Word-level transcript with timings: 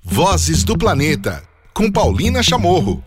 Vozes 0.00 0.62
do 0.62 0.78
Planeta, 0.78 1.42
com 1.74 1.90
Paulina 1.90 2.40
Chamorro. 2.40 3.02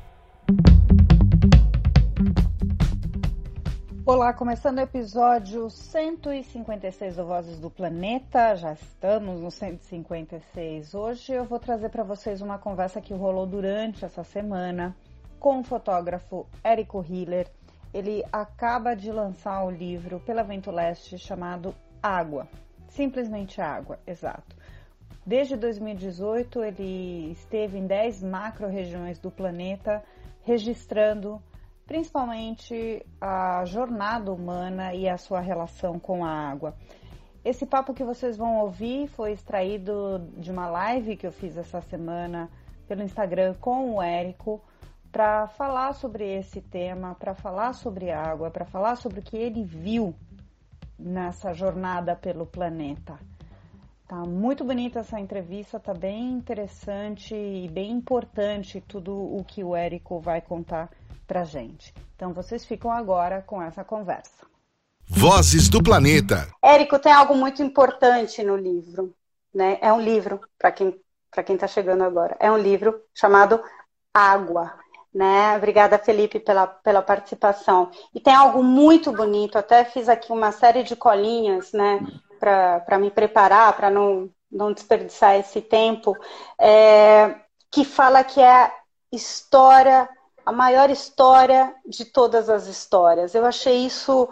Olá, 4.06 4.34
começando 4.34 4.80
o 4.80 4.82
episódio 4.82 5.70
156 5.70 7.16
do 7.16 7.26
Vozes 7.26 7.60
do 7.60 7.70
Planeta, 7.70 8.56
já 8.56 8.74
estamos 8.74 9.40
no 9.40 9.50
156. 9.50 10.94
Hoje 10.94 11.32
eu 11.32 11.46
vou 11.46 11.60
trazer 11.60 11.88
para 11.88 12.04
vocês 12.04 12.42
uma 12.42 12.58
conversa 12.58 13.00
que 13.00 13.14
rolou 13.14 13.48
durante 13.48 14.04
essa 14.04 14.26
semana 14.26 14.94
com 15.40 15.62
o 15.62 15.64
fotógrafo 15.64 16.46
Érico 16.62 17.06
Hiller. 17.08 17.48
Ele 17.94 18.22
acaba 18.34 18.96
de 18.96 19.10
lançar 19.12 19.64
o 19.64 19.72
livro 19.72 20.20
pela 20.20 20.44
Vento 20.44 20.72
Leste 20.72 21.18
chamado 21.18 21.74
Água, 22.04 22.50
simplesmente 22.90 23.62
Água, 23.62 23.98
exato. 24.06 24.61
Desde 25.26 25.56
2018 25.56 26.64
ele 26.64 27.32
esteve 27.32 27.78
em 27.78 27.86
10 27.86 28.24
macro-regiões 28.24 29.20
do 29.20 29.30
planeta 29.30 30.04
registrando 30.44 31.42
principalmente 31.86 33.06
a 33.20 33.64
jornada 33.66 34.32
humana 34.32 34.96
e 34.96 35.08
a 35.08 35.18
sua 35.18 35.40
relação 35.40 36.00
com 36.00 36.26
a 36.26 36.32
água. 36.32 36.76
Esse 37.44 37.66
papo 37.66 37.94
que 37.94 38.04
vocês 38.04 38.38
vão 38.38 38.60
ouvir 38.60 39.08
foi 39.10 39.34
extraído 39.34 40.20
de 40.38 40.52
uma 40.52 40.68
live 40.68 41.18
que 41.18 41.28
eu 41.28 41.32
fiz 41.32 41.58
essa 41.58 41.82
semana 41.82 42.50
pelo 42.88 43.04
Instagram 43.04 43.56
com 43.60 43.96
o 43.96 44.02
Érico 44.02 44.62
para 45.12 45.48
falar 45.48 45.94
sobre 45.94 46.26
esse 46.34 46.62
tema, 46.62 47.16
para 47.16 47.36
falar 47.36 47.74
sobre 47.74 48.12
água, 48.12 48.50
para 48.50 48.66
falar 48.66 48.96
sobre 48.96 49.20
o 49.20 49.24
que 49.24 49.36
ele 49.36 49.64
viu 49.64 50.16
nessa 50.98 51.54
jornada 51.54 52.16
pelo 52.16 52.46
planeta. 52.46 53.20
Tá 54.12 54.26
muito 54.26 54.66
bonita 54.66 55.00
essa 55.00 55.18
entrevista, 55.18 55.80
tá 55.80 55.94
bem 55.94 56.34
interessante 56.34 57.34
e 57.34 57.70
bem 57.70 57.92
importante 57.92 58.84
tudo 58.86 59.14
o 59.14 59.42
que 59.42 59.64
o 59.64 59.74
Érico 59.74 60.20
vai 60.20 60.42
contar 60.42 60.90
para 61.26 61.46
gente. 61.46 61.94
Então 62.14 62.34
vocês 62.34 62.66
ficam 62.66 62.92
agora 62.92 63.42
com 63.42 63.62
essa 63.62 63.86
conversa. 63.86 64.46
Vozes 65.08 65.70
do 65.70 65.82
Planeta. 65.82 66.50
Érico, 66.62 67.00
tem 67.00 67.14
algo 67.14 67.34
muito 67.36 67.64
importante 67.64 68.44
no 68.44 68.58
livro, 68.58 69.16
né? 69.56 69.78
É 69.80 69.94
um 69.94 70.02
livro 70.02 70.42
para 70.60 70.74
quem 70.74 71.00
para 71.32 71.42
quem 71.42 71.56
está 71.56 71.66
chegando 71.66 72.04
agora. 72.04 72.36
É 72.38 72.52
um 72.52 72.58
livro 72.58 73.02
chamado 73.16 73.64
Água, 74.14 74.74
né? 75.16 75.56
Obrigada, 75.56 75.98
Felipe, 75.98 76.38
pela, 76.38 76.68
pela 76.68 77.02
participação. 77.02 77.90
E 78.14 78.20
tem 78.20 78.36
algo 78.36 78.62
muito 78.62 79.10
bonito, 79.14 79.58
até 79.58 79.86
fiz 79.86 80.10
aqui 80.10 80.34
uma 80.34 80.52
série 80.52 80.84
de 80.84 80.98
colinhas, 80.98 81.72
né, 81.72 82.06
para 82.42 82.98
me 82.98 83.12
preparar, 83.12 83.78
para 83.78 83.92
não, 83.92 84.28
não 84.52 84.74
desperdiçar 84.74 85.36
esse 85.36 85.62
tempo, 85.62 86.18
é, 86.60 87.36
que 87.70 87.86
fala 87.86 88.24
que 88.24 88.42
é 88.42 88.74
história 89.12 90.10
a 90.44 90.52
maior 90.52 90.90
história 90.90 91.76
de 91.86 92.04
todas 92.04 92.50
as 92.50 92.66
histórias. 92.66 93.36
Eu 93.36 93.46
achei 93.46 93.86
isso 93.86 94.28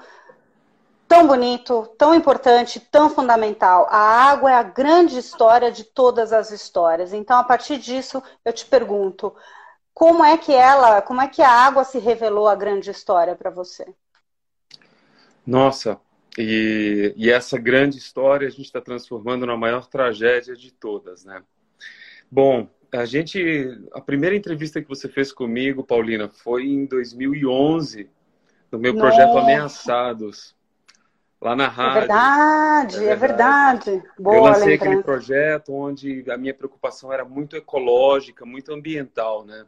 tão 1.08 1.28
bonito, 1.28 1.88
tão 2.00 2.16
importante, 2.16 2.80
tão 2.80 3.12
fundamental. 3.12 3.88
A 3.92 4.32
água 4.32 4.52
é 4.52 4.56
a 4.56 4.64
grande 4.64 5.20
história 5.20 5.72
de 5.72 5.84
todas 5.84 6.34
as 6.34 6.50
histórias. 6.50 7.14
Então, 7.14 7.38
a 7.38 7.44
partir 7.44 7.78
disso, 7.78 8.24
eu 8.44 8.52
te 8.52 8.66
pergunto, 8.66 9.36
como 9.94 10.24
é 10.24 10.36
que 10.36 10.54
ela, 10.54 11.02
como 11.02 11.22
é 11.22 11.28
que 11.28 11.44
a 11.44 11.52
água 11.52 11.84
se 11.84 12.00
revelou 12.00 12.48
a 12.48 12.56
grande 12.56 12.90
história 12.90 13.36
para 13.36 13.52
você? 13.52 13.86
Nossa, 15.46 16.00
e, 16.42 17.14
e, 17.18 17.30
essa 17.30 17.58
grande 17.58 17.98
história 17.98 18.48
a 18.48 18.50
gente 18.52 18.64
está 18.64 18.80
transformando 18.80 19.46
na 19.46 19.58
maior 19.58 19.86
tragédia 19.88 20.56
de 20.56 20.72
todas, 20.72 21.26
né? 21.26 21.44
Bom, 22.32 22.70
a 22.94 23.04
gente, 23.04 23.78
a 23.92 24.00
primeira 24.00 24.36
entrevista 24.36 24.82
que 24.82 24.88
você 24.88 25.10
fez 25.10 25.34
comigo, 25.34 25.84
Paulina, 25.84 26.30
foi 26.30 26.66
em 26.66 26.86
2011, 26.86 28.10
no 28.72 28.80
meu 28.80 28.94
Nossa. 28.94 29.08
projeto 29.08 29.38
Ameaçados, 29.38 30.56
lá 31.42 31.58
na 31.58 31.66
é 31.66 31.68
rádio. 31.68 31.98
É 31.98 32.00
verdade, 32.00 32.96
é 32.96 33.16
verdade. 33.16 33.90
É 33.90 33.94
verdade. 33.94 34.14
Boa 34.18 34.36
Eu 34.36 34.42
lancei 34.44 34.66
lembrança. 34.66 34.86
aquele 34.86 35.04
projeto 35.04 35.74
onde 35.74 36.24
a 36.32 36.38
minha 36.38 36.54
preocupação 36.54 37.12
era 37.12 37.26
muito 37.26 37.58
ecológica, 37.58 38.46
muito 38.46 38.74
ambiental, 38.74 39.46
né? 39.46 39.66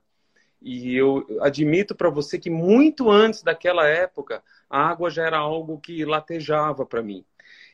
E 0.62 0.96
eu 0.96 1.26
admito 1.42 1.96
para 1.96 2.10
você 2.10 2.38
que 2.38 2.50
muito 2.50 3.10
antes 3.10 3.42
daquela 3.42 3.88
época, 3.88 4.44
a 4.70 4.88
água 4.90 5.10
já 5.10 5.26
era 5.26 5.38
algo 5.38 5.80
que 5.80 6.06
latejava 6.06 6.86
para 6.86 7.02
mim. 7.02 7.26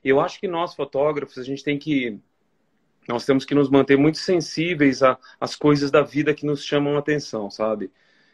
Eu 0.03 0.21
acho 0.21 0.39
que 0.39 0.47
nós 0.47 0.73
fotógrafos 0.73 1.37
a 1.37 1.43
gente 1.43 1.63
tem 1.63 1.77
que 1.77 2.19
nós 3.07 3.25
temos 3.25 3.45
que 3.45 3.55
nos 3.55 3.69
manter 3.69 3.97
muito 3.97 4.17
sensíveis 4.17 4.99
às 5.39 5.55
coisas 5.55 5.89
da 5.89 6.01
vida 6.01 6.33
que 6.33 6.45
nos 6.45 6.63
chamam 6.63 6.97
a 6.97 6.99
atenção, 6.99 7.49
sabe? 7.49 7.89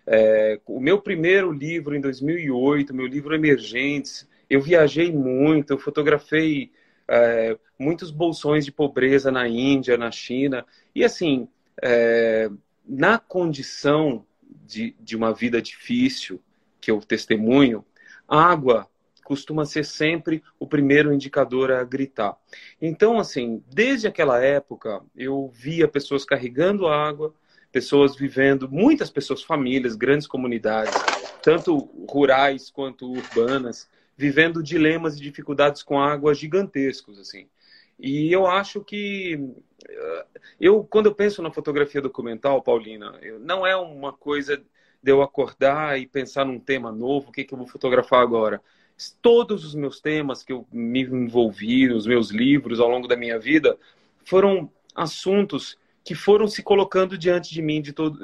É, 0.06 0.60
o 0.66 0.80
meu 0.80 1.00
primeiro 1.00 1.52
livro 1.52 1.96
em 1.96 2.02
2008, 2.02 2.94
meu 2.94 3.06
livro 3.06 3.36
Emergentes, 3.36 4.28
eu 4.50 4.60
viajei 4.60 5.12
muito, 5.12 5.74
eu 5.74 5.78
fotografei 5.78 6.72
é, 7.08 7.56
muitos 7.78 8.10
bolsões 8.10 8.66
de 8.66 8.72
pobreza 8.72 9.32
na 9.32 9.48
Índia, 9.48 9.96
na 9.96 10.10
China, 10.10 10.66
e 10.94 11.04
assim, 11.04 11.48
é, 11.82 12.50
na 12.86 13.20
condição 13.20 14.26
de, 14.66 14.96
de 15.00 15.16
uma 15.16 15.34
vida 15.34 15.62
difícil 15.62 16.42
que 16.80 16.92
eu 16.92 17.00
testemunho, 17.00 17.86
água 18.28 18.88
costuma 19.24 19.66
ser 19.66 19.86
sempre 19.86 20.44
o 20.60 20.68
primeiro 20.68 21.14
indicador 21.14 21.72
a 21.72 21.84
gritar. 21.84 22.38
Então, 22.82 23.20
assim, 23.20 23.64
desde 23.74 24.08
aquela 24.08 24.44
época, 24.44 25.02
eu 25.16 25.50
via 25.54 25.88
pessoas 25.88 26.26
carregando 26.26 26.88
água, 26.88 27.34
pessoas 27.72 28.16
vivendo, 28.16 28.70
muitas 28.70 29.10
pessoas, 29.10 29.42
famílias, 29.42 29.96
grandes 29.96 30.28
comunidades, 30.28 30.94
tanto 31.42 31.78
rurais 32.08 32.70
quanto 32.70 33.12
urbanas, 33.12 33.90
vivendo 34.16 34.62
dilemas 34.62 35.18
e 35.18 35.22
dificuldades 35.22 35.82
com 35.82 36.00
água 36.00 36.36
gigantescos, 36.36 37.18
assim. 37.18 37.48
E 38.04 38.32
eu 38.32 38.46
acho 38.46 38.84
que 38.84 39.40
eh, 39.90 40.26
eu 40.60 40.84
quando 40.84 41.06
eu 41.06 41.16
penso 41.16 41.42
na 41.42 41.52
fotografia 41.52 42.02
documental, 42.02 42.62
Paulina, 42.62 43.18
não 43.40 43.66
é 43.66 43.76
uma 43.76 44.12
coisa 44.12 44.58
de 45.02 45.12
eu 45.12 45.22
acordar 45.22 46.00
e 46.00 46.06
pensar 46.06 46.46
num 46.46 46.60
tema 46.60 46.92
novo, 46.92 47.30
o 47.30 47.32
que, 47.32 47.44
que 47.44 47.54
eu 47.54 47.58
vou 47.58 47.68
fotografar 47.68 48.22
agora 48.22 48.62
todos 49.22 49.66
os 49.66 49.76
meus 49.76 50.00
temas 50.00 50.44
que 50.44 50.54
eu 50.54 50.68
me 50.72 51.02
envolvi, 51.02 51.92
os 51.92 52.06
meus 52.06 52.30
livros 52.30 52.80
ao 52.80 52.90
longo 52.90 53.08
da 53.08 53.16
minha 53.16 53.40
vida, 53.40 53.78
foram 54.26 54.72
assuntos 54.96 55.78
que 56.04 56.14
foram 56.14 56.48
se 56.48 56.62
colocando 56.62 57.18
diante 57.18 57.54
de 57.54 57.62
mim 57.62 57.82
de 57.82 57.94
todo, 57.94 58.20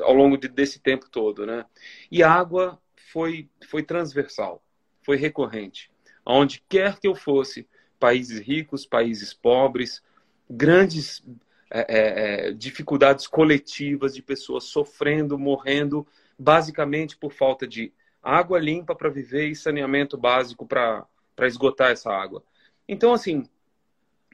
ao 0.00 0.14
longo 0.14 0.36
de, 0.36 0.48
desse 0.48 0.80
tempo 0.80 1.08
todo, 1.08 1.46
né? 1.46 1.64
E 2.10 2.22
a 2.22 2.30
água 2.30 2.78
foi, 3.12 3.48
foi 3.68 3.82
transversal, 3.82 4.62
foi 5.02 5.16
recorrente. 5.16 5.90
Aonde 6.24 6.62
quer 6.68 6.98
que 6.98 7.06
eu 7.06 7.14
fosse, 7.14 7.66
países 8.04 8.38
ricos, 8.38 8.84
países 8.84 9.32
pobres, 9.32 10.02
grandes 10.48 11.24
é, 11.70 11.80
é, 11.88 12.48
é 12.48 12.52
dificuldades 12.52 13.26
coletivas 13.26 14.14
de 14.14 14.20
pessoas 14.20 14.64
sofrendo, 14.64 15.38
morrendo, 15.38 16.06
basicamente 16.38 17.16
por 17.16 17.32
falta 17.32 17.66
de 17.66 17.90
água 18.22 18.58
limpa 18.58 18.94
para 18.94 19.08
viver 19.08 19.48
e 19.48 19.56
saneamento 19.56 20.18
básico 20.18 20.66
para 20.66 21.06
esgotar 21.46 21.92
essa 21.92 22.12
água. 22.12 22.44
Então, 22.86 23.14
assim, 23.14 23.48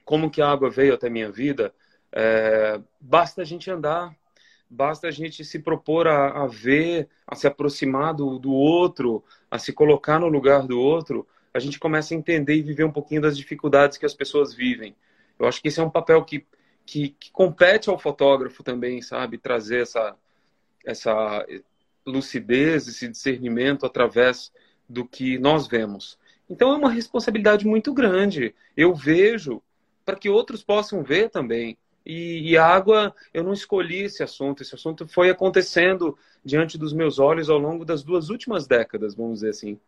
como 0.05 0.29
que 0.29 0.43
a 0.43 0.51
água 0.51 0.69
veio 0.69 0.95
até 0.95 1.09
minha 1.09 1.31
vida? 1.31 1.73
É, 2.11 2.81
basta 3.01 3.43
a 3.43 3.45
gente 3.45 3.71
andar, 3.71 4.17
basta 4.69 5.07
a 5.07 5.13
gente 5.13 5.45
se 5.45 5.61
propor 5.61 6.09
a, 6.09 6.43
a 6.43 6.47
ver, 6.49 7.09
a 7.25 7.37
se 7.37 7.47
aproximar 7.47 8.15
do, 8.15 8.37
do 8.37 8.53
outro, 8.53 9.23
a 9.49 9.61
se 9.61 9.73
colocar 9.73 10.19
no 10.19 10.27
lugar 10.27 10.67
do 10.67 10.81
outro, 10.81 11.25
a 11.53 11.59
gente 11.59 11.79
começa 11.79 12.15
a 12.15 12.17
entender 12.17 12.55
e 12.55 12.63
viver 12.63 12.85
um 12.85 12.93
pouquinho 12.93 13.21
das 13.21 13.37
dificuldades 13.37 13.99
que 13.99 14.07
as 14.07 14.15
pessoas 14.15 14.55
vivem. 14.55 14.95
Eu 15.39 15.47
acho 15.47 15.61
que 15.61 15.69
esse 15.69 15.81
é 15.81 15.83
um 15.83 15.91
papel 15.91 16.25
que, 16.25 16.47
que, 16.85 17.11
que 17.11 17.31
compete 17.31 17.89
ao 17.89 17.99
fotógrafo 17.99 18.63
também, 18.63 19.03
sabe? 19.03 19.39
Trazer 19.39 19.83
essa, 19.83 20.15
essa, 20.85 21.45
lucidez, 22.07 22.89
esse 22.89 23.09
discernimento 23.09 23.87
através 23.87 24.53
do 24.89 25.07
que 25.07 25.39
nós 25.39 25.67
vemos. 25.67 26.19
Então 26.49 26.73
é 26.73 26.77
uma 26.77 26.91
responsabilidade 26.91 27.67
muito 27.67 27.93
grande. 27.93 28.55
Eu 28.77 28.95
vejo 28.95 29.63
para 30.05 30.17
que 30.17 30.29
outros 30.29 30.63
possam 30.63 31.03
ver 31.03 31.31
também. 31.31 31.79
E, 32.05 32.51
e, 32.51 32.57
água, 32.57 33.15
eu 33.33 33.45
não 33.45 33.53
escolhi 33.53 34.05
esse 34.05 34.23
assunto. 34.23 34.63
Esse 34.63 34.75
assunto 34.75 35.07
foi 35.07 35.31
acontecendo 35.31 36.19
diante 36.45 36.79
dos 36.79 36.93
meus 36.93 37.19
olhos 37.19 37.49
ao 37.51 37.59
longo 37.59 37.85
das 37.85 38.03
duas 38.03 38.31
últimas 38.31 38.67
décadas, 38.67 39.15
vamos 39.15 39.35
dizer 39.35 39.51
assim. 39.51 39.79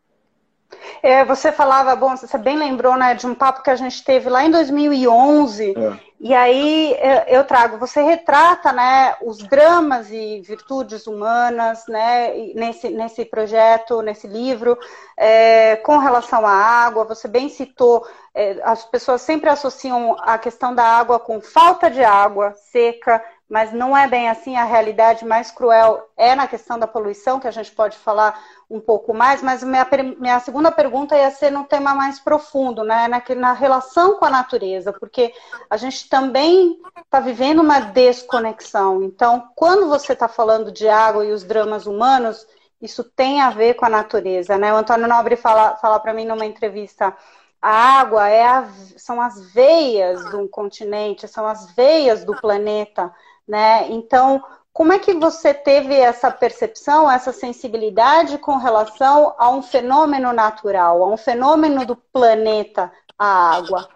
É, 1.03 1.25
você 1.25 1.51
falava, 1.51 1.95
bom, 1.97 2.17
você 2.17 2.39
bem 2.39 2.57
lembrou, 2.57 2.97
né, 2.97 3.15
de 3.15 3.27
um 3.27 3.35
papo 3.35 3.63
que 3.63 3.71
a 3.71 3.77
gente 3.77 4.05
teve 4.05 4.29
lá 4.29 4.45
em 4.45 4.51
2011. 4.51 5.75
É. 5.77 6.13
E 6.25 6.33
aí 6.33 6.97
eu 7.27 7.43
trago, 7.43 7.79
você 7.79 8.01
retrata, 8.01 8.71
né, 8.73 9.17
os 9.23 9.39
dramas 9.39 10.09
e 10.13 10.41
virtudes 10.41 11.09
humanas, 11.09 11.85
né, 11.89 12.33
nesse, 12.55 12.91
nesse 12.91 13.25
projeto, 13.25 14.01
nesse 14.03 14.29
livro, 14.29 14.79
é, 15.17 15.75
com 15.77 15.99
relação 15.99 16.47
à 16.47 16.53
água. 16.53 17.05
Você 17.07 17.27
bem 17.27 17.49
citou, 17.49 18.07
é, 18.33 18.61
as 18.63 18.85
pessoas 18.85 19.21
sempre 19.23 19.51
associam 19.51 20.17
a 20.21 20.39
questão 20.39 20.73
da 20.73 20.85
água 20.85 21.19
com 21.19 21.41
falta 21.41 21.91
de 21.91 22.05
água 22.05 22.55
seca, 22.71 23.21
mas 23.53 23.71
não 23.71 23.95
é 23.95 24.09
bem 24.09 24.31
assim. 24.31 24.57
A 24.57 24.65
realidade 24.65 25.27
mais 25.27 25.51
cruel 25.51 26.09
é 26.17 26.35
na 26.35 26.47
questão 26.47 26.79
da 26.79 26.87
poluição, 26.87 27.39
que 27.39 27.47
a 27.47 27.51
gente 27.51 27.71
pode 27.71 27.99
falar 27.99 28.43
um 28.71 28.81
pouco 28.81 29.13
mais, 29.13 29.43
mas 29.43 29.63
minha, 29.63 29.87
minha 30.19 30.41
segunda 30.41 30.73
pergunta 30.73 31.15
ia 31.15 31.31
ser 31.31 31.53
num 31.53 31.63
tema 31.63 31.95
mais 31.95 32.19
profundo, 32.19 32.83
né? 32.83 33.07
Na, 33.09 33.23
na 33.37 33.53
relação 33.53 34.17
com 34.17 34.25
a 34.25 34.31
natureza, 34.31 34.91
porque 34.91 35.35
a 35.69 35.77
gente 35.77 36.09
também 36.09 36.81
está 37.05 37.21
vivendo 37.21 37.61
uma 37.61 37.79
desconexão. 37.79 39.03
Então, 39.03 39.51
quando 39.55 39.87
você 39.87 40.15
está 40.15 40.29
falando 40.29 40.73
de 40.73 40.89
água 40.89 41.23
e 41.23 41.31
os 41.31 41.45
dramas 41.45 41.87
humanos, 41.87 42.47
isso 42.81 43.05
tem 43.05 43.43
a 43.43 43.51
ver 43.51 43.75
com 43.75 43.85
a 43.85 43.91
natureza, 43.91 44.57
né? 44.57 44.73
O 44.73 44.77
Antônio 44.79 45.07
Nobre 45.07 45.37
fala, 45.37 45.77
fala 45.77 46.01
para 46.01 46.15
mim 46.15 46.25
numa 46.25 46.47
entrevista 46.47 47.15
a 47.63 48.01
água 48.01 48.29
é 48.29 48.45
a, 48.45 48.69
são 48.97 49.21
as 49.21 49.53
veias 49.53 50.21
um 50.35 50.49
continente, 50.49 51.29
são 51.29 51.47
as 51.47 51.71
veias 51.77 52.25
do 52.25 52.35
planeta 52.35 53.15
né? 53.53 53.87
Então, 53.91 54.43
como 54.73 54.95
é 54.95 54.99
que 54.99 55.13
você 55.13 55.53
teve 55.53 55.95
essa 55.95 56.31
percepção, 56.31 57.11
essa 57.11 57.35
sensibilidade 57.35 58.39
com 58.39 58.57
relação 58.57 59.35
a 59.37 59.51
um 59.51 59.61
fenômeno 59.61 60.33
natural, 60.33 61.05
a 61.05 61.13
um 61.13 61.19
fenômeno 61.19 61.85
do 61.85 61.95
planeta, 61.95 62.91
a 63.19 63.55
água? 63.55 63.87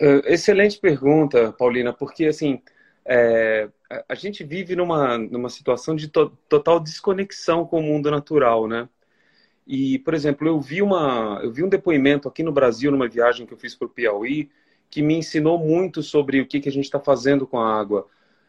É, 0.00 0.32
excelente 0.32 0.78
pergunta, 0.78 1.52
Paulina, 1.58 1.92
porque 1.92 2.26
assim 2.26 2.62
é, 3.04 3.68
a 4.08 4.14
gente 4.14 4.44
vive 4.44 4.76
numa, 4.76 5.18
numa 5.18 5.48
situação 5.48 5.96
de 5.96 6.06
to 6.06 6.30
total 6.48 6.78
desconexão 6.78 7.66
com 7.66 7.80
o 7.80 7.82
mundo 7.82 8.12
natural, 8.12 8.68
né? 8.68 8.88
E, 9.66 9.98
por 9.98 10.14
exemplo, 10.14 10.46
eu 10.46 10.60
vi, 10.60 10.82
uma, 10.82 11.40
eu 11.42 11.50
vi 11.50 11.64
um 11.64 11.68
depoimento 11.68 12.28
aqui 12.28 12.44
no 12.44 12.52
Brasil, 12.52 12.92
numa 12.92 13.08
viagem 13.08 13.44
que 13.44 13.54
eu 13.54 13.58
fiz 13.58 13.74
para 13.74 13.86
o 13.86 13.90
Piauí, 13.90 14.50
que 14.94 15.02
me 15.02 15.16
ensinou 15.16 15.58
muito 15.58 16.04
sobre 16.04 16.40
o 16.40 16.46
que, 16.46 16.60
que 16.60 16.68
a 16.68 16.72
gente 16.72 16.84
está 16.84 17.00
fazendo 17.00 17.48
com 17.48 17.58
a 17.58 17.76
água. 17.80 18.06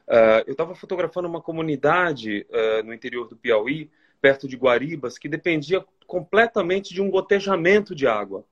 Uh, 0.07 0.45
eu 0.45 0.51
estava 0.51 0.75
fotografando 0.75 1.27
uma 1.27 1.41
comunidade 1.41 2.45
uh, 2.51 2.85
no 2.85 2.93
interior 2.93 3.27
do 3.27 3.35
Piauí, 3.35 3.89
perto 4.21 4.47
de 4.47 4.55
Guaribas, 4.55 5.17
que 5.17 5.27
dependia 5.27 5.83
completamente 6.05 6.93
de 6.93 7.01
um 7.01 7.09
gotejamento 7.09 7.95
de 7.95 8.05
água. 8.05 8.45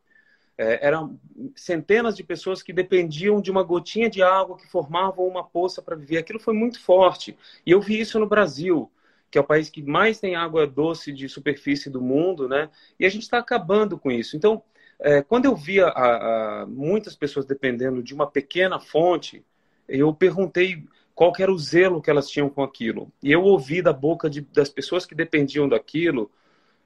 É, 0.58 0.88
eram 0.88 1.20
centenas 1.56 2.16
de 2.16 2.24
pessoas 2.24 2.64
que 2.64 2.74
dependiam 2.74 3.40
de 3.40 3.52
uma 3.52 3.62
gotinha 3.62 4.10
de 4.10 4.24
água 4.24 4.58
que 4.58 4.68
formavam 4.68 5.28
uma 5.28 5.44
poça 5.44 5.80
para 5.80 5.96
viver. 5.96 6.18
Aquilo 6.18 6.40
foi 6.40 6.56
muito 6.56 6.82
forte. 6.82 7.38
E 7.64 7.70
eu 7.70 7.80
vi 7.80 8.00
isso 8.00 8.20
no 8.20 8.28
Brasil, 8.28 8.92
que 9.30 9.38
é 9.38 9.42
o 9.42 9.44
país 9.44 9.70
que 9.70 9.84
mais 9.84 10.20
tem 10.20 10.36
água 10.36 10.66
doce 10.66 11.12
de 11.12 11.30
superfície 11.30 11.92
do 11.92 12.02
mundo, 12.02 12.50
né? 12.50 12.72
E 13.00 13.06
a 13.06 13.10
gente 13.10 13.24
está 13.24 13.38
acabando 13.38 14.00
com 14.00 14.12
isso. 14.12 14.36
Então, 14.36 14.64
é, 15.00 15.22
quando 15.22 15.46
eu 15.46 15.56
via 15.56 15.88
a, 15.88 16.62
a, 16.62 16.66
muitas 16.66 17.16
pessoas 17.16 17.46
dependendo 17.46 18.02
de 18.02 18.14
uma 18.14 18.26
pequena 18.26 18.80
fonte, 18.80 19.44
eu 19.88 20.14
perguntei 20.14 20.84
qual 21.14 21.34
era 21.38 21.52
o 21.52 21.58
zelo 21.58 22.02
que 22.02 22.10
elas 22.10 22.30
tinham 22.30 22.50
com 22.50 22.64
aquilo. 22.64 23.12
E 23.22 23.32
eu 23.32 23.44
ouvi 23.44 23.82
da 23.82 23.94
boca 23.94 24.30
de, 24.30 24.42
das 24.42 24.70
pessoas 24.70 25.06
que 25.06 25.14
dependiam 25.14 25.68
daquilo, 25.68 26.32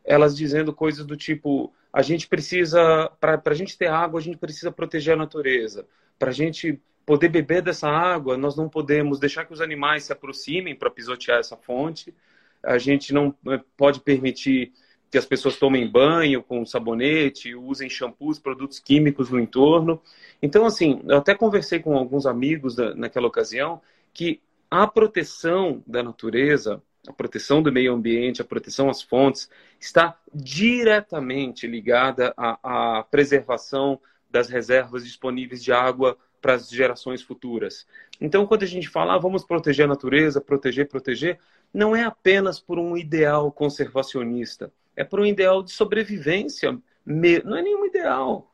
elas 0.04 0.36
dizendo 0.36 0.74
coisas 0.74 1.06
do 1.06 1.16
tipo: 1.16 1.74
a 1.92 2.02
gente 2.02 2.28
precisa, 2.28 3.12
para 3.20 3.42
a 3.46 3.54
gente 3.54 3.78
ter 3.78 3.88
água, 3.88 4.20
a 4.20 4.24
gente 4.24 4.38
precisa 4.38 4.72
proteger 4.72 5.14
a 5.14 5.18
natureza. 5.18 5.86
Para 6.18 6.30
a 6.30 6.34
gente 6.34 6.80
poder 7.06 7.30
beber 7.30 7.62
dessa 7.62 7.88
água, 7.88 8.38
nós 8.38 8.56
não 8.56 8.68
podemos 8.68 9.20
deixar 9.20 9.46
que 9.46 9.54
os 9.54 9.62
animais 9.62 10.04
se 10.04 10.12
aproximem 10.12 10.76
para 10.76 10.90
pisotear 10.90 11.40
essa 11.40 11.56
fonte. 11.56 12.14
A 12.62 12.78
gente 12.78 13.14
não 13.14 13.34
eh, 13.48 13.62
pode 13.78 14.02
permitir 14.02 14.74
que 15.10 15.18
as 15.18 15.26
pessoas 15.26 15.58
tomem 15.58 15.90
banho 15.90 16.44
com 16.44 16.66
sabonete, 16.66 17.56
usem 17.56 17.90
shampoos, 17.90 18.40
produtos 18.40 18.80
químicos 18.80 19.30
no 19.30 19.40
entorno. 19.40 20.02
Então, 20.42 20.66
assim, 20.66 21.02
eu 21.08 21.18
até 21.18 21.34
conversei 21.34 21.80
com 21.80 21.98
alguns 21.98 22.26
amigos 22.26 22.76
da, 22.76 22.94
naquela 22.94 23.28
ocasião 23.28 23.82
que 24.14 24.42
a 24.70 24.86
proteção 24.86 25.82
da 25.88 26.04
natureza, 26.04 26.82
a 27.08 27.14
proteção 27.14 27.62
do 27.62 27.72
meio 27.72 27.94
ambiente, 27.94 28.42
a 28.42 28.46
proteção 28.46 28.90
às 28.90 29.02
fontes, 29.02 29.50
está 29.80 30.20
diretamente 30.34 31.66
ligada 31.66 32.34
à, 32.36 32.98
à 33.00 33.04
preservação 33.04 34.00
das 34.30 34.50
reservas 34.50 35.06
disponíveis 35.06 35.64
de 35.64 35.72
água 35.72 36.18
para 36.42 36.56
as 36.56 36.70
gerações 36.70 37.22
futuras. 37.22 37.88
Então, 38.20 38.46
quando 38.46 38.64
a 38.64 38.68
gente 38.68 38.90
fala, 38.90 39.16
ah, 39.16 39.18
vamos 39.18 39.46
proteger 39.46 39.86
a 39.86 39.88
natureza, 39.88 40.42
proteger, 40.42 40.88
proteger, 40.90 41.40
não 41.74 41.96
é 41.96 42.04
apenas 42.04 42.60
por 42.60 42.78
um 42.78 42.98
ideal 42.98 43.52
conservacionista 43.52 44.72
é 44.98 45.04
para 45.04 45.22
um 45.22 45.26
ideal 45.26 45.64
de 45.64 45.72
sobrevivência. 45.72 46.78
Não 47.06 47.56
é 47.56 47.62
nenhum 47.62 47.86
ideal. 47.86 48.54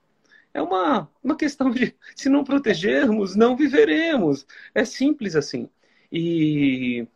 É 0.54 0.62
uma, 0.62 1.10
uma 1.24 1.36
questão 1.36 1.72
de 1.72 1.96
se 2.16 2.30
não 2.30 2.44
protegermos, 2.44 3.36
não 3.36 3.56
viveremos. 3.56 4.46
É 4.76 4.86
simples 4.86 5.36
assim. 5.36 5.70
E, 6.12 7.08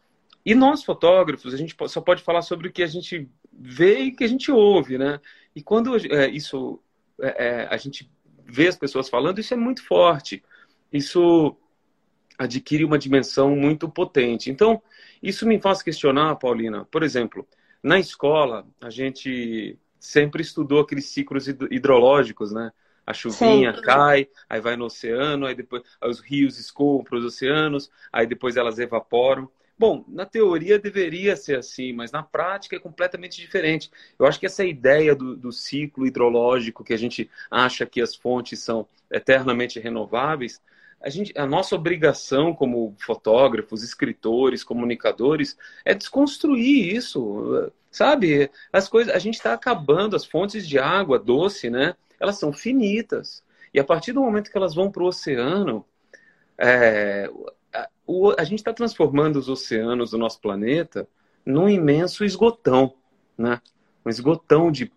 e 0.44 0.56
nós, 0.56 0.84
fotógrafos, 0.84 1.54
a 1.54 1.58
gente 1.58 1.76
só 1.88 2.02
pode 2.02 2.24
falar 2.24 2.42
sobre 2.42 2.70
o 2.70 2.72
que 2.72 2.82
a 2.82 2.88
gente 2.88 3.30
vê 3.54 4.00
e 4.00 4.12
que 4.12 4.24
a 4.24 4.28
gente 4.28 4.50
ouve, 4.50 4.98
né? 4.98 5.20
E 5.56 5.62
quando 5.62 5.96
é, 5.98 6.30
isso 6.30 6.80
é, 7.22 7.48
é, 7.48 7.68
a 7.70 7.78
gente 7.78 8.10
vê 8.46 8.68
as 8.68 8.78
pessoas 8.78 9.10
falando, 9.10 9.40
isso 9.40 9.54
é 9.54 9.58
muito 9.58 9.84
forte. 9.84 10.42
Isso 10.92 11.56
adquire 12.38 12.86
uma 12.86 12.98
dimensão 12.98 13.56
muito 13.56 13.90
potente. 13.90 14.50
Então, 14.50 14.82
isso 15.22 15.46
me 15.46 15.60
faz 15.60 15.82
questionar, 15.82 16.36
Paulina, 16.36 16.86
por 16.86 17.04
exemplo, 17.04 17.48
na 17.88 18.00
escola, 18.00 18.68
a 18.82 18.90
gente 18.90 19.78
sempre 20.00 20.42
estudou 20.42 20.82
aqueles 20.82 21.06
ciclos 21.06 21.48
hidrológicos, 21.48 22.52
né? 22.52 22.72
A 23.06 23.14
chuvinha 23.14 23.72
Sim. 23.72 23.82
cai, 23.82 24.28
aí 24.50 24.60
vai 24.60 24.76
no 24.76 24.86
oceano, 24.86 25.46
aí 25.46 25.56
depois 25.56 25.82
os 26.04 26.20
rios 26.20 26.60
escoam 26.60 27.04
para 27.04 27.18
os 27.18 27.24
oceanos, 27.26 27.90
aí 28.12 28.28
depois 28.28 28.58
elas 28.58 28.80
evaporam. 28.80 29.50
Bom, 29.80 30.04
na 30.08 30.26
teoria 30.26 30.78
deveria 30.78 31.36
ser 31.38 31.58
assim, 31.60 31.94
mas 31.94 32.12
na 32.12 32.24
prática 32.24 32.76
é 32.76 32.80
completamente 32.80 33.40
diferente. 33.40 33.92
Eu 34.20 34.26
acho 34.26 34.40
que 34.40 34.46
essa 34.46 34.66
ideia 34.66 35.16
do, 35.16 35.36
do 35.36 35.52
ciclo 35.52 36.06
hidrológico, 36.06 36.84
que 36.84 36.94
a 36.94 36.98
gente 36.98 37.30
acha 37.50 37.86
que 37.86 38.02
as 38.02 38.16
fontes 38.16 38.60
são 38.60 38.88
eternamente 39.10 39.80
renováveis, 39.80 40.62
a, 41.02 41.10
gente, 41.10 41.34
a 41.38 41.46
nossa 41.46 41.76
obrigação 41.76 42.54
como 42.54 42.96
fotógrafos, 43.00 43.84
escritores, 43.84 44.64
comunicadores 44.64 45.58
é 45.86 45.94
desconstruir 45.94 46.96
isso, 46.96 47.72
sabe? 47.92 48.50
As 48.72 48.88
coisas, 48.88 49.14
a 49.14 49.20
gente 49.20 49.36
está 49.36 49.54
acabando 49.54 50.16
as 50.16 50.26
fontes 50.26 50.68
de 50.68 50.80
água 50.80 51.20
doce, 51.20 51.70
né? 51.70 51.96
Elas 52.20 52.40
são 52.40 52.52
finitas 52.52 53.44
e 53.74 53.80
a 53.80 53.84
partir 53.84 54.12
do 54.12 54.22
momento 54.22 54.50
que 54.50 54.58
elas 54.58 54.74
vão 54.74 54.90
para 54.90 55.04
o 55.04 55.08
oceano, 55.08 55.86
é, 56.58 57.30
a, 57.74 57.88
o, 58.06 58.34
a 58.38 58.44
gente 58.44 58.60
está 58.60 58.74
transformando 58.74 59.38
os 59.38 59.50
oceanos 59.50 60.12
do 60.12 60.18
nosso 60.18 60.42
planeta 60.42 61.08
num 61.46 61.70
imenso 61.70 62.26
esgotão, 62.26 62.94
né? 63.38 63.62
Um 64.06 64.10
esgotão 64.10 64.72
de, 64.72 64.92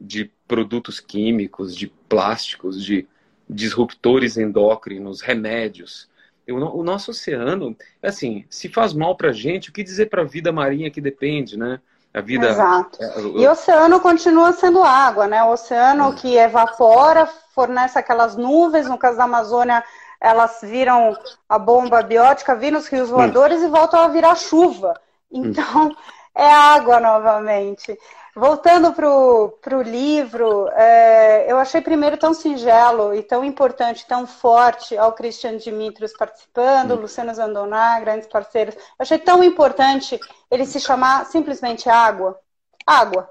de 0.00 0.30
produtos 0.48 0.98
químicos, 0.98 1.76
de 1.76 1.88
plásticos, 2.08 2.82
de 2.82 3.06
disruptores 3.52 4.36
endócrinos, 4.36 5.20
remédios. 5.20 6.10
O 6.48 6.82
nosso 6.82 7.12
oceano, 7.12 7.76
assim, 8.02 8.44
se 8.50 8.68
faz 8.68 8.92
mal 8.92 9.16
para 9.16 9.30
a 9.30 9.32
gente, 9.32 9.70
o 9.70 9.72
que 9.72 9.82
dizer 9.82 10.10
para 10.10 10.22
a 10.22 10.26
vida 10.26 10.50
marinha 10.50 10.90
que 10.90 11.00
depende, 11.00 11.56
né? 11.56 11.80
A 12.12 12.20
vida. 12.20 12.50
Exato. 12.50 13.02
É, 13.02 13.20
e 13.20 13.46
o 13.46 13.50
oceano 13.50 14.00
continua 14.00 14.52
sendo 14.52 14.82
água, 14.82 15.26
né? 15.26 15.42
O 15.44 15.52
oceano 15.52 16.14
que 16.14 16.36
evapora, 16.36 17.26
fornece 17.54 17.98
aquelas 17.98 18.36
nuvens, 18.36 18.88
no 18.88 18.98
caso 18.98 19.16
da 19.16 19.24
Amazônia, 19.24 19.82
elas 20.20 20.58
viram 20.62 21.16
a 21.48 21.58
bomba 21.58 22.02
biótica, 22.02 22.54
viram 22.54 22.78
os 22.78 22.88
rios 22.88 23.08
voadores 23.08 23.62
hum. 23.62 23.66
e 23.66 23.68
voltam 23.68 24.00
a 24.00 24.08
virar 24.08 24.34
chuva. 24.34 25.00
Então, 25.30 25.88
hum. 25.88 25.96
é 26.34 26.52
água 26.52 27.00
novamente. 27.00 27.98
Voltando 28.34 28.94
para 28.94 29.76
o 29.76 29.82
livro, 29.82 30.66
é, 30.68 31.52
eu 31.52 31.58
achei 31.58 31.82
primeiro 31.82 32.16
tão 32.16 32.32
singelo 32.32 33.14
e 33.14 33.22
tão 33.22 33.44
importante, 33.44 34.06
tão 34.06 34.26
forte, 34.26 34.96
ao 34.96 35.12
Christian 35.12 35.58
Dimitrios 35.58 36.14
participando, 36.16 36.92
hum. 36.92 37.00
Luciano 37.02 37.34
Zandoná, 37.34 38.00
grandes 38.00 38.26
parceiros. 38.26 38.74
Eu 38.74 38.80
achei 39.00 39.18
tão 39.18 39.44
importante 39.44 40.18
ele 40.50 40.64
se 40.64 40.80
chamar 40.80 41.26
simplesmente 41.26 41.90
Água. 41.90 42.40
Água. 42.86 43.28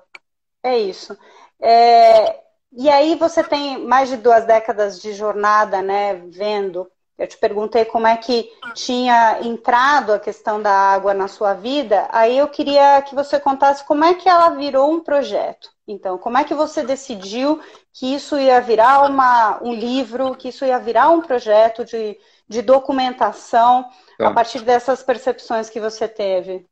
É 0.61 0.77
isso. 0.77 1.17
É, 1.59 2.39
e 2.71 2.87
aí 2.87 3.15
você 3.15 3.43
tem 3.43 3.83
mais 3.83 4.07
de 4.07 4.17
duas 4.17 4.45
décadas 4.45 5.01
de 5.01 5.13
jornada, 5.13 5.81
né, 5.81 6.13
vendo 6.13 6.87
eu 7.21 7.27
te 7.27 7.37
perguntei 7.37 7.85
como 7.85 8.07
é 8.07 8.17
que 8.17 8.49
tinha 8.73 9.41
entrado 9.43 10.11
a 10.11 10.19
questão 10.19 10.59
da 10.59 10.71
água 10.71 11.13
na 11.13 11.27
sua 11.27 11.53
vida. 11.53 12.07
Aí 12.11 12.35
eu 12.35 12.47
queria 12.47 12.99
que 13.03 13.13
você 13.13 13.39
contasse 13.39 13.85
como 13.85 14.03
é 14.03 14.15
que 14.15 14.27
ela 14.27 14.49
virou 14.49 14.91
um 14.91 14.99
projeto. 14.99 15.69
Então, 15.87 16.17
como 16.17 16.39
é 16.39 16.43
que 16.43 16.55
você 16.55 16.83
decidiu 16.83 17.61
que 17.93 18.15
isso 18.15 18.39
ia 18.39 18.59
virar 18.59 19.03
uma, 19.07 19.63
um 19.63 19.71
livro, 19.71 20.35
que 20.35 20.49
isso 20.49 20.65
ia 20.65 20.79
virar 20.79 21.11
um 21.11 21.21
projeto 21.21 21.85
de, 21.85 22.17
de 22.49 22.63
documentação 22.63 23.85
tá. 24.17 24.29
a 24.29 24.33
partir 24.33 24.61
dessas 24.61 25.03
percepções 25.03 25.69
que 25.69 25.79
você 25.79 26.07
teve? 26.07 26.65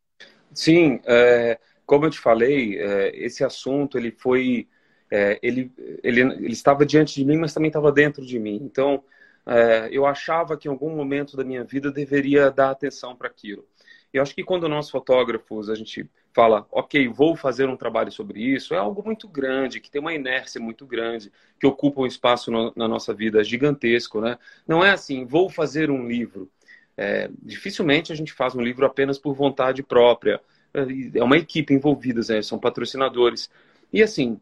Sim, 0.52 1.00
é, 1.06 1.60
como 1.86 2.06
eu 2.06 2.10
te 2.10 2.20
falei, 2.20 2.80
é, 2.80 3.12
esse 3.16 3.44
assunto 3.44 4.00
ele 4.00 4.10
foi, 4.10 4.68
é, 5.12 5.38
ele, 5.44 5.72
ele, 6.02 6.22
ele 6.22 6.54
estava 6.54 6.84
diante 6.88 7.14
de 7.14 7.24
mim, 7.24 7.38
mas 7.38 7.54
também 7.54 7.70
estava 7.70 7.92
dentro 7.92 8.26
de 8.26 8.40
mim. 8.40 8.60
Então, 8.64 9.04
é, 9.50 9.90
eu 9.92 10.06
achava 10.06 10.56
que 10.56 10.68
em 10.68 10.72
algum 10.72 10.96
momento 10.96 11.36
da 11.36 11.44
minha 11.44 11.64
vida 11.64 11.88
eu 11.88 11.92
deveria 11.92 12.52
dar 12.52 12.70
atenção 12.70 13.16
para 13.16 13.28
aquilo. 13.28 13.66
Eu 14.14 14.22
acho 14.22 14.36
que 14.36 14.44
quando 14.44 14.70
nós 14.70 14.92
fotógrafos 14.92 15.72
a 15.72 15.76
gente 15.76 16.08
fala, 16.32 16.68
ok, 16.72 17.08
vou 17.08 17.36
fazer 17.36 17.68
um 17.68 17.76
trabalho 17.76 18.12
sobre 18.12 18.40
isso, 18.40 18.76
é 18.76 18.78
algo 18.78 19.04
muito 19.04 19.28
grande, 19.28 19.80
que 19.80 19.90
tem 19.90 20.00
uma 20.00 20.14
inércia 20.14 20.62
muito 20.62 20.86
grande, 20.86 21.32
que 21.60 21.66
ocupa 21.66 22.02
um 22.02 22.06
espaço 22.06 22.52
no, 22.52 22.72
na 22.76 22.88
nossa 22.88 23.12
vida 23.12 23.44
gigantesco, 23.44 24.22
né? 24.22 24.38
Não 24.68 24.86
é 24.86 24.92
assim, 24.92 25.26
vou 25.26 25.50
fazer 25.50 25.90
um 25.90 26.08
livro. 26.08 26.48
É, 26.96 27.28
dificilmente 27.42 28.12
a 28.12 28.16
gente 28.16 28.32
faz 28.32 28.54
um 28.54 28.62
livro 28.62 28.86
apenas 28.86 29.18
por 29.18 29.34
vontade 29.34 29.82
própria. 29.82 30.40
É, 30.72 31.18
é 31.18 31.24
uma 31.24 31.38
equipe 31.38 31.74
envolvida, 31.74 32.22
né? 32.30 32.44
são 32.44 32.60
patrocinadores. 32.60 33.50
E 33.92 34.04
assim, 34.04 34.40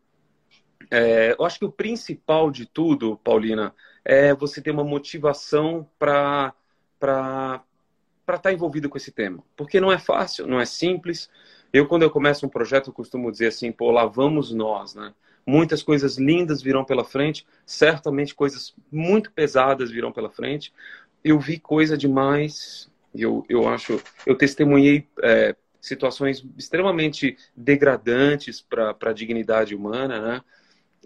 é, 0.91 1.33
eu 1.37 1.45
acho 1.45 1.59
que 1.59 1.65
o 1.65 1.71
principal 1.71 2.51
de 2.51 2.65
tudo, 2.65 3.17
Paulina, 3.23 3.73
é 4.09 4.33
você 4.33 4.61
ter 4.61 4.71
uma 4.71 4.85
motivação 4.85 5.85
para 5.99 6.53
estar 6.95 8.39
tá 8.39 8.53
envolvido 8.53 8.87
com 8.87 8.97
esse 8.97 9.11
tema. 9.11 9.43
Porque 9.53 9.81
não 9.81 9.91
é 9.91 9.99
fácil, 9.99 10.47
não 10.47 10.61
é 10.61 10.65
simples. 10.65 11.29
Eu, 11.73 11.85
quando 11.85 12.03
eu 12.03 12.09
começo 12.09 12.45
um 12.45 12.49
projeto, 12.49 12.87
eu 12.87 12.93
costumo 12.93 13.29
dizer 13.29 13.47
assim, 13.47 13.69
pô, 13.69 13.91
lá 13.91 14.05
vamos 14.05 14.53
nós, 14.53 14.95
né? 14.95 15.13
Muitas 15.45 15.83
coisas 15.83 16.17
lindas 16.17 16.61
virão 16.61 16.85
pela 16.85 17.03
frente, 17.03 17.45
certamente 17.65 18.33
coisas 18.33 18.73
muito 18.89 19.29
pesadas 19.33 19.91
virão 19.91 20.11
pela 20.13 20.29
frente. 20.29 20.73
Eu 21.21 21.37
vi 21.37 21.59
coisa 21.59 21.97
demais, 21.97 22.89
eu, 23.13 23.45
eu 23.49 23.67
acho, 23.67 24.01
eu 24.25 24.37
testemunhei 24.37 25.05
é, 25.21 25.53
situações 25.81 26.45
extremamente 26.57 27.37
degradantes 27.53 28.61
para 28.61 28.95
a 29.01 29.13
dignidade 29.13 29.75
humana, 29.75 30.21
né? 30.21 30.41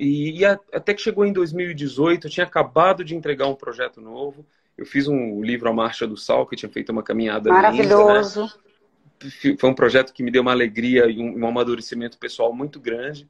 E, 0.01 0.39
e, 0.39 0.43
até 0.43 0.95
que 0.95 1.01
chegou 1.01 1.23
em 1.23 1.31
2018, 1.31 2.25
eu 2.25 2.31
tinha 2.31 2.43
acabado 2.43 3.05
de 3.05 3.15
entregar 3.15 3.45
um 3.45 3.53
projeto 3.53 4.01
novo, 4.01 4.43
eu 4.75 4.83
fiz 4.83 5.07
um 5.07 5.43
livro 5.43 5.69
A 5.69 5.73
Marcha 5.73 6.07
do 6.07 6.17
Sal, 6.17 6.47
que 6.47 6.55
tinha 6.55 6.71
feito 6.71 6.91
uma 6.91 7.03
caminhada 7.03 7.51
Maravilhoso. 7.51 8.41
Linda, 8.41 9.41
né? 9.45 9.55
Foi 9.59 9.69
um 9.69 9.75
projeto 9.75 10.11
que 10.11 10.23
me 10.23 10.31
deu 10.31 10.41
uma 10.41 10.53
alegria 10.53 11.05
e 11.05 11.19
um, 11.19 11.41
um 11.41 11.47
amadurecimento 11.47 12.17
pessoal 12.17 12.51
muito 12.51 12.79
grande. 12.79 13.29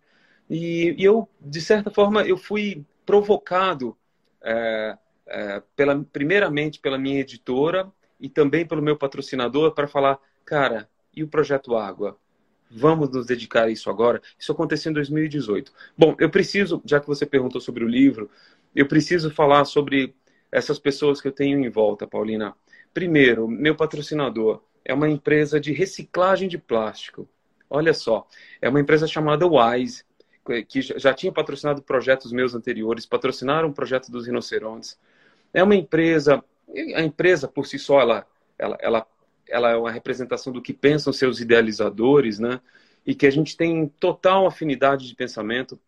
E, 0.50 0.96
e, 0.98 1.04
eu, 1.04 1.28
de 1.42 1.60
certa 1.60 1.92
forma, 1.92 2.24
eu 2.24 2.38
fui 2.38 2.86
provocado, 3.06 3.98
é, 4.42 4.98
é, 5.28 5.62
pela, 5.76 6.02
primeiramente 6.06 6.80
pela 6.80 6.98
minha 6.98 7.20
editora 7.20 7.92
e 8.18 8.30
também 8.30 8.66
pelo 8.66 8.82
meu 8.82 8.96
patrocinador 8.96 9.74
para 9.74 9.90
falar, 9.90 10.18
cara, 10.46 10.88
e 11.14 11.22
o 11.22 11.28
Projeto 11.28 11.76
Água? 11.76 12.18
Vamos 12.74 13.10
nos 13.10 13.26
dedicar 13.26 13.64
a 13.64 13.70
isso 13.70 13.90
agora? 13.90 14.22
Isso 14.40 14.52
aconteceu 14.52 14.90
em 14.92 14.94
2018. 14.94 15.74
Bom, 15.98 16.16
eu 16.20 16.30
preciso, 16.30 16.82
já 16.86 17.00
que 17.00 17.08
você 17.08 17.26
perguntou 17.26 17.60
sobre 17.60 17.84
o 17.84 17.88
livro, 17.88 18.30
eu 18.74 18.88
preciso 18.88 19.30
falar 19.30 19.66
sobre 19.66 20.16
essas 20.52 20.80
pessoas 20.80 21.20
que 21.20 21.28
eu 21.28 21.32
tenho 21.32 21.60
em 21.60 21.70
volta, 21.70 22.08
Paulina. 22.08 22.56
Primeiro, 22.94 23.48
meu 23.48 23.76
patrocinador 23.76 24.62
é 24.86 24.94
uma 24.94 25.10
empresa 25.10 25.60
de 25.60 25.74
reciclagem 25.74 26.48
de 26.48 26.58
plástico. 26.58 27.28
Olha 27.70 27.94
só, 27.94 28.28
é 28.62 28.70
uma 28.70 28.80
empresa 28.80 29.08
chamada 29.08 29.48
Wise, 29.48 30.04
que 30.68 30.82
já 30.82 31.14
tinha 31.14 31.32
patrocinado 31.32 31.82
projetos 31.82 32.32
meus 32.32 32.54
anteriores, 32.54 33.06
patrocinaram 33.06 33.70
o 33.70 33.74
projeto 33.74 34.12
dos 34.12 34.26
rinocerontes. 34.26 35.00
É 35.54 35.64
uma 35.64 35.76
empresa, 35.76 36.44
a 36.96 37.02
empresa 37.02 37.48
por 37.48 37.66
si 37.66 37.78
só, 37.78 38.02
ela, 38.02 38.28
ela, 38.58 38.78
ela, 38.82 39.08
ela 39.52 39.72
é 39.72 39.76
uma 39.76 39.92
representação 39.92 40.52
do 40.52 40.62
que 40.62 40.74
pensam 40.74 41.14
seus 41.14 41.40
idealizadores, 41.40 42.40
né? 42.40 42.60
E 43.06 43.14
que 43.14 43.28
a 43.28 43.32
gente 43.32 43.58
tem 43.58 43.88
total 44.00 44.48
afinidade 44.48 45.08
de 45.08 45.16
pensamento. 45.16 45.80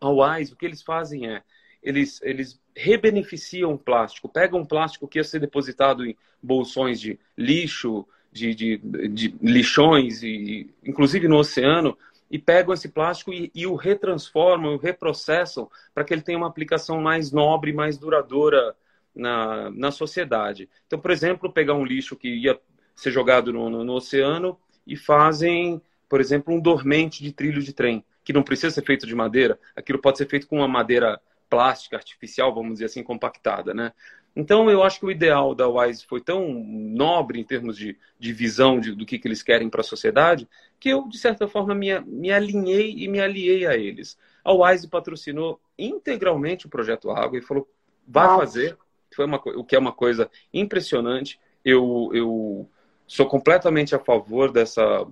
A 0.00 0.08
Wise, 0.08 0.52
o 0.52 0.56
que 0.56 0.66
eles 0.66 0.82
fazem 0.82 1.28
é, 1.28 1.42
eles, 1.82 2.20
eles 2.22 2.60
rebeneficiam 2.74 3.74
o 3.74 3.78
plástico, 3.78 4.28
pegam 4.28 4.60
um 4.60 4.64
plástico 4.64 5.06
que 5.06 5.18
ia 5.18 5.24
ser 5.24 5.38
depositado 5.38 6.04
em 6.04 6.16
bolsões 6.42 6.98
de 7.00 7.18
lixo, 7.36 8.06
de, 8.32 8.54
de, 8.54 8.76
de 9.08 9.34
lixões, 9.40 10.22
e, 10.22 10.70
inclusive 10.82 11.28
no 11.28 11.36
oceano, 11.36 11.96
e 12.30 12.38
pegam 12.38 12.74
esse 12.74 12.88
plástico 12.88 13.32
e, 13.32 13.50
e 13.54 13.66
o 13.66 13.76
retransformam, 13.76 14.74
o 14.74 14.78
reprocessam 14.78 15.70
para 15.94 16.02
que 16.02 16.12
ele 16.12 16.22
tenha 16.22 16.38
uma 16.38 16.48
aplicação 16.48 17.00
mais 17.00 17.30
nobre, 17.30 17.72
mais 17.72 17.96
duradoura 17.96 18.74
na, 19.14 19.70
na 19.70 19.90
sociedade. 19.90 20.68
Então, 20.86 20.98
por 20.98 21.10
exemplo, 21.10 21.52
pegar 21.52 21.74
um 21.74 21.84
lixo 21.84 22.16
que 22.16 22.28
ia 22.28 22.58
ser 22.94 23.10
jogado 23.10 23.52
no, 23.52 23.68
no, 23.68 23.84
no 23.84 23.94
oceano 23.94 24.58
e 24.86 24.96
fazem, 24.96 25.80
por 26.08 26.20
exemplo, 26.20 26.54
um 26.54 26.60
dormente 26.60 27.22
de 27.22 27.32
trilho 27.32 27.62
de 27.62 27.72
trem, 27.72 28.04
que 28.24 28.32
não 28.32 28.42
precisa 28.42 28.70
ser 28.70 28.84
feito 28.84 29.06
de 29.06 29.14
madeira, 29.14 29.58
aquilo 29.76 29.98
pode 29.98 30.18
ser 30.18 30.26
feito 30.26 30.46
com 30.46 30.56
uma 30.56 30.68
madeira 30.68 31.20
plástica, 31.48 31.96
artificial, 31.96 32.54
vamos 32.54 32.74
dizer 32.74 32.86
assim, 32.86 33.02
compactada, 33.02 33.74
né? 33.74 33.92
Então, 34.36 34.68
eu 34.68 34.82
acho 34.82 34.98
que 34.98 35.06
o 35.06 35.10
ideal 35.10 35.54
da 35.54 35.68
Wise 35.68 36.04
foi 36.06 36.20
tão 36.20 36.52
nobre 36.52 37.38
em 37.38 37.44
termos 37.44 37.76
de, 37.76 37.96
de 38.18 38.32
visão 38.32 38.80
de, 38.80 38.92
do 38.92 39.06
que, 39.06 39.18
que 39.18 39.28
eles 39.28 39.44
querem 39.44 39.70
para 39.70 39.80
a 39.80 39.84
sociedade, 39.84 40.48
que 40.80 40.88
eu, 40.88 41.06
de 41.06 41.18
certa 41.18 41.46
forma, 41.46 41.72
me, 41.72 42.00
me 42.00 42.32
alinhei 42.32 42.94
e 42.96 43.06
me 43.06 43.20
aliei 43.20 43.64
a 43.64 43.76
eles. 43.76 44.18
A 44.44 44.52
Wise 44.52 44.88
patrocinou 44.88 45.60
integralmente 45.78 46.66
o 46.66 46.68
Projeto 46.68 47.10
Água 47.10 47.38
e 47.38 47.42
falou, 47.42 47.68
vai 48.06 48.26
fazer, 48.36 48.76
foi 49.14 49.24
uma, 49.24 49.36
o 49.36 49.64
que 49.64 49.76
é 49.76 49.78
uma 49.78 49.92
coisa 49.92 50.28
impressionante. 50.52 51.38
Eu, 51.64 52.10
eu 52.12 52.68
sou 53.06 53.26
completamente 53.26 53.94
a 53.94 53.98
favor 53.98 54.50
dessa, 54.52 55.06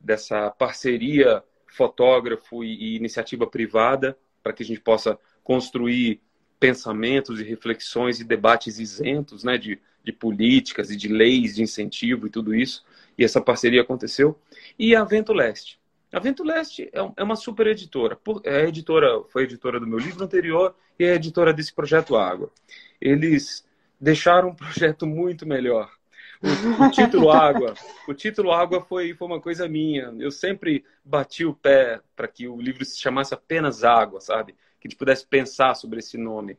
dessa 0.00 0.50
parceria 0.50 1.42
fotógrafo 1.66 2.64
e, 2.64 2.74
e 2.74 2.96
iniciativa 2.96 3.46
privada 3.46 4.18
para 4.42 4.52
que 4.52 4.62
a 4.62 4.66
gente 4.66 4.80
possa 4.80 5.18
construir 5.42 6.20
pensamentos 6.58 7.40
e 7.40 7.44
reflexões 7.44 8.20
e 8.20 8.24
debates 8.24 8.78
isentos 8.78 9.44
né, 9.44 9.56
de, 9.56 9.80
de 10.02 10.12
políticas 10.12 10.90
e 10.90 10.96
de 10.96 11.08
leis 11.08 11.54
de 11.54 11.62
incentivo 11.62 12.26
e 12.26 12.30
tudo 12.30 12.54
isso. 12.54 12.84
E 13.16 13.24
essa 13.24 13.40
parceria 13.40 13.82
aconteceu. 13.82 14.38
E 14.78 14.94
a 14.94 15.04
Vento 15.04 15.32
Leste. 15.32 15.78
A 16.12 16.18
Vento 16.18 16.42
Leste 16.42 16.88
é, 16.92 16.98
é 17.16 17.22
uma 17.22 17.36
super 17.36 17.66
editora. 17.66 18.18
É 18.44 18.66
editora, 18.66 19.22
foi 19.28 19.44
editora 19.44 19.78
do 19.78 19.86
meu 19.86 19.98
livro 19.98 20.24
anterior 20.24 20.74
e 20.98 21.04
é 21.04 21.14
editora 21.14 21.52
desse 21.52 21.72
projeto 21.72 22.16
Água. 22.16 22.50
Eles 23.00 23.64
deixaram 24.00 24.48
um 24.48 24.54
projeto 24.54 25.06
muito 25.06 25.46
melhor. 25.46 25.97
O, 26.40 26.84
o, 26.84 26.90
título 26.90 27.30
Água, 27.30 27.74
o 28.06 28.14
título 28.14 28.52
Água 28.52 28.80
foi, 28.80 29.14
foi 29.14 29.26
uma 29.26 29.40
coisa 29.40 29.68
minha. 29.68 30.14
Eu 30.18 30.30
sempre 30.30 30.84
bati 31.04 31.44
o 31.44 31.54
pé 31.54 32.00
para 32.14 32.28
que 32.28 32.46
o 32.46 32.60
livro 32.60 32.84
se 32.84 32.98
chamasse 32.98 33.34
apenas 33.34 33.82
Água, 33.82 34.20
sabe? 34.20 34.54
que 34.80 34.86
a 34.86 34.90
gente 34.90 34.98
pudesse 34.98 35.26
pensar 35.26 35.74
sobre 35.74 35.98
esse 35.98 36.16
nome. 36.16 36.56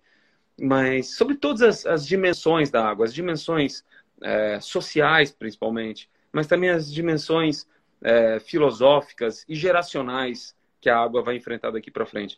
Mas 0.59 1.15
sobre 1.15 1.36
todas 1.36 1.62
as, 1.62 1.86
as 1.86 2.05
dimensões 2.05 2.69
da 2.69 2.86
água, 2.86 3.05
as 3.05 3.13
dimensões 3.13 3.83
é, 4.21 4.59
sociais, 4.59 5.31
principalmente, 5.31 6.09
mas 6.31 6.48
também 6.48 6.69
as 6.69 6.91
dimensões 6.91 7.65
é, 8.01 8.39
filosóficas 8.39 9.45
e 9.48 9.55
geracionais 9.55 10.55
que 10.81 10.89
a 10.89 10.98
água 10.98 11.21
vai 11.21 11.36
enfrentar 11.36 11.71
daqui 11.71 11.89
para 11.89 12.05
frente. 12.05 12.38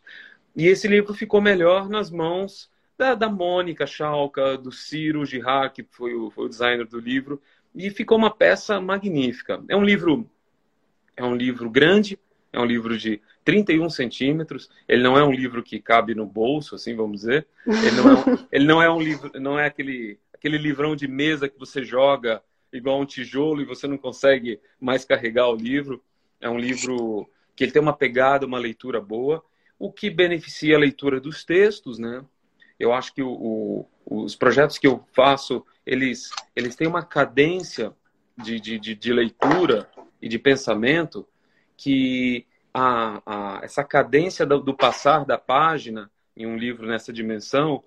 E 0.54 0.66
esse 0.66 0.86
livro 0.86 1.14
ficou 1.14 1.40
melhor 1.40 1.88
nas 1.88 2.10
mãos 2.10 2.70
da, 2.96 3.14
da 3.14 3.28
Mônica 3.28 3.86
Schalka, 3.86 4.56
do 4.56 4.70
Ciro 4.70 5.24
Girard, 5.24 5.74
que 5.74 5.82
foi 5.90 6.14
o, 6.14 6.30
foi 6.30 6.46
o 6.46 6.48
designer 6.48 6.86
do 6.86 6.98
livro, 6.98 7.40
e 7.74 7.90
ficou 7.90 8.18
uma 8.18 8.30
peça 8.30 8.80
magnífica. 8.80 9.62
É 9.68 9.76
um 9.76 9.84
livro 9.84 10.28
é 11.16 11.24
um 11.24 11.34
livro 11.34 11.68
grande, 11.70 12.18
é 12.52 12.60
um 12.60 12.64
livro 12.64 12.96
de 12.96 13.20
31 13.44 13.88
centímetros. 13.90 14.70
Ele 14.88 15.02
não 15.02 15.18
é 15.18 15.24
um 15.24 15.32
livro 15.32 15.62
que 15.62 15.80
cabe 15.80 16.14
no 16.14 16.26
bolso, 16.26 16.74
assim 16.74 16.94
vamos 16.94 17.20
dizer. 17.20 17.46
Ele 17.66 17.96
não 17.96 18.10
é 18.10 18.14
um, 18.14 18.38
ele 18.52 18.64
não 18.64 18.82
é 18.82 18.90
um 18.90 19.00
livro, 19.00 19.30
não 19.40 19.58
é 19.58 19.66
aquele, 19.66 20.18
aquele 20.32 20.58
livrão 20.58 20.94
de 20.94 21.08
mesa 21.08 21.48
que 21.48 21.58
você 21.58 21.82
joga 21.84 22.42
igual 22.72 23.00
um 23.00 23.06
tijolo 23.06 23.60
e 23.60 23.66
você 23.66 23.86
não 23.86 23.98
consegue 23.98 24.60
mais 24.80 25.04
carregar 25.04 25.48
o 25.48 25.56
livro. 25.56 26.02
É 26.40 26.48
um 26.48 26.58
livro 26.58 27.28
que 27.54 27.64
ele 27.64 27.72
tem 27.72 27.82
uma 27.82 27.96
pegada, 27.96 28.46
uma 28.46 28.58
leitura 28.58 29.00
boa, 29.00 29.44
o 29.78 29.92
que 29.92 30.08
beneficia 30.08 30.76
a 30.76 30.80
leitura 30.80 31.20
dos 31.20 31.44
textos, 31.44 31.98
né? 31.98 32.24
Eu 32.82 32.92
acho 32.92 33.14
que 33.14 33.22
o, 33.22 33.30
o, 33.30 33.88
os 34.24 34.34
projetos 34.34 34.76
que 34.76 34.88
eu 34.88 35.04
faço, 35.12 35.64
eles, 35.86 36.30
eles 36.56 36.74
têm 36.74 36.88
uma 36.88 37.04
cadência 37.04 37.92
de, 38.36 38.58
de, 38.58 38.76
de, 38.76 38.94
de 38.96 39.12
leitura 39.12 39.88
e 40.20 40.28
de 40.28 40.36
pensamento 40.36 41.24
que 41.76 42.44
a, 42.74 43.22
a, 43.24 43.60
essa 43.62 43.84
cadência 43.84 44.44
do, 44.44 44.58
do, 44.58 44.74
passar 44.74 45.24
da 45.24 45.38
página 45.38 46.10
em 46.36 46.44
um 46.44 46.56
livro 46.56 46.84
nessa 46.84 47.12
dimensão, 47.12 47.84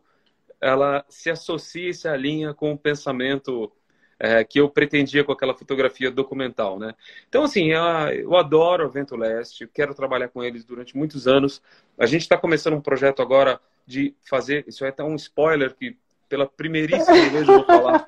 ela 0.62 1.04
se 1.10 1.30
associa 1.30 1.90
e 1.90 1.94
se 1.94 2.08
alinha 2.08 2.54
com 2.54 2.72
o 2.72 2.78
pensamento 2.78 3.70
é, 4.18 4.46
que 4.46 4.62
eu 4.62 4.70
pretendia 4.70 5.26
com 5.26 5.34
aquela 5.34 5.54
fotografia 5.54 6.10
documental, 6.10 6.80
né? 6.80 6.94
Então, 7.28 7.44
assim, 7.44 7.74
eu, 7.74 8.38
adoro 8.38 8.88
o 8.88 8.90
Vento 8.90 9.18
Leste, 9.18 9.68
quero 9.68 9.94
trabalhar 9.94 10.30
com 10.30 10.42
eles 10.42 10.64
durante 10.64 10.96
muitos 10.96 11.28
anos. 11.28 11.62
A 11.98 12.06
gente 12.06 12.22
está 12.22 12.38
começando 12.38 12.76
um 12.76 12.82
projeto 12.82 13.22
agora 13.22 13.60
de 13.86 14.16
fazer, 14.24 14.66
isso 14.68 14.84
é 14.86 14.90
até 14.90 15.04
um 15.04 15.16
spoiler 15.16 15.74
que 15.76 15.98
pela 16.28 16.48
primeiríssima 16.48 17.14
vez 17.30 17.48
eu 17.48 17.56
vou 17.56 17.66
falar. 17.66 18.06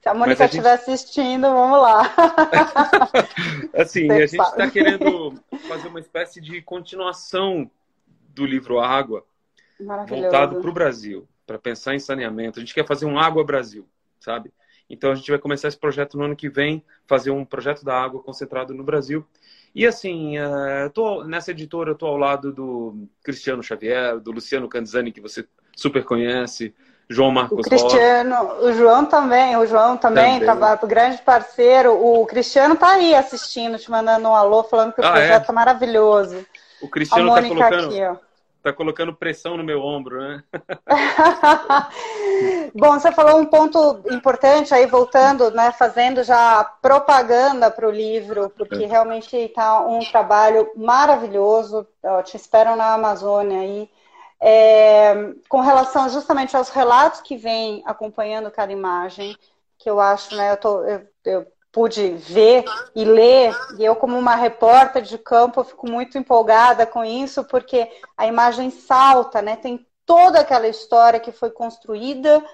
Se 0.00 0.08
a 0.08 0.14
Mônica 0.14 0.44
estiver 0.44 0.78
gente... 0.78 0.90
assistindo, 0.90 1.42
vamos 1.42 1.80
lá. 1.80 2.14
assim, 3.74 4.10
a 4.10 4.26
gente 4.26 4.40
está 4.40 4.70
querendo 4.70 5.34
fazer 5.68 5.88
uma 5.88 6.00
espécie 6.00 6.40
de 6.40 6.62
continuação 6.62 7.70
do 8.34 8.46
livro 8.46 8.80
Água, 8.80 9.24
voltado 10.06 10.60
para 10.60 10.70
o 10.70 10.72
Brasil, 10.72 11.28
para 11.46 11.58
pensar 11.58 11.94
em 11.94 11.98
saneamento. 11.98 12.58
A 12.58 12.62
gente 12.62 12.74
quer 12.74 12.86
fazer 12.86 13.04
um 13.04 13.18
Água 13.18 13.44
Brasil, 13.44 13.86
sabe? 14.20 14.52
Então 14.88 15.10
a 15.10 15.14
gente 15.14 15.30
vai 15.30 15.38
começar 15.38 15.68
esse 15.68 15.76
projeto 15.76 16.16
no 16.16 16.24
ano 16.24 16.36
que 16.36 16.48
vem, 16.48 16.82
fazer 17.06 17.30
um 17.30 17.44
projeto 17.44 17.84
da 17.84 17.94
água 17.94 18.22
concentrado 18.22 18.72
no 18.72 18.82
Brasil. 18.82 19.26
E 19.74 19.86
assim, 19.86 20.38
uh, 20.38 20.90
tô, 20.92 21.24
nessa 21.24 21.50
editora 21.50 21.90
eu 21.90 21.94
estou 21.94 22.08
ao 22.08 22.16
lado 22.16 22.52
do 22.52 23.06
Cristiano 23.22 23.62
Xavier, 23.62 24.18
do 24.18 24.32
Luciano 24.32 24.68
Canzani, 24.68 25.12
que 25.12 25.20
você 25.20 25.46
super 25.76 26.04
conhece, 26.04 26.74
João 27.08 27.30
Marcos 27.30 27.58
O 27.60 27.62
Cristiano, 27.62 28.34
Rocha. 28.34 28.66
o 28.66 28.72
João 28.72 29.06
também, 29.06 29.56
o 29.56 29.66
João 29.66 29.96
também, 29.96 30.40
também. 30.40 30.78
grande 30.86 31.22
parceiro. 31.22 31.92
O 31.92 32.26
Cristiano 32.26 32.74
está 32.74 32.94
aí 32.94 33.14
assistindo, 33.14 33.78
te 33.78 33.90
mandando 33.90 34.28
um 34.28 34.34
alô, 34.34 34.64
falando 34.64 34.92
que 34.92 35.00
o 35.00 35.04
ah, 35.04 35.12
projeto 35.12 35.48
é? 35.48 35.50
é 35.50 35.54
maravilhoso. 35.54 36.46
O 36.82 36.88
Cristiano 36.88 37.36
está 37.36 37.48
colocando... 37.48 37.86
Aqui, 37.86 38.02
ó 38.02 38.27
tá 38.70 38.76
colocando 38.76 39.14
pressão 39.14 39.56
no 39.56 39.64
meu 39.64 39.82
ombro, 39.82 40.20
né? 40.20 40.42
Bom, 42.74 42.98
você 42.98 43.10
falou 43.12 43.40
um 43.40 43.46
ponto 43.46 44.02
importante 44.10 44.74
aí, 44.74 44.86
voltando, 44.86 45.50
né, 45.50 45.72
fazendo 45.72 46.22
já 46.22 46.62
propaganda 46.62 47.70
para 47.70 47.88
o 47.88 47.90
livro, 47.90 48.50
porque 48.50 48.84
é. 48.84 48.86
realmente 48.86 49.36
está 49.36 49.80
um 49.80 50.00
trabalho 50.00 50.70
maravilhoso. 50.76 51.86
Ó, 52.02 52.22
te 52.22 52.36
esperam 52.36 52.76
na 52.76 52.94
Amazônia 52.94 53.60
aí. 53.60 53.90
É, 54.40 55.14
com 55.48 55.60
relação 55.60 56.08
justamente 56.08 56.56
aos 56.56 56.68
relatos 56.68 57.20
que 57.20 57.36
vêm 57.36 57.82
acompanhando 57.84 58.50
cada 58.50 58.72
imagem, 58.72 59.36
que 59.76 59.90
eu 59.90 59.98
acho, 59.98 60.36
né, 60.36 60.52
eu, 60.52 60.56
tô, 60.56 60.84
eu, 60.84 61.06
eu 61.24 61.46
pude 61.78 62.08
ver 62.08 62.64
e 62.92 63.04
ler, 63.04 63.56
e 63.78 63.84
eu, 63.84 63.94
como 63.94 64.18
uma 64.18 64.34
repórter 64.34 65.00
de 65.00 65.16
campo, 65.16 65.62
fico 65.62 65.88
muito 65.88 66.18
empolgada 66.18 66.84
com 66.84 67.04
isso, 67.04 67.44
porque 67.44 67.88
a 68.16 68.26
imagem 68.26 68.68
salta, 68.68 69.40
né? 69.40 69.54
Tem 69.54 69.86
toda 70.04 70.40
aquela 70.40 70.66
história 70.66 71.20
que 71.20 71.30
foi 71.30 71.50
construída, 71.50 72.44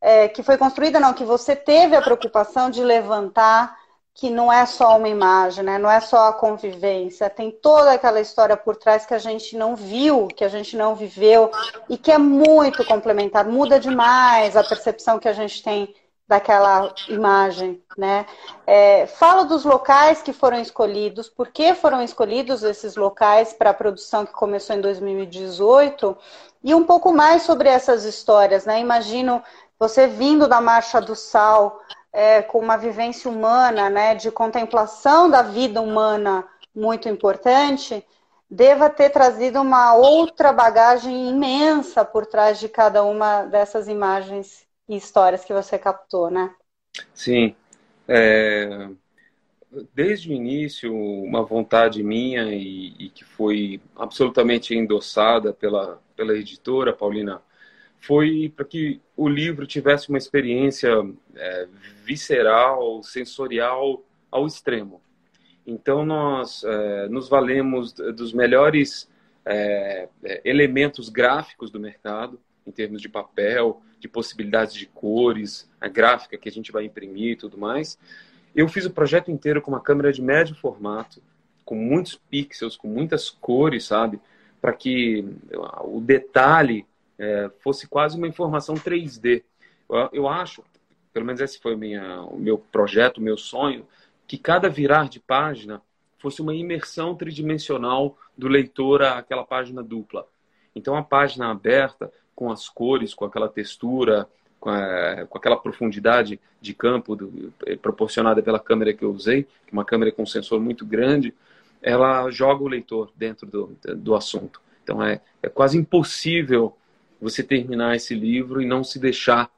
é, 0.00 0.26
que 0.26 0.42
foi 0.42 0.58
construída, 0.58 0.98
não, 0.98 1.12
que 1.12 1.22
você 1.22 1.54
teve 1.54 1.94
a 1.94 2.02
preocupação 2.02 2.70
de 2.70 2.82
levantar, 2.82 3.78
que 4.12 4.28
não 4.28 4.52
é 4.52 4.66
só 4.66 4.98
uma 4.98 5.08
imagem, 5.08 5.62
né? 5.62 5.78
Não 5.78 5.88
é 5.88 6.00
só 6.00 6.26
a 6.26 6.32
convivência, 6.32 7.30
tem 7.30 7.52
toda 7.52 7.92
aquela 7.92 8.20
história 8.20 8.56
por 8.56 8.74
trás 8.74 9.06
que 9.06 9.14
a 9.14 9.18
gente 9.18 9.56
não 9.56 9.76
viu, 9.76 10.26
que 10.26 10.44
a 10.44 10.48
gente 10.48 10.76
não 10.76 10.96
viveu, 10.96 11.52
e 11.88 11.96
que 11.96 12.10
é 12.10 12.18
muito 12.18 12.84
complementar, 12.84 13.46
muda 13.46 13.78
demais 13.78 14.56
a 14.56 14.64
percepção 14.64 15.20
que 15.20 15.28
a 15.28 15.32
gente 15.32 15.62
tem 15.62 15.94
daquela 16.26 16.94
imagem, 17.08 17.82
né? 17.96 18.24
É, 18.66 19.06
fala 19.06 19.44
dos 19.44 19.64
locais 19.64 20.22
que 20.22 20.32
foram 20.32 20.60
escolhidos, 20.60 21.28
por 21.28 21.48
que 21.48 21.74
foram 21.74 22.02
escolhidos 22.02 22.62
esses 22.62 22.96
locais 22.96 23.52
para 23.52 23.70
a 23.70 23.74
produção 23.74 24.24
que 24.24 24.32
começou 24.32 24.74
em 24.76 24.80
2018 24.80 26.16
e 26.64 26.74
um 26.74 26.84
pouco 26.84 27.12
mais 27.12 27.42
sobre 27.42 27.68
essas 27.68 28.04
histórias, 28.04 28.64
né? 28.64 28.80
Imagino 28.80 29.42
você 29.78 30.06
vindo 30.06 30.46
da 30.46 30.60
Marcha 30.60 31.00
do 31.00 31.14
Sal 31.14 31.80
é, 32.12 32.40
com 32.40 32.58
uma 32.58 32.76
vivência 32.76 33.30
humana, 33.30 33.90
né? 33.90 34.14
De 34.14 34.30
contemplação 34.30 35.28
da 35.28 35.42
vida 35.42 35.80
humana 35.80 36.46
muito 36.74 37.08
importante, 37.08 38.06
deva 38.50 38.88
ter 38.88 39.10
trazido 39.10 39.60
uma 39.60 39.94
outra 39.94 40.52
bagagem 40.52 41.28
imensa 41.28 42.04
por 42.04 42.26
trás 42.26 42.58
de 42.58 42.68
cada 42.68 43.02
uma 43.02 43.42
dessas 43.44 43.88
imagens 43.88 44.66
e 44.92 44.96
histórias 44.96 45.44
que 45.44 45.54
você 45.54 45.78
captou, 45.78 46.30
né? 46.30 46.54
Sim. 47.14 47.56
É, 48.06 48.88
desde 49.94 50.28
o 50.28 50.32
início, 50.32 50.94
uma 50.94 51.42
vontade 51.42 52.02
minha 52.02 52.52
e, 52.52 52.94
e, 52.98 53.08
que 53.08 53.24
foi 53.24 53.80
absolutamente 53.96 54.74
endossada 54.74 55.52
pela, 55.52 55.98
pela 56.14 56.36
editora, 56.36 56.92
Paulina, 56.92 57.40
foi 57.98 58.52
para 58.54 58.66
que 58.66 59.00
o 59.16 59.28
livro 59.28 59.66
tivesse 59.66 60.10
uma 60.10 60.18
experiência 60.18 60.90
é, 61.34 61.68
visceral, 62.04 63.02
sensorial 63.02 64.04
ao 64.30 64.46
extremo. 64.46 65.00
Então, 65.66 66.04
nós 66.04 66.64
é, 66.64 67.08
nos 67.08 67.28
valemos 67.28 67.92
dos 67.92 68.34
melhores 68.34 69.08
é, 69.46 70.08
é, 70.22 70.42
elementos 70.44 71.08
gráficos 71.08 71.70
do 71.70 71.80
mercado, 71.80 72.38
em 72.66 72.70
termos 72.70 73.00
de 73.00 73.08
papel, 73.08 73.82
de 73.98 74.08
possibilidades 74.08 74.74
de 74.74 74.86
cores, 74.86 75.70
a 75.80 75.88
gráfica 75.88 76.36
que 76.36 76.48
a 76.48 76.52
gente 76.52 76.72
vai 76.72 76.84
imprimir 76.84 77.32
e 77.32 77.36
tudo 77.36 77.58
mais. 77.58 77.98
Eu 78.54 78.68
fiz 78.68 78.84
o 78.84 78.90
projeto 78.90 79.30
inteiro 79.30 79.62
com 79.62 79.70
uma 79.70 79.80
câmera 79.80 80.12
de 80.12 80.20
médio 80.20 80.54
formato, 80.54 81.22
com 81.64 81.74
muitos 81.74 82.14
pixels, 82.14 82.76
com 82.76 82.88
muitas 82.88 83.30
cores, 83.30 83.84
sabe? 83.84 84.20
Para 84.60 84.72
que 84.72 85.24
o 85.84 86.00
detalhe 86.00 86.86
é, 87.18 87.50
fosse 87.60 87.86
quase 87.86 88.16
uma 88.16 88.28
informação 88.28 88.74
3D. 88.74 89.42
Eu, 89.88 90.08
eu, 90.12 90.28
acho, 90.28 90.64
pelo 91.12 91.24
menos 91.24 91.40
esse 91.40 91.60
foi 91.60 91.76
minha, 91.76 92.22
o 92.22 92.38
meu 92.38 92.58
projeto, 92.58 93.18
o 93.18 93.22
meu 93.22 93.38
sonho, 93.38 93.86
que 94.26 94.36
cada 94.36 94.68
virar 94.68 95.08
de 95.08 95.20
página 95.20 95.80
fosse 96.18 96.40
uma 96.40 96.54
imersão 96.54 97.14
tridimensional 97.14 98.16
do 98.36 98.48
leitor 98.48 99.02
àquela 99.02 99.44
página 99.44 99.82
dupla. 99.82 100.26
Então, 100.74 100.96
a 100.96 101.02
página 101.02 101.50
aberta 101.50 102.12
com 102.34 102.50
as 102.50 102.68
cores, 102.68 103.14
com 103.14 103.24
aquela 103.24 103.48
textura, 103.48 104.28
com, 104.58 104.70
a, 104.70 105.26
com 105.26 105.38
aquela 105.38 105.56
profundidade 105.56 106.40
de 106.60 106.72
campo 106.72 107.16
do, 107.16 107.52
eh, 107.66 107.76
proporcionada 107.76 108.42
pela 108.42 108.60
câmera 108.60 108.92
que 108.92 109.04
eu 109.04 109.10
usei, 109.10 109.46
é 109.66 109.72
uma 109.72 109.84
câmera 109.84 110.12
com 110.12 110.24
sensor 110.24 110.60
muito 110.60 110.86
grande, 110.86 111.34
ela 111.82 112.30
joga 112.30 112.62
o 112.62 112.68
leitor 112.68 113.10
dentro 113.16 113.46
do, 113.46 113.76
do 113.96 114.14
assunto. 114.14 114.60
Então 114.82 115.02
é, 115.02 115.20
é 115.42 115.48
quase 115.48 115.76
impossível 115.76 116.76
você 117.20 117.42
terminar 117.42 117.96
esse 117.96 118.14
livro 118.14 118.60
e 118.60 118.66
não 118.66 118.82
se 118.82 118.98
deixar, 118.98 119.50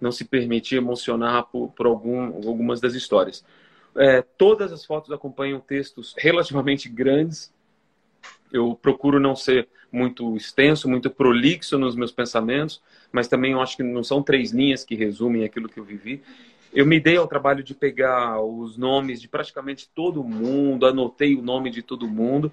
não 0.00 0.10
se 0.10 0.24
permitir 0.24 0.76
emocionar 0.76 1.44
por, 1.44 1.68
por 1.72 1.86
algum, 1.86 2.26
algumas 2.48 2.80
das 2.80 2.94
histórias. 2.94 3.44
É, 3.96 4.22
todas 4.22 4.72
as 4.72 4.84
fotos 4.84 5.12
acompanham 5.12 5.60
textos 5.60 6.14
relativamente 6.16 6.88
grandes. 6.88 7.52
Eu 8.52 8.78
procuro 8.80 9.18
não 9.18 9.34
ser 9.34 9.68
muito 9.90 10.36
extenso, 10.36 10.88
muito 10.88 11.10
prolixo 11.10 11.78
nos 11.78 11.94
meus 11.94 12.10
pensamentos, 12.10 12.80
mas 13.10 13.28
também 13.28 13.52
eu 13.52 13.60
acho 13.60 13.76
que 13.76 13.82
não 13.82 14.02
são 14.02 14.22
três 14.22 14.50
linhas 14.50 14.84
que 14.84 14.94
resumem 14.94 15.44
aquilo 15.44 15.68
que 15.68 15.78
eu 15.78 15.84
vivi. 15.84 16.22
Eu 16.72 16.86
me 16.86 16.98
dei 16.98 17.16
ao 17.16 17.28
trabalho 17.28 17.62
de 17.62 17.74
pegar 17.74 18.40
os 18.40 18.78
nomes 18.78 19.20
de 19.20 19.28
praticamente 19.28 19.88
todo 19.94 20.24
mundo, 20.24 20.86
anotei 20.86 21.36
o 21.36 21.42
nome 21.42 21.70
de 21.70 21.82
todo 21.82 22.08
mundo 22.08 22.50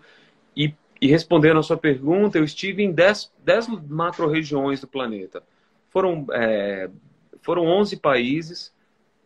e, 0.56 0.74
e 1.00 1.08
respondendo 1.08 1.60
a 1.60 1.64
sua 1.64 1.78
pergunta, 1.78 2.38
eu 2.38 2.44
estive 2.44 2.84
em 2.84 2.92
dez, 2.92 3.32
dez 3.44 3.68
macro-regiões 3.68 4.82
do 4.82 4.88
planeta. 4.88 5.42
Foram, 5.90 6.28
é, 6.34 6.90
foram 7.42 7.66
11 7.66 7.96
países, 7.98 8.74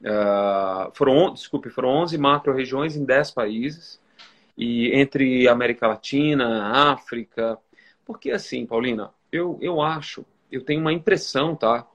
uh, 0.02 0.92
foram, 0.94 1.34
desculpe, 1.34 1.70
foram 1.70 1.90
11 1.90 2.18
macro-regiões 2.20 2.96
em 2.96 3.04
10 3.04 3.32
países, 3.32 4.00
e 4.58 4.92
entre 4.94 5.48
América 5.48 5.88
Latina, 5.88 6.92
África, 6.92 7.58
porque 8.06 8.32
assim, 8.32 8.66
Paulina, 8.66 9.12
eu, 9.32 9.58
eu 9.62 9.82
acho, 9.82 10.26
eu 10.52 10.64
tenho 10.64 10.82
uma 10.82 10.94
impressão, 10.94 11.56
tá? 11.56 11.88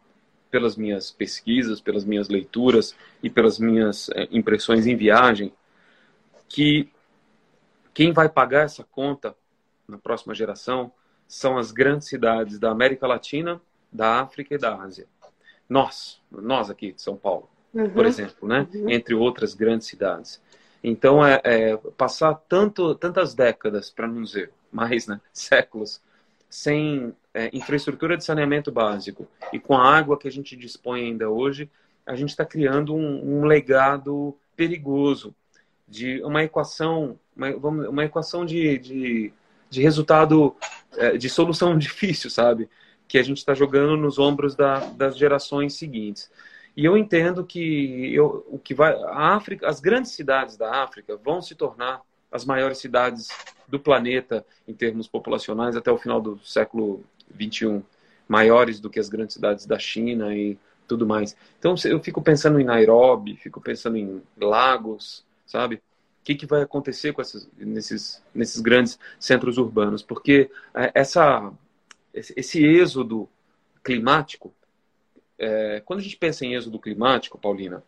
Pelas 0.50 0.76
minhas 0.76 1.10
pesquisas, 1.10 1.80
pelas 1.80 2.04
minhas 2.04 2.28
leituras 2.28 2.96
e 3.22 3.28
pelas 3.28 3.58
minhas 3.58 4.08
é, 4.10 4.26
impressões 4.30 4.86
em 4.86 4.96
viagem, 4.96 5.52
que 6.48 6.88
quem 7.92 8.12
vai 8.12 8.28
pagar 8.28 8.64
essa 8.64 8.82
conta 8.84 9.36
na 9.86 9.98
próxima 9.98 10.34
geração 10.34 10.90
são 11.26 11.58
as 11.58 11.70
grandes 11.70 12.08
cidades 12.08 12.58
da 12.58 12.70
América 12.70 13.06
Latina, 13.06 13.60
da 13.92 14.20
África 14.20 14.54
e 14.54 14.58
da 14.58 14.74
Ásia. 14.74 15.06
Nós, 15.68 16.20
nós 16.30 16.70
aqui 16.70 16.92
de 16.92 17.02
São 17.02 17.16
Paulo, 17.16 17.48
uhum. 17.74 17.90
por 17.90 18.06
exemplo, 18.06 18.48
né? 18.48 18.66
Uhum. 18.74 18.88
Entre 18.88 19.14
outras 19.14 19.52
grandes 19.52 19.86
cidades. 19.86 20.40
Então, 20.82 21.24
é, 21.24 21.40
é 21.44 21.76
passar 21.96 22.34
tanto, 22.48 22.94
tantas 22.94 23.34
décadas, 23.34 23.90
para 23.90 24.06
não 24.06 24.22
dizer 24.22 24.50
mais, 24.70 25.06
né, 25.06 25.20
séculos, 25.32 26.00
sem 26.48 27.14
é, 27.34 27.50
infraestrutura 27.52 28.16
de 28.16 28.24
saneamento 28.24 28.72
básico 28.72 29.28
e 29.52 29.58
com 29.58 29.76
a 29.76 29.96
água 29.96 30.18
que 30.18 30.26
a 30.26 30.30
gente 30.30 30.56
dispõe 30.56 31.02
ainda 31.02 31.28
hoje, 31.28 31.70
a 32.06 32.16
gente 32.16 32.30
está 32.30 32.44
criando 32.44 32.94
um, 32.94 33.40
um, 33.40 33.44
legado 33.44 34.34
perigoso 34.56 35.34
de 35.86 36.22
uma 36.22 36.42
equação, 36.42 37.18
uma, 37.36 37.48
uma 37.88 38.04
equação 38.04 38.46
de, 38.46 38.78
de, 38.78 39.32
de 39.68 39.82
resultado, 39.82 40.56
é, 40.96 41.18
de 41.18 41.28
solução 41.28 41.76
difícil, 41.78 42.30
sabe? 42.30 42.68
Que 43.06 43.18
a 43.18 43.22
gente 43.22 43.38
está 43.38 43.54
jogando 43.54 43.96
nos 43.96 44.18
ombros 44.18 44.54
da, 44.54 44.80
das 44.80 45.18
gerações 45.18 45.74
seguintes. 45.74 46.30
E 46.78 46.84
eu 46.84 46.96
entendo 46.96 47.44
que 47.44 48.14
eu, 48.14 48.46
o 48.48 48.56
que 48.56 48.72
vai, 48.72 48.94
a 48.94 49.34
África, 49.34 49.66
as 49.66 49.80
grandes 49.80 50.12
cidades 50.12 50.56
da 50.56 50.84
África 50.84 51.16
vão 51.16 51.42
se 51.42 51.56
tornar 51.56 52.02
as 52.30 52.44
maiores 52.44 52.78
cidades 52.78 53.26
do 53.66 53.80
planeta 53.80 54.46
em 54.64 54.72
termos 54.72 55.08
populacionais 55.08 55.74
até 55.74 55.90
o 55.90 55.98
final 55.98 56.20
do 56.20 56.38
século 56.38 57.02
21, 57.32 57.82
maiores 58.28 58.78
do 58.78 58.88
que 58.88 59.00
as 59.00 59.08
grandes 59.08 59.34
cidades 59.34 59.66
da 59.66 59.76
China 59.76 60.32
e 60.36 60.56
tudo 60.86 61.04
mais. 61.04 61.36
Então 61.58 61.74
eu 61.84 61.98
fico 61.98 62.22
pensando 62.22 62.60
em 62.60 62.64
Nairobi, 62.64 63.34
fico 63.34 63.60
pensando 63.60 63.96
em 63.96 64.22
Lagos, 64.40 65.24
sabe? 65.44 65.74
O 65.74 65.80
que, 66.22 66.36
que 66.36 66.46
vai 66.46 66.62
acontecer 66.62 67.12
com 67.12 67.20
esses, 67.20 67.50
nesses, 67.58 68.22
nesses 68.32 68.60
grandes 68.60 69.00
centros 69.18 69.58
urbanos? 69.58 70.00
Porque 70.00 70.48
é, 70.72 70.92
essa, 70.94 71.52
esse 72.14 72.64
êxodo 72.64 73.28
climático 73.82 74.54
é, 75.38 75.80
quando 75.84 76.00
a 76.00 76.02
gente 76.02 76.16
pensa 76.16 76.44
em 76.44 76.54
êxodo 76.54 76.78
climático, 76.78 77.38
Paulina, 77.38 77.82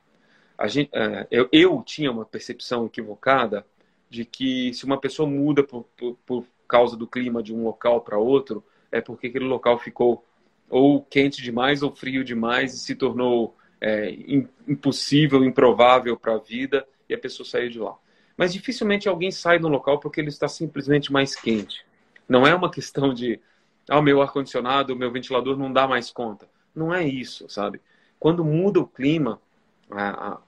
gente, 0.67 0.91
é, 0.93 1.27
eu, 1.31 1.49
eu, 1.53 1.83
tinha 1.85 2.11
uma 2.11 2.25
percepção 2.25 2.87
equivocada 2.87 3.67
de 4.09 4.25
que 4.25 4.73
se 4.75 4.85
uma 4.85 5.01
pessoa 5.01 5.29
muda 5.29 5.63
por, 5.63 5.85
por, 5.97 6.17
por 6.27 6.47
causa 6.69 6.97
do 6.97 7.07
clima 7.07 7.43
de 7.43 7.55
um 7.55 7.65
local 7.65 8.01
para 8.01 8.19
outro, 8.19 8.65
é 8.93 9.01
porque 9.01 9.29
aquele 9.29 9.45
local 9.47 9.79
ficou 9.79 10.25
ou 10.69 11.03
quente 11.03 11.43
demais 11.43 11.83
ou 11.83 11.95
frio 11.95 12.25
demais 12.25 12.75
e 12.75 12.79
se 12.79 12.95
tornou 12.95 13.57
é, 13.81 14.15
impossível, 14.69 15.45
improvável 15.45 16.17
para 16.17 16.35
a 16.35 16.39
vida 16.39 16.87
e 17.09 17.15
a 17.15 17.19
pessoa 17.19 17.49
saiu 17.49 17.69
de 17.69 17.79
lá. 17.79 17.97
Mas 18.37 18.53
dificilmente 18.53 19.09
alguém 19.09 19.31
sai 19.31 19.59
do 19.59 19.69
local 19.69 19.99
porque 19.99 20.21
ele 20.21 20.29
está 20.29 20.47
simplesmente 20.47 21.13
mais 21.13 21.35
quente. 21.35 21.85
Não 22.29 22.47
é 22.47 22.55
uma 22.55 22.71
questão 22.71 23.13
de, 23.13 23.41
ah, 23.89 23.99
o 23.99 24.03
meu 24.03 24.23
ar-condicionado, 24.23 24.93
o 24.93 24.97
meu 24.97 25.11
ventilador 25.11 25.59
não 25.59 25.73
dá 25.73 25.89
mais 25.89 26.11
conta. 26.11 26.49
Não 26.75 26.95
é 26.95 27.07
isso, 27.07 27.49
sabe? 27.49 27.81
Quando 28.19 28.45
muda 28.45 28.81
o 28.81 28.87
clima, 28.87 29.41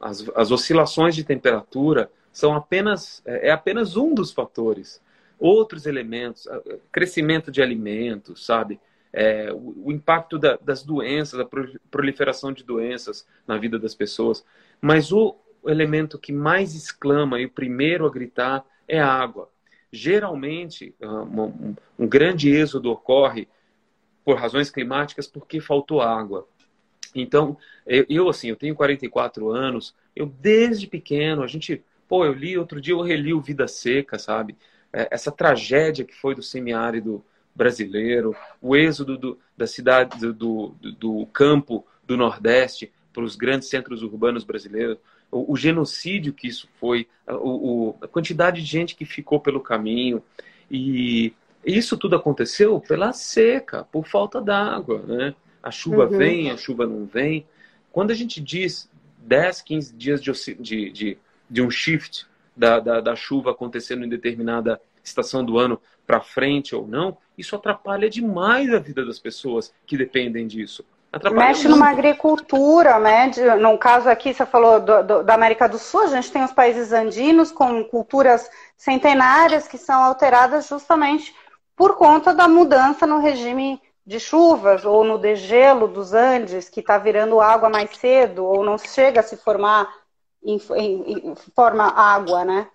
as, 0.00 0.28
as 0.34 0.50
oscilações 0.50 1.14
de 1.14 1.24
temperatura 1.24 2.10
são 2.32 2.54
apenas 2.54 3.22
é, 3.24 3.48
é 3.48 3.50
apenas 3.50 3.96
um 3.96 4.14
dos 4.14 4.32
fatores. 4.32 5.00
Outros 5.38 5.86
elementos, 5.86 6.46
crescimento 6.92 7.50
de 7.50 7.60
alimentos, 7.60 8.46
sabe? 8.46 8.78
É, 9.12 9.52
o, 9.52 9.86
o, 9.86 9.92
impacto 9.92 10.38
da, 10.38 10.56
das 10.56 10.82
doenças, 10.82 11.40
a 11.40 11.48
proliferação 11.90 12.52
de 12.52 12.62
doenças 12.62 13.26
na 13.46 13.58
vida 13.58 13.78
das 13.78 13.94
pessoas. 13.94 14.44
Mas 14.80 15.12
o 15.12 15.36
elemento 15.66 16.18
que 16.18 16.32
mais 16.32 16.74
exclama 16.74 17.40
e 17.40 17.46
o 17.46 17.50
primeiro 17.50 18.06
a 18.06 18.10
gritar 18.10 18.64
é 18.88 19.00
a 19.00 19.12
água. 19.12 19.50
Geralmente, 19.90 20.94
ah, 21.02 21.22
um, 21.22 21.74
um 21.98 22.06
grande 22.06 22.50
êxodo 22.50 22.90
ocorre 22.90 23.48
por 24.24 24.36
razões 24.36 24.70
climáticas 24.70 25.26
porque 25.26 25.60
faltou 25.60 26.00
água. 26.00 26.46
Então, 27.14 27.56
eu, 27.86 28.28
assim, 28.28 28.48
eu 28.48 28.56
tenho 28.56 28.74
44 28.74 29.50
anos, 29.50 29.94
eu 30.16 30.26
desde 30.26 30.86
pequeno, 30.86 31.42
a 31.42 31.46
gente, 31.46 31.82
pô, 32.08 32.24
eu 32.24 32.32
li, 32.32 32.56
outro 32.56 32.80
dia 32.80 32.94
eu 32.94 33.02
reli 33.02 33.34
o 33.34 33.40
Vida 33.40 33.68
Seca, 33.68 34.18
sabe? 34.18 34.56
É, 34.92 35.08
essa 35.10 35.30
tragédia 35.30 36.04
que 36.04 36.14
foi 36.14 36.34
do 36.34 36.42
semiárido 36.42 37.24
brasileiro, 37.54 38.34
o 38.60 38.74
êxodo 38.74 39.18
do, 39.18 39.38
da 39.56 39.66
cidade, 39.66 40.18
do, 40.18 40.32
do, 40.32 40.74
do 40.92 41.26
campo 41.26 41.84
do 42.06 42.16
Nordeste 42.16 42.90
para 43.12 43.22
os 43.22 43.36
grandes 43.36 43.68
centros 43.68 44.02
urbanos 44.02 44.42
brasileiros, 44.42 44.96
o, 45.30 45.52
o 45.52 45.56
genocídio 45.56 46.32
que 46.32 46.48
isso 46.48 46.66
foi, 46.80 47.06
o, 47.26 47.90
o, 47.90 47.96
a 48.00 48.08
quantidade 48.08 48.62
de 48.62 48.66
gente 48.66 48.94
que 48.94 49.04
ficou 49.04 49.38
pelo 49.38 49.60
caminho, 49.60 50.22
e 50.70 51.34
isso 51.64 51.96
tudo 51.96 52.16
aconteceu 52.16 52.80
pela 52.80 53.12
seca, 53.12 53.84
por 53.84 54.06
falta 54.06 54.40
d'água. 54.40 55.02
Né? 55.06 55.34
A 55.62 55.70
chuva 55.70 56.04
uhum. 56.04 56.18
vem, 56.18 56.50
a 56.50 56.56
chuva 56.56 56.86
não 56.86 57.06
vem. 57.06 57.46
Quando 57.92 58.10
a 58.10 58.14
gente 58.14 58.40
diz 58.40 58.90
10, 59.18 59.62
15 59.62 59.94
dias 59.94 60.22
de, 60.22 60.32
de, 60.54 60.90
de, 60.90 61.18
de 61.48 61.62
um 61.62 61.70
shift 61.70 62.26
da, 62.56 62.80
da, 62.80 63.00
da, 63.00 63.16
chuva 63.16 63.52
acontecendo 63.52 64.04
em 64.04 64.08
determinada 64.08 64.80
estação 65.02 65.44
do 65.44 65.58
ano 65.58 65.80
para 66.06 66.20
frente 66.20 66.74
ou 66.74 66.86
não, 66.86 67.16
isso 67.38 67.54
atrapalha 67.54 68.10
demais 68.10 68.72
a 68.72 68.78
vida 68.78 69.04
das 69.04 69.18
pessoas 69.18 69.72
que 69.86 69.96
dependem 69.96 70.46
disso. 70.46 70.84
Atrapalha 71.12 71.48
Mexe 71.48 71.68
muito. 71.68 71.78
numa 71.78 71.90
agricultura, 71.90 72.98
né? 72.98 73.28
De, 73.28 73.42
no 73.56 73.76
caso 73.76 74.08
aqui, 74.08 74.32
você 74.32 74.46
falou 74.46 74.80
do, 74.80 75.02
do, 75.02 75.22
da 75.22 75.34
América 75.34 75.68
do 75.68 75.78
Sul, 75.78 76.04
a 76.04 76.06
gente 76.06 76.32
tem 76.32 76.42
os 76.42 76.52
países 76.52 76.90
andinos 76.92 77.52
com 77.52 77.84
culturas 77.84 78.50
centenárias 78.76 79.68
que 79.68 79.76
são 79.76 80.02
alteradas 80.02 80.68
justamente 80.68 81.34
por 81.82 81.96
conta 81.96 82.32
da 82.32 82.46
mudança 82.46 83.08
no 83.08 83.18
regime 83.18 83.82
de 84.06 84.20
chuvas 84.20 84.84
ou 84.84 85.02
no 85.02 85.18
degelo 85.18 85.88
dos 85.88 86.12
Andes, 86.12 86.68
que 86.68 86.78
está 86.78 86.96
virando 86.96 87.40
água 87.40 87.68
mais 87.68 87.96
cedo, 87.96 88.44
ou 88.44 88.62
não 88.62 88.78
chega 88.78 89.18
a 89.18 89.22
se 89.24 89.36
formar 89.36 89.92
em, 90.44 90.60
em, 90.76 91.30
em 91.30 91.34
forma 91.34 91.82
água, 91.82 92.44
né? 92.44 92.68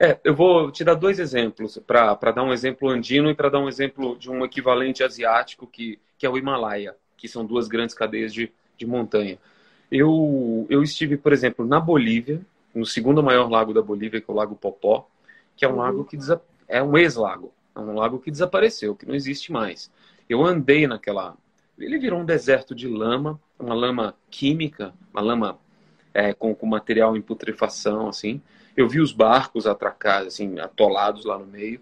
É, 0.00 0.16
eu 0.22 0.32
vou 0.32 0.70
te 0.70 0.84
dar 0.84 0.94
dois 0.94 1.18
exemplos, 1.18 1.76
para 1.84 2.14
dar 2.14 2.44
um 2.44 2.52
exemplo 2.52 2.88
andino 2.88 3.28
e 3.28 3.34
para 3.34 3.48
dar 3.48 3.58
um 3.58 3.68
exemplo 3.68 4.16
de 4.16 4.30
um 4.30 4.44
equivalente 4.44 5.02
asiático, 5.02 5.66
que, 5.66 5.98
que 6.16 6.24
é 6.24 6.30
o 6.30 6.38
Himalaia, 6.38 6.94
que 7.16 7.26
são 7.26 7.44
duas 7.44 7.66
grandes 7.66 7.96
cadeias 7.96 8.32
de, 8.32 8.52
de 8.78 8.86
montanha. 8.86 9.38
Eu, 9.90 10.68
eu 10.70 10.84
estive, 10.84 11.16
por 11.16 11.32
exemplo, 11.32 11.66
na 11.66 11.80
Bolívia, 11.80 12.40
no 12.72 12.86
segundo 12.86 13.24
maior 13.24 13.50
lago 13.50 13.74
da 13.74 13.82
Bolívia, 13.82 14.20
que 14.20 14.30
é 14.30 14.32
o 14.32 14.36
Lago 14.36 14.54
Popó, 14.54 15.08
que 15.56 15.64
é 15.64 15.68
um 15.68 15.78
lago 15.78 16.04
que 16.04 16.16
é 16.68 16.80
um 16.80 16.96
ex-lago. 16.96 17.52
É 17.76 17.80
um 17.80 17.94
lago 17.94 18.18
que 18.18 18.30
desapareceu, 18.30 18.96
que 18.96 19.06
não 19.06 19.14
existe 19.14 19.52
mais. 19.52 19.90
Eu 20.28 20.44
andei 20.44 20.86
naquela. 20.86 21.36
Ele 21.78 21.98
virou 21.98 22.20
um 22.20 22.24
deserto 22.24 22.74
de 22.74 22.88
lama, 22.88 23.38
uma 23.58 23.74
lama 23.74 24.14
química, 24.30 24.94
uma 25.12 25.20
lama 25.20 25.58
é, 26.14 26.32
com, 26.32 26.54
com 26.54 26.66
material 26.66 27.16
em 27.16 27.20
putrefação, 27.20 28.08
assim. 28.08 28.40
Eu 28.74 28.88
vi 28.88 29.00
os 29.00 29.12
barcos 29.12 29.66
atracados, 29.66 30.28
assim, 30.28 30.58
atolados 30.58 31.26
lá 31.26 31.38
no 31.38 31.46
meio. 31.46 31.80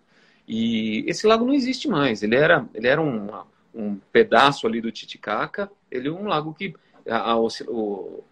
E 0.48 1.04
esse 1.06 1.26
lago 1.26 1.44
não 1.44 1.54
existe 1.54 1.88
mais. 1.88 2.22
Ele 2.24 2.34
era, 2.34 2.66
ele 2.74 2.88
era 2.88 3.00
um 3.00 4.00
pedaço 4.12 4.66
ali 4.66 4.80
do 4.80 4.90
Titicaca. 4.90 5.70
Ele 5.90 6.08
é 6.08 6.10
um 6.10 6.26
lago 6.26 6.52
que 6.52 6.74
a, 7.08 7.32
a, 7.32 7.36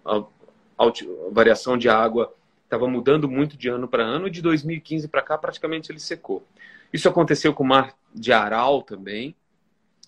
a, 0.05 0.25
a 0.79 0.93
variação 1.31 1.79
de 1.79 1.89
água 1.89 2.35
estava 2.65 2.89
mudando 2.89 3.29
muito 3.29 3.57
de 3.57 3.69
ano 3.69 3.87
para 3.87 4.03
ano. 4.03 4.27
E 4.27 4.31
de 4.31 4.43
2015 4.43 5.07
para 5.07 5.23
cá, 5.23 5.39
praticamente 5.39 5.93
ele 5.93 6.01
secou. 6.01 6.45
Isso 6.93 7.09
aconteceu 7.09 7.55
com 7.55 7.65
o 7.65 7.67
Mar 7.67 7.95
de 8.15 8.33
Aral 8.33 8.83
também. 8.83 9.35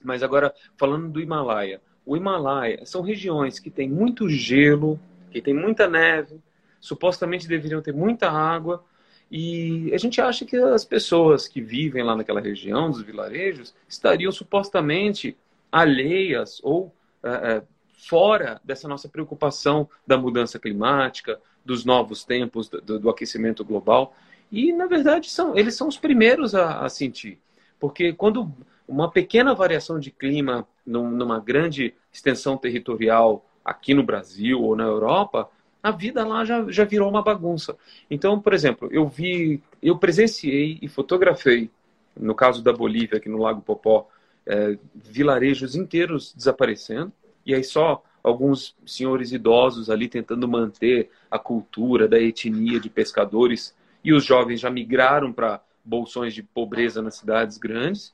Mas 0.02 0.22
agora, 0.22 0.54
falando 0.76 1.08
do 1.08 1.20
Himalaia. 1.20 1.80
O 2.04 2.16
Himalaia 2.16 2.84
são 2.84 3.00
regiões 3.00 3.58
que 3.58 3.70
têm 3.70 3.88
muito 3.88 4.28
gelo, 4.28 5.00
que 5.30 5.40
tem 5.40 5.54
muita 5.54 5.88
neve, 5.88 6.38
supostamente 6.78 7.48
deveriam 7.48 7.80
ter 7.80 7.94
muita 7.94 8.30
água. 8.30 8.84
E 9.30 9.90
a 9.94 9.98
gente 9.98 10.20
acha 10.20 10.44
que 10.44 10.56
as 10.56 10.84
pessoas 10.84 11.48
que 11.48 11.60
vivem 11.62 12.02
lá 12.02 12.14
naquela 12.14 12.40
região, 12.40 12.90
dos 12.90 13.00
vilarejos, 13.00 13.74
estariam 13.88 14.30
supostamente 14.30 15.36
alheias 15.72 16.60
ou 16.62 16.94
é, 17.22 17.62
fora 18.06 18.60
dessa 18.62 18.86
nossa 18.86 19.08
preocupação 19.08 19.88
da 20.06 20.18
mudança 20.18 20.58
climática, 20.58 21.40
dos 21.64 21.84
novos 21.84 22.22
tempos, 22.22 22.68
do, 22.68 22.98
do 23.00 23.08
aquecimento 23.08 23.64
global. 23.64 24.14
E, 24.54 24.72
na 24.72 24.86
verdade, 24.86 25.28
são, 25.28 25.58
eles 25.58 25.74
são 25.74 25.88
os 25.88 25.96
primeiros 25.98 26.54
a, 26.54 26.84
a 26.84 26.88
sentir. 26.88 27.40
Porque 27.80 28.12
quando 28.12 28.54
uma 28.86 29.10
pequena 29.10 29.52
variação 29.52 29.98
de 29.98 30.12
clima 30.12 30.64
num, 30.86 31.10
numa 31.10 31.40
grande 31.40 31.92
extensão 32.12 32.56
territorial 32.56 33.44
aqui 33.64 33.92
no 33.92 34.04
Brasil 34.04 34.62
ou 34.62 34.76
na 34.76 34.84
Europa, 34.84 35.50
a 35.82 35.90
vida 35.90 36.24
lá 36.24 36.44
já, 36.44 36.64
já 36.70 36.84
virou 36.84 37.10
uma 37.10 37.20
bagunça. 37.20 37.76
Então, 38.08 38.40
por 38.40 38.54
exemplo, 38.54 38.88
eu 38.92 39.08
vi, 39.08 39.60
eu 39.82 39.98
presenciei 39.98 40.78
e 40.80 40.86
fotografei, 40.86 41.68
no 42.16 42.34
caso 42.34 42.62
da 42.62 42.72
Bolívia, 42.72 43.18
aqui 43.18 43.28
no 43.28 43.38
Lago 43.38 43.60
Popó, 43.60 44.08
é, 44.46 44.78
vilarejos 44.94 45.74
inteiros 45.74 46.32
desaparecendo, 46.32 47.12
e 47.44 47.52
aí 47.52 47.64
só 47.64 48.04
alguns 48.22 48.76
senhores 48.86 49.32
idosos 49.32 49.90
ali 49.90 50.06
tentando 50.06 50.46
manter 50.46 51.10
a 51.28 51.40
cultura 51.40 52.06
da 52.06 52.20
etnia 52.20 52.78
de 52.78 52.88
pescadores 52.88 53.74
e 54.04 54.12
os 54.12 54.24
jovens 54.24 54.60
já 54.60 54.70
migraram 54.70 55.32
para 55.32 55.60
bolsões 55.84 56.34
de 56.34 56.42
pobreza 56.42 57.00
nas 57.00 57.16
cidades 57.16 57.58
grandes. 57.58 58.12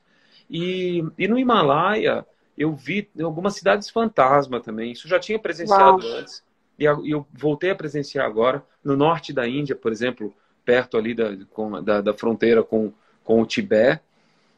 E, 0.49 1.03
e 1.17 1.27
no 1.27 1.37
Himalaia, 1.37 2.25
eu 2.57 2.73
vi 2.73 3.09
algumas 3.21 3.55
cidades 3.55 3.89
fantasma 3.89 4.59
também. 4.59 4.91
Isso 4.91 5.07
já 5.07 5.19
tinha 5.19 5.37
presenciado 5.37 6.05
Uau. 6.05 6.17
antes. 6.17 6.43
E 6.79 6.85
eu 6.85 7.27
voltei 7.31 7.69
a 7.69 7.75
presenciar 7.75 8.25
agora. 8.25 8.63
No 8.83 8.95
norte 8.95 9.31
da 9.31 9.47
Índia, 9.47 9.75
por 9.75 9.91
exemplo, 9.91 10.33
perto 10.65 10.97
ali 10.97 11.13
da, 11.13 11.37
com, 11.51 11.83
da, 11.83 12.01
da 12.01 12.13
fronteira 12.13 12.63
com, 12.63 12.91
com 13.23 13.41
o 13.41 13.45
Tibete, 13.45 14.01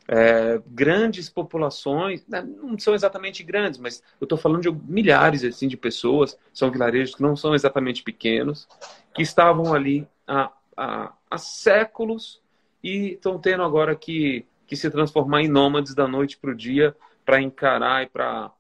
é, 0.08 0.62
grandes 0.68 1.30
populações, 1.30 2.26
né, 2.28 2.42
não 2.42 2.78
são 2.78 2.94
exatamente 2.94 3.44
grandes, 3.44 3.80
mas 3.80 4.04
eu 4.20 4.26
estou 4.26 4.38
falando 4.38 4.62
de 4.62 4.72
milhares 4.92 5.44
assim, 5.44 5.68
de 5.68 5.78
pessoas, 5.78 6.38
são 6.54 6.70
vilarejos 6.70 7.16
que 7.16 7.22
não 7.22 7.36
são 7.36 7.56
exatamente 7.56 8.04
pequenos, 8.04 8.68
que 9.14 9.22
estavam 9.22 9.74
ali 9.74 10.08
há, 10.28 10.52
há, 10.76 11.14
há 11.30 11.38
séculos 11.38 12.42
e 12.84 13.14
estão 13.14 13.40
tendo 13.40 13.64
agora 13.64 13.96
que, 13.96 14.46
que 14.68 14.76
se 14.76 14.90
transformar 14.90 15.42
em 15.42 15.48
nômades 15.48 15.96
da 15.96 16.08
noite 16.08 16.38
para 16.38 16.52
o 16.52 16.56
dia 16.56 16.96
para 17.26 17.42
encarar 17.42 18.04
e 18.04 18.08
para 18.08 18.52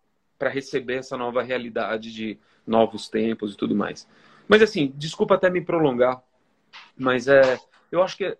receber 0.49 0.95
essa 0.95 1.17
nova 1.17 1.41
realidade 1.41 2.13
de, 2.13 2.39
novos 2.65 3.09
tempos 3.09 3.53
e 3.53 3.57
tudo 3.57 3.75
mais. 3.75 4.07
Mas 4.47 4.61
assim, 4.61 4.93
desculpa 4.95 5.35
até 5.35 5.49
me 5.49 5.61
prolongar, 5.61 6.21
mas 6.97 7.27
é, 7.27 7.59
eu 7.91 8.01
acho 8.01 8.17
que 8.17 8.37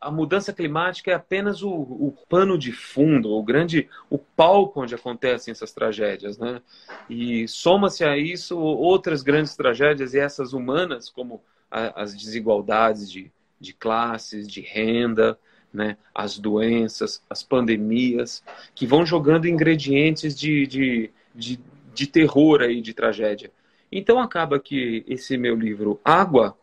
a 0.00 0.10
mudança 0.10 0.52
climática 0.52 1.10
é 1.10 1.14
apenas 1.14 1.62
o, 1.62 1.70
o, 1.70 2.14
pano 2.28 2.56
de 2.56 2.70
fundo, 2.70 3.30
o 3.30 3.42
grande, 3.42 3.88
o 4.08 4.18
palco 4.18 4.82
onde 4.82 4.94
acontecem 4.94 5.50
essas 5.50 5.72
tragédias, 5.72 6.38
né? 6.38 6.62
E 7.10 7.48
soma-se 7.48 8.04
a 8.04 8.16
isso 8.16 8.56
outras 8.58 9.22
grandes 9.22 9.56
tragédias 9.56 10.14
e 10.14 10.20
essas 10.20 10.52
humanas, 10.52 11.10
como 11.10 11.42
as 11.74 12.14
desigualdades 12.14 13.10
de, 13.10 13.32
de 13.60 13.72
classes, 13.72 14.46
de 14.46 14.60
renda, 14.60 15.38
né? 15.72 15.96
As 16.14 16.38
doenças, 16.38 17.20
as 17.28 17.42
pandemias, 17.42 18.44
que 18.74 18.86
vão 18.86 19.04
jogando 19.04 19.48
ingredientes 19.48 20.38
de, 20.38 20.66
de, 20.66 21.10
de, 21.34 21.60
de 21.92 22.06
terror 22.06 22.62
aí, 22.62 22.80
de 22.80 22.94
tragédia. 22.94 23.50
Então 23.90 24.20
acaba 24.20 24.60
que 24.60 25.04
esse 25.08 25.36
meu 25.36 25.56
livro 25.56 26.00
Água 26.04 26.56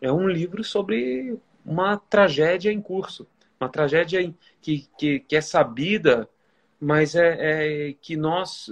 é 0.00 0.10
um 0.12 0.28
livro 0.28 0.62
sobre 0.62 1.36
uma 1.64 1.96
tragédia 1.96 2.72
em 2.72 2.80
curso, 2.80 3.26
uma 3.60 3.68
tragédia 3.68 4.32
que, 4.62 4.88
que, 4.96 5.20
que 5.20 5.36
é 5.36 5.40
sabida, 5.40 6.28
mas 6.80 7.14
é, 7.14 7.36
é, 7.90 7.94
que 8.00 8.16
nós, 8.16 8.70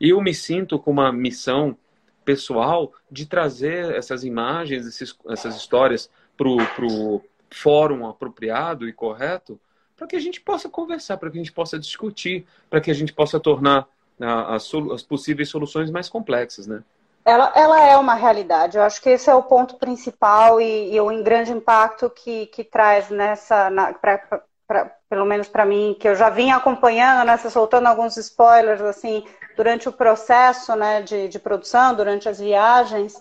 eu 0.00 0.20
me 0.20 0.34
sinto 0.34 0.78
com 0.78 0.90
uma 0.90 1.12
missão 1.12 1.76
pessoal 2.24 2.92
de 3.10 3.26
trazer 3.26 3.94
essas 3.94 4.24
imagens, 4.24 4.86
esses, 4.86 5.16
essas 5.28 5.56
histórias 5.56 6.10
para 6.36 6.48
o 6.48 7.22
fórum 7.50 8.08
apropriado 8.08 8.88
e 8.88 8.92
correto, 8.92 9.58
para 9.96 10.06
que 10.06 10.16
a 10.16 10.20
gente 10.20 10.40
possa 10.40 10.68
conversar, 10.68 11.16
para 11.16 11.30
que 11.30 11.38
a 11.38 11.42
gente 11.42 11.52
possa 11.52 11.78
discutir, 11.78 12.44
para 12.68 12.80
que 12.80 12.90
a 12.90 12.94
gente 12.94 13.12
possa 13.12 13.38
tornar 13.38 13.86
as, 14.20 14.70
as 14.92 15.02
possíveis 15.02 15.48
soluções 15.48 15.90
mais 15.90 16.08
complexas, 16.08 16.66
né? 16.66 16.82
Ela, 17.24 17.52
ela 17.56 17.80
é 17.80 17.96
uma 17.96 18.14
realidade. 18.14 18.76
Eu 18.76 18.82
acho 18.82 19.00
que 19.00 19.08
esse 19.08 19.30
é 19.30 19.34
o 19.34 19.42
ponto 19.42 19.76
principal 19.76 20.60
e, 20.60 20.94
e 20.94 21.00
o 21.00 21.22
grande 21.22 21.52
impacto 21.52 22.10
que, 22.10 22.46
que 22.46 22.62
traz 22.62 23.08
nessa, 23.08 23.70
na, 23.70 23.94
pra, 23.94 24.18
pra, 24.66 24.92
pelo 25.08 25.24
menos 25.24 25.48
para 25.48 25.64
mim, 25.64 25.96
que 25.98 26.06
eu 26.06 26.14
já 26.14 26.28
vim 26.28 26.50
acompanhando, 26.50 27.26
né, 27.26 27.36
soltando 27.38 27.86
alguns 27.86 28.16
spoilers 28.16 28.82
assim 28.82 29.24
durante 29.56 29.88
o 29.88 29.92
processo 29.92 30.74
né, 30.74 31.02
de, 31.02 31.28
de 31.28 31.38
produção, 31.38 31.94
durante 31.94 32.28
as 32.28 32.38
viagens. 32.38 33.20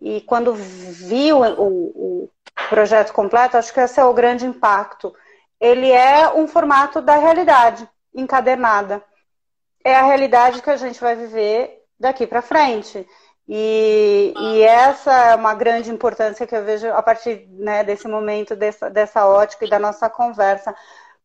E 0.00 0.20
quando 0.22 0.54
vi 0.54 1.32
o, 1.32 1.40
o, 1.40 2.24
o 2.24 2.30
projeto 2.68 3.12
completo, 3.12 3.56
acho 3.56 3.72
que 3.72 3.80
esse 3.80 4.00
é 4.00 4.04
o 4.04 4.14
grande 4.14 4.44
impacto. 4.44 5.14
Ele 5.60 5.90
é 5.90 6.28
um 6.32 6.48
formato 6.48 7.00
da 7.00 7.16
realidade 7.16 7.88
encadernada. 8.14 9.02
É 9.84 9.94
a 9.94 10.02
realidade 10.02 10.62
que 10.62 10.70
a 10.70 10.76
gente 10.76 11.00
vai 11.00 11.14
viver 11.14 11.82
daqui 11.98 12.26
para 12.26 12.42
frente. 12.42 13.06
E, 13.48 14.32
e, 14.36 14.62
essa 14.62 15.12
é 15.12 15.34
uma 15.34 15.54
grande 15.54 15.90
importância 15.90 16.46
que 16.46 16.54
eu 16.54 16.64
vejo 16.64 16.88
a 16.88 17.02
partir 17.02 17.46
né, 17.50 17.82
desse 17.82 18.06
momento, 18.06 18.54
dessa, 18.54 18.88
dessa 18.88 19.26
ótica 19.26 19.64
e 19.64 19.70
da 19.70 19.78
nossa 19.78 20.08
conversa. 20.08 20.74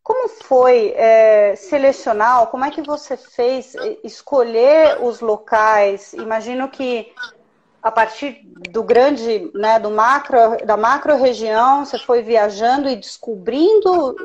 Como 0.07 0.29
foi 0.29 0.93
é, 0.95 1.53
selecionar, 1.57 2.47
como 2.47 2.63
é 2.63 2.71
que 2.71 2.81
você 2.81 3.17
fez 3.17 3.75
escolher 4.05 5.03
os 5.03 5.19
locais? 5.19 6.13
Imagino 6.13 6.69
que 6.69 7.11
a 7.83 7.91
partir 7.91 8.41
do 8.71 8.83
grande, 8.83 9.51
né, 9.53 9.77
do 9.77 9.91
macro, 9.91 10.65
da 10.65 10.77
macro 10.77 11.17
região, 11.17 11.83
você 11.83 11.99
foi 11.99 12.21
viajando 12.21 12.87
e 12.87 12.95
descobrindo, 12.95 14.15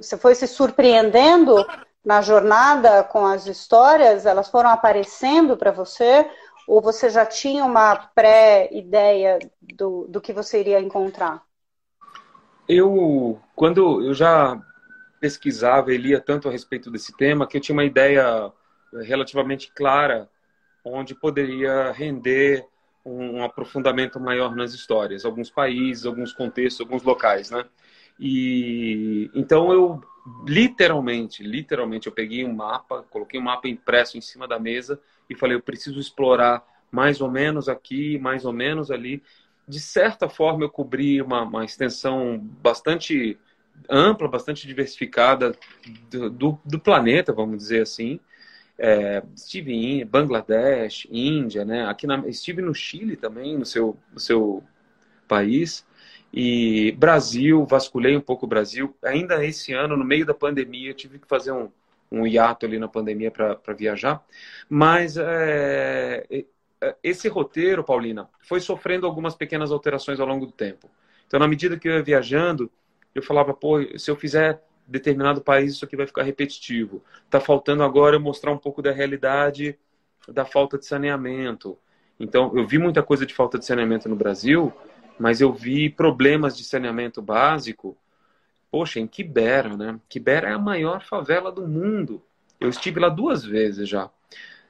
você 0.00 0.16
foi 0.16 0.36
se 0.36 0.46
surpreendendo 0.46 1.56
na 2.04 2.22
jornada 2.22 3.02
com 3.02 3.26
as 3.26 3.48
histórias, 3.48 4.26
elas 4.26 4.48
foram 4.48 4.70
aparecendo 4.70 5.56
para 5.56 5.72
você? 5.72 6.30
Ou 6.68 6.80
você 6.80 7.10
já 7.10 7.26
tinha 7.26 7.64
uma 7.64 7.96
pré-ideia 8.14 9.40
do, 9.60 10.06
do 10.08 10.20
que 10.20 10.32
você 10.32 10.60
iria 10.60 10.80
encontrar? 10.80 11.42
Eu, 12.68 13.40
quando 13.56 14.06
eu 14.06 14.14
já 14.14 14.56
pesquisava 15.20 15.92
e 15.92 15.96
lia 15.96 16.20
tanto 16.20 16.48
a 16.48 16.52
respeito 16.52 16.90
desse 16.90 17.16
tema, 17.16 17.46
que 17.46 17.56
eu 17.56 17.60
tinha 17.60 17.74
uma 17.74 17.84
ideia 17.84 18.52
relativamente 19.02 19.72
clara 19.74 20.28
onde 20.84 21.14
poderia 21.14 21.90
render 21.92 22.64
um 23.04 23.44
aprofundamento 23.44 24.18
maior 24.18 24.54
nas 24.54 24.74
histórias, 24.74 25.24
alguns 25.24 25.50
países, 25.50 26.06
alguns 26.06 26.32
contextos, 26.32 26.80
alguns 26.80 27.02
locais, 27.02 27.50
né? 27.50 27.64
E 28.18 29.30
então 29.34 29.72
eu 29.72 30.02
literalmente, 30.44 31.42
literalmente 31.42 32.08
eu 32.08 32.12
peguei 32.12 32.44
um 32.44 32.52
mapa, 32.52 33.04
coloquei 33.10 33.38
um 33.38 33.44
mapa 33.44 33.68
impresso 33.68 34.18
em 34.18 34.20
cima 34.20 34.48
da 34.48 34.58
mesa 34.58 35.00
e 35.30 35.36
falei, 35.36 35.56
eu 35.56 35.62
preciso 35.62 36.00
explorar 36.00 36.64
mais 36.90 37.20
ou 37.20 37.30
menos 37.30 37.68
aqui, 37.68 38.18
mais 38.18 38.44
ou 38.44 38.52
menos 38.52 38.90
ali. 38.90 39.22
De 39.68 39.80
certa 39.80 40.28
forma, 40.28 40.64
eu 40.64 40.70
cobri 40.70 41.20
uma, 41.20 41.42
uma 41.42 41.64
extensão 41.64 42.38
bastante 42.38 43.38
ampla, 43.88 44.28
bastante 44.28 44.66
diversificada 44.66 45.54
do, 46.10 46.30
do, 46.30 46.60
do 46.64 46.80
planeta, 46.80 47.32
vamos 47.32 47.58
dizer 47.58 47.82
assim. 47.82 48.20
É, 48.78 49.22
estive 49.34 49.72
em 49.72 50.04
Bangladesh, 50.04 51.06
Índia, 51.10 51.64
né? 51.64 51.86
Aqui 51.86 52.06
na, 52.06 52.26
estive 52.28 52.60
no 52.60 52.74
Chile 52.74 53.16
também, 53.16 53.56
no 53.56 53.64
seu, 53.64 53.96
no 54.12 54.20
seu 54.20 54.62
país. 55.26 55.86
E 56.32 56.92
Brasil, 56.92 57.64
vasculhei 57.64 58.16
um 58.16 58.20
pouco 58.20 58.44
o 58.46 58.48
Brasil. 58.48 58.94
Ainda 59.02 59.44
esse 59.44 59.72
ano, 59.72 59.96
no 59.96 60.04
meio 60.04 60.26
da 60.26 60.34
pandemia, 60.34 60.92
tive 60.92 61.18
que 61.18 61.26
fazer 61.26 61.52
um, 61.52 61.70
um 62.10 62.26
hiato 62.26 62.66
ali 62.66 62.78
na 62.78 62.88
pandemia 62.88 63.30
para 63.30 63.72
viajar. 63.74 64.22
Mas 64.68 65.16
é, 65.16 66.26
é, 66.30 66.96
esse 67.02 67.28
roteiro, 67.28 67.82
Paulina, 67.82 68.28
foi 68.42 68.60
sofrendo 68.60 69.06
algumas 69.06 69.34
pequenas 69.34 69.72
alterações 69.72 70.20
ao 70.20 70.26
longo 70.26 70.46
do 70.46 70.52
tempo. 70.52 70.90
Então, 71.26 71.40
na 71.40 71.48
medida 71.48 71.78
que 71.78 71.88
eu 71.88 71.94
ia 71.94 72.02
viajando, 72.02 72.70
eu 73.18 73.22
falava, 73.22 73.54
pô, 73.54 73.78
se 73.98 74.10
eu 74.10 74.16
fizer 74.16 74.62
determinado 74.86 75.40
país, 75.40 75.72
isso 75.72 75.84
aqui 75.84 75.96
vai 75.96 76.06
ficar 76.06 76.22
repetitivo. 76.22 77.02
Está 77.24 77.40
faltando 77.40 77.82
agora 77.82 78.16
eu 78.16 78.20
mostrar 78.20 78.52
um 78.52 78.58
pouco 78.58 78.80
da 78.80 78.92
realidade 78.92 79.78
da 80.28 80.44
falta 80.44 80.78
de 80.78 80.86
saneamento. 80.86 81.78
Então, 82.18 82.52
eu 82.54 82.66
vi 82.66 82.78
muita 82.78 83.02
coisa 83.02 83.26
de 83.26 83.34
falta 83.34 83.58
de 83.58 83.66
saneamento 83.66 84.08
no 84.08 84.16
Brasil, 84.16 84.72
mas 85.18 85.40
eu 85.40 85.52
vi 85.52 85.90
problemas 85.90 86.56
de 86.56 86.64
saneamento 86.64 87.20
básico 87.20 87.96
Poxa, 88.70 89.00
em 89.00 89.06
Quibera, 89.06 89.76
né? 89.76 89.98
Quibera 90.08 90.48
é 90.48 90.52
a 90.52 90.58
maior 90.58 91.02
favela 91.02 91.50
do 91.52 91.66
mundo. 91.66 92.22
Eu 92.60 92.68
estive 92.68 93.00
lá 93.00 93.08
duas 93.08 93.44
vezes 93.44 93.88
já. 93.88 94.10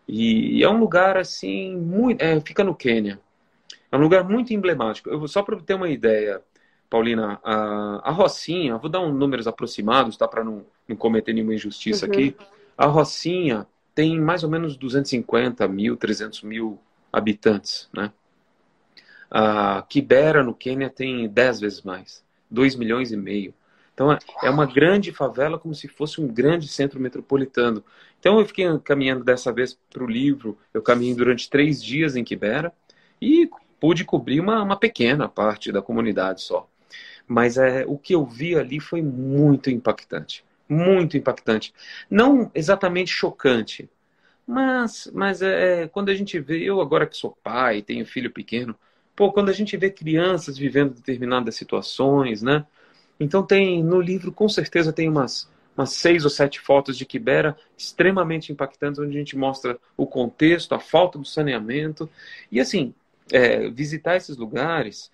E 0.06 0.62
é 0.62 0.68
um 0.68 0.78
lugar 0.78 1.16
assim, 1.16 1.76
muito, 1.76 2.22
é, 2.22 2.40
fica 2.40 2.62
no 2.62 2.74
Quênia. 2.74 3.18
É 3.90 3.96
um 3.96 4.00
lugar 4.00 4.22
muito 4.22 4.52
emblemático. 4.54 5.08
Eu, 5.08 5.26
só 5.26 5.42
para 5.42 5.60
ter 5.60 5.74
uma 5.74 5.88
ideia, 5.88 6.40
Paulina, 6.88 7.40
a, 7.42 8.08
a 8.08 8.10
Rocinha, 8.10 8.76
vou 8.78 8.88
dar 8.88 9.00
um 9.00 9.12
números 9.12 9.46
aproximados, 9.46 10.16
tá? 10.16 10.26
Para 10.26 10.44
não, 10.44 10.64
não 10.88 10.96
cometer 10.96 11.32
nenhuma 11.32 11.54
injustiça 11.54 12.06
uhum. 12.06 12.12
aqui. 12.12 12.36
A 12.76 12.86
Rocinha 12.86 13.66
tem 13.94 14.20
mais 14.20 14.44
ou 14.44 14.50
menos 14.50 14.76
250 14.76 15.66
mil, 15.68 15.96
300 15.96 16.42
mil 16.42 16.78
habitantes, 17.12 17.88
né? 17.92 18.12
A 19.30 19.82
Kibera, 19.88 20.42
no 20.42 20.54
Quênia, 20.54 20.88
tem 20.88 21.28
10 21.28 21.60
vezes 21.60 21.82
mais. 21.82 22.24
2 22.50 22.76
milhões 22.76 23.10
e 23.10 23.16
meio. 23.16 23.52
Então 23.92 24.12
é 24.42 24.50
uma 24.50 24.66
grande 24.66 25.10
favela 25.10 25.58
como 25.58 25.74
se 25.74 25.88
fosse 25.88 26.20
um 26.20 26.28
grande 26.28 26.68
centro 26.68 27.00
metropolitano. 27.00 27.82
Então 28.20 28.38
eu 28.38 28.46
fiquei 28.46 28.66
caminhando 28.84 29.24
dessa 29.24 29.50
vez 29.50 29.78
para 29.90 30.04
o 30.04 30.06
livro. 30.06 30.58
Eu 30.72 30.82
caminhei 30.82 31.14
durante 31.14 31.48
três 31.48 31.82
dias 31.82 32.14
em 32.14 32.22
Quibera 32.22 32.72
e 33.20 33.48
pude 33.80 34.04
cobrir 34.04 34.38
uma, 34.38 34.62
uma 34.62 34.76
pequena 34.76 35.28
parte 35.28 35.72
da 35.72 35.80
comunidade 35.80 36.42
só. 36.42 36.68
Mas 37.26 37.56
é, 37.56 37.84
o 37.86 37.98
que 37.98 38.14
eu 38.14 38.24
vi 38.24 38.56
ali 38.56 38.80
foi 38.80 39.02
muito 39.02 39.70
impactante. 39.70 40.44
Muito 40.68 41.16
impactante. 41.16 41.72
Não 42.10 42.50
exatamente 42.54 43.10
chocante, 43.10 43.88
mas, 44.46 45.10
mas 45.12 45.42
é, 45.42 45.82
é 45.82 45.88
quando 45.88 46.08
a 46.08 46.14
gente 46.14 46.38
vê, 46.38 46.62
eu 46.62 46.80
agora 46.80 47.06
que 47.06 47.16
sou 47.16 47.36
pai, 47.42 47.82
tenho 47.82 48.06
filho 48.06 48.30
pequeno, 48.30 48.76
pô, 49.14 49.32
quando 49.32 49.48
a 49.48 49.52
gente 49.52 49.76
vê 49.76 49.90
crianças 49.90 50.56
vivendo 50.56 50.94
determinadas 50.94 51.56
situações, 51.56 52.42
né? 52.42 52.64
Então 53.18 53.42
tem 53.44 53.82
no 53.82 54.00
livro 54.00 54.30
com 54.32 54.48
certeza 54.48 54.92
tem 54.92 55.08
umas 55.08 55.48
umas 55.76 55.92
seis 55.92 56.24
ou 56.24 56.30
sete 56.30 56.58
fotos 56.58 56.96
de 56.96 57.04
Quibera 57.04 57.56
extremamente 57.76 58.50
impactantes, 58.50 58.98
onde 58.98 59.14
a 59.14 59.18
gente 59.18 59.36
mostra 59.36 59.78
o 59.96 60.06
contexto, 60.06 60.74
a 60.74 60.80
falta 60.80 61.18
do 61.18 61.24
saneamento. 61.24 62.08
E 62.50 62.58
assim, 62.58 62.94
é, 63.30 63.68
visitar 63.68 64.16
esses 64.16 64.36
lugares 64.36 65.10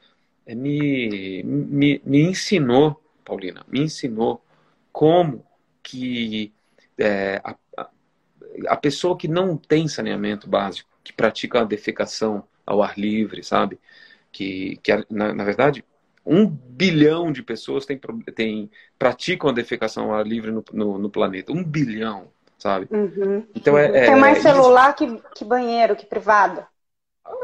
me, 0.46 1.42
me, 1.44 2.02
me 2.04 2.22
ensinou, 2.22 3.00
Paulina, 3.24 3.64
me 3.68 3.80
ensinou 3.80 4.42
como 4.92 5.44
que 5.82 6.52
é, 6.98 7.40
a, 7.44 7.56
a, 8.68 8.76
pessoa 8.76 9.16
que 9.16 9.28
não 9.28 9.56
tem 9.56 9.88
saneamento 9.88 10.48
básico, 10.48 10.88
que 11.02 11.12
pratica 11.12 11.60
a 11.60 11.64
defecação 11.64 12.44
ao 12.66 12.82
ar 12.82 12.98
livre, 12.98 13.42
sabe? 13.42 13.78
Que, 14.30 14.78
que 14.82 14.92
na, 15.10 15.32
na 15.32 15.44
verdade, 15.44 15.84
um 16.24 16.46
bilhão 16.46 17.32
de 17.32 17.42
pessoas 17.42 17.84
tem, 17.84 18.00
tem, 18.34 18.70
praticam 18.98 19.50
a 19.50 19.52
defecação 19.52 20.04
ao 20.04 20.14
ar 20.14 20.26
livre 20.26 20.50
no, 20.50 20.64
no, 20.72 20.98
no, 20.98 21.10
planeta. 21.10 21.52
Um 21.52 21.64
bilhão, 21.64 22.28
sabe? 22.58 22.86
Uhum. 22.90 23.46
Então 23.54 23.76
é, 23.76 23.86
é, 23.86 24.06
Tem 24.06 24.16
mais 24.16 24.38
celular 24.38 24.94
que, 24.94 25.20
que 25.34 25.44
banheiro, 25.44 25.96
que 25.96 26.06
privado. 26.06 26.64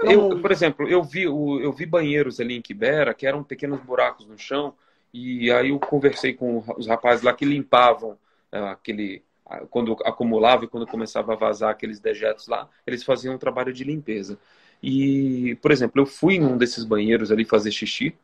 Eu, 0.03 0.41
por 0.41 0.51
exemplo, 0.51 0.88
eu 0.88 1.03
vi, 1.03 1.23
eu 1.23 1.73
vi 1.73 1.87
banheiros 1.87 2.41
ali 2.41 2.57
em 2.57 2.62
Quibera 2.62 3.14
que 3.14 3.27
eram 3.27 3.43
pequenos 3.45 3.81
buracos 3.81 4.27
no 4.27 4.38
chão 4.38 4.75
e 5.12 5.51
aí 5.51 5.71
eu 5.71 5.79
conversei 5.79 6.35
com 6.35 6.62
os 6.77 6.87
rapazes 6.87 7.23
lá 7.23 7.33
que 7.33 7.45
limpavam 7.45 8.19
é, 8.53 8.59
aquele 8.59 9.23
quando 9.71 9.97
acumulava 10.05 10.64
e 10.64 10.69
quando 10.69 10.87
começava 10.87 11.33
a 11.33 11.37
vazar 11.37 11.71
aqueles 11.71 11.99
dejetos 11.99 12.47
lá, 12.49 12.69
eles 12.87 13.03
faziam 13.03 13.35
um 13.35 13.38
trabalho 13.38 13.73
de 13.73 13.83
limpeza. 13.83 14.38
E, 14.83 15.57
por 15.62 15.71
exemplo, 15.71 16.03
eu 16.03 16.07
fui 16.07 16.35
em 16.35 16.45
um 16.45 16.57
desses 16.57 16.85
banheiros 16.85 17.33
ali 17.33 17.45
fazer 17.45 17.71
xixi, 17.71 18.14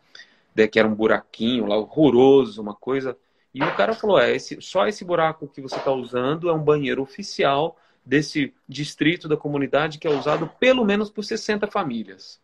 né, 0.54 0.68
que 0.68 0.78
era 0.78 0.86
um 0.86 0.94
buraquinho 0.94 1.66
lá 1.66 1.76
horroroso, 1.76 2.60
uma 2.60 2.74
coisa. 2.74 3.16
E 3.54 3.62
o 3.62 3.76
cara 3.76 3.94
falou: 3.94 4.18
é, 4.20 4.34
esse, 4.34 4.60
só 4.60 4.86
esse 4.86 5.04
buraco 5.04 5.48
que 5.48 5.60
você 5.60 5.76
está 5.76 5.92
usando 5.92 6.48
é 6.48 6.52
um 6.52 6.62
banheiro 6.62 7.02
oficial 7.02 7.76
desse 8.04 8.52
distrito 8.68 9.28
da 9.28 9.36
comunidade 9.36 9.98
que 9.98 10.06
é 10.06 10.10
usado 10.10 10.50
pelo 10.60 10.84
menos 10.84 11.10
por 11.10 11.24
60 11.24 11.66
famílias. 11.68 12.40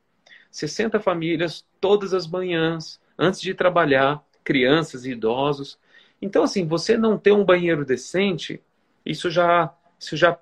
60 0.51 0.99
famílias 1.01 1.65
todas 1.81 2.13
as 2.13 2.27
manhãs, 2.27 3.01
antes 3.19 3.41
de 3.41 3.55
trabalhar, 3.55 4.25
crianças 4.43 5.05
e 5.05 5.13
idosos. 5.13 5.79
Então, 6.21 6.43
assim, 6.43 6.67
você 6.67 6.97
não 6.97 7.19
ter 7.19 7.33
um 7.33 7.45
banheiro 7.45 7.85
decente, 7.85 8.61
isso 9.05 9.31
já, 9.31 9.73
isso 9.99 10.17
já 10.17 10.37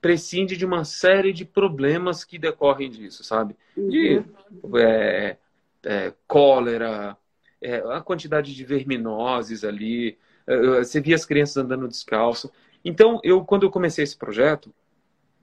prescinde 0.00 0.56
de 0.56 0.64
uma 0.64 0.84
série 0.84 1.32
de 1.32 1.44
problemas 1.44 2.24
que 2.24 2.38
decorrem 2.38 2.90
disso, 2.90 3.24
sabe? 3.24 3.56
De 3.76 4.22
uhum. 4.62 4.78
é, 4.78 5.36
é, 5.84 6.12
cólera, 6.26 7.16
é, 7.60 7.76
a 7.92 8.00
quantidade 8.00 8.54
de 8.54 8.64
verminoses 8.64 9.64
ali, 9.64 10.16
é, 10.46 10.78
você 10.78 11.00
via 11.00 11.14
as 11.14 11.24
crianças 11.24 11.56
andando 11.56 11.88
descalço. 11.88 12.50
Então, 12.88 13.18
eu 13.24 13.44
quando 13.44 13.64
eu 13.64 13.70
comecei 13.70 14.04
esse 14.04 14.16
projeto, 14.16 14.72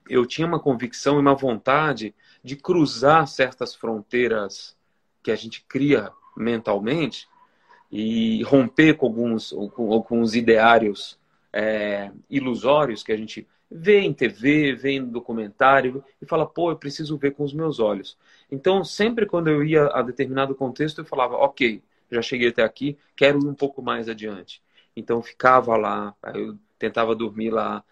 eu 0.08 0.24
tinha 0.24 0.46
uma 0.46 0.58
convicção 0.58 1.16
e 1.16 1.20
uma 1.20 1.34
vontade 1.34 2.14
de 2.42 2.56
cruzar 2.56 3.28
certas 3.28 3.74
fronteiras 3.74 4.74
que 5.22 5.30
a 5.30 5.36
gente 5.36 5.62
cria 5.68 6.10
mentalmente 6.34 7.28
e 7.92 8.42
romper 8.44 8.94
com 8.94 9.04
alguns, 9.04 9.50
com 9.74 9.92
alguns 9.92 10.34
ideários 10.34 11.18
é, 11.52 12.10
ilusórios 12.30 13.02
que 13.02 13.12
a 13.12 13.16
gente 13.16 13.46
vê 13.70 14.00
em 14.00 14.14
TV, 14.14 14.74
vê 14.74 14.92
em 14.92 15.04
documentário 15.04 16.02
e 16.22 16.24
fala, 16.24 16.46
pô, 16.46 16.70
eu 16.70 16.76
preciso 16.76 17.18
ver 17.18 17.32
com 17.32 17.44
os 17.44 17.52
meus 17.52 17.78
olhos. 17.78 18.16
Então, 18.50 18.82
sempre 18.82 19.26
quando 19.26 19.48
eu 19.48 19.62
ia 19.62 19.88
a 19.88 20.00
determinado 20.00 20.54
contexto, 20.54 21.02
eu 21.02 21.04
falava, 21.04 21.34
ok, 21.34 21.82
já 22.10 22.22
cheguei 22.22 22.48
até 22.48 22.62
aqui, 22.62 22.96
quero 23.14 23.38
ir 23.38 23.46
um 23.46 23.54
pouco 23.54 23.82
mais 23.82 24.08
adiante. 24.08 24.62
Então, 24.96 25.22
ficava 25.22 25.76
lá, 25.76 26.14
eu 26.34 26.56
tentava 26.84 27.14
dormir 27.14 27.50
lá, 27.50 27.82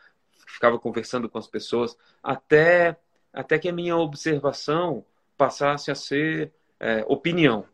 ficava 0.46 0.78
conversando 0.78 1.28
com 1.28 1.38
as 1.38 1.46
pessoas, 1.46 1.96
até, 2.22 2.96
até 3.32 3.58
que 3.58 3.68
a 3.68 3.72
minha 3.72 3.96
observação 3.96 5.04
passasse 5.36 5.90
a 5.90 5.94
ser 5.94 6.52
é, 6.78 7.04
opinião. 7.08 7.64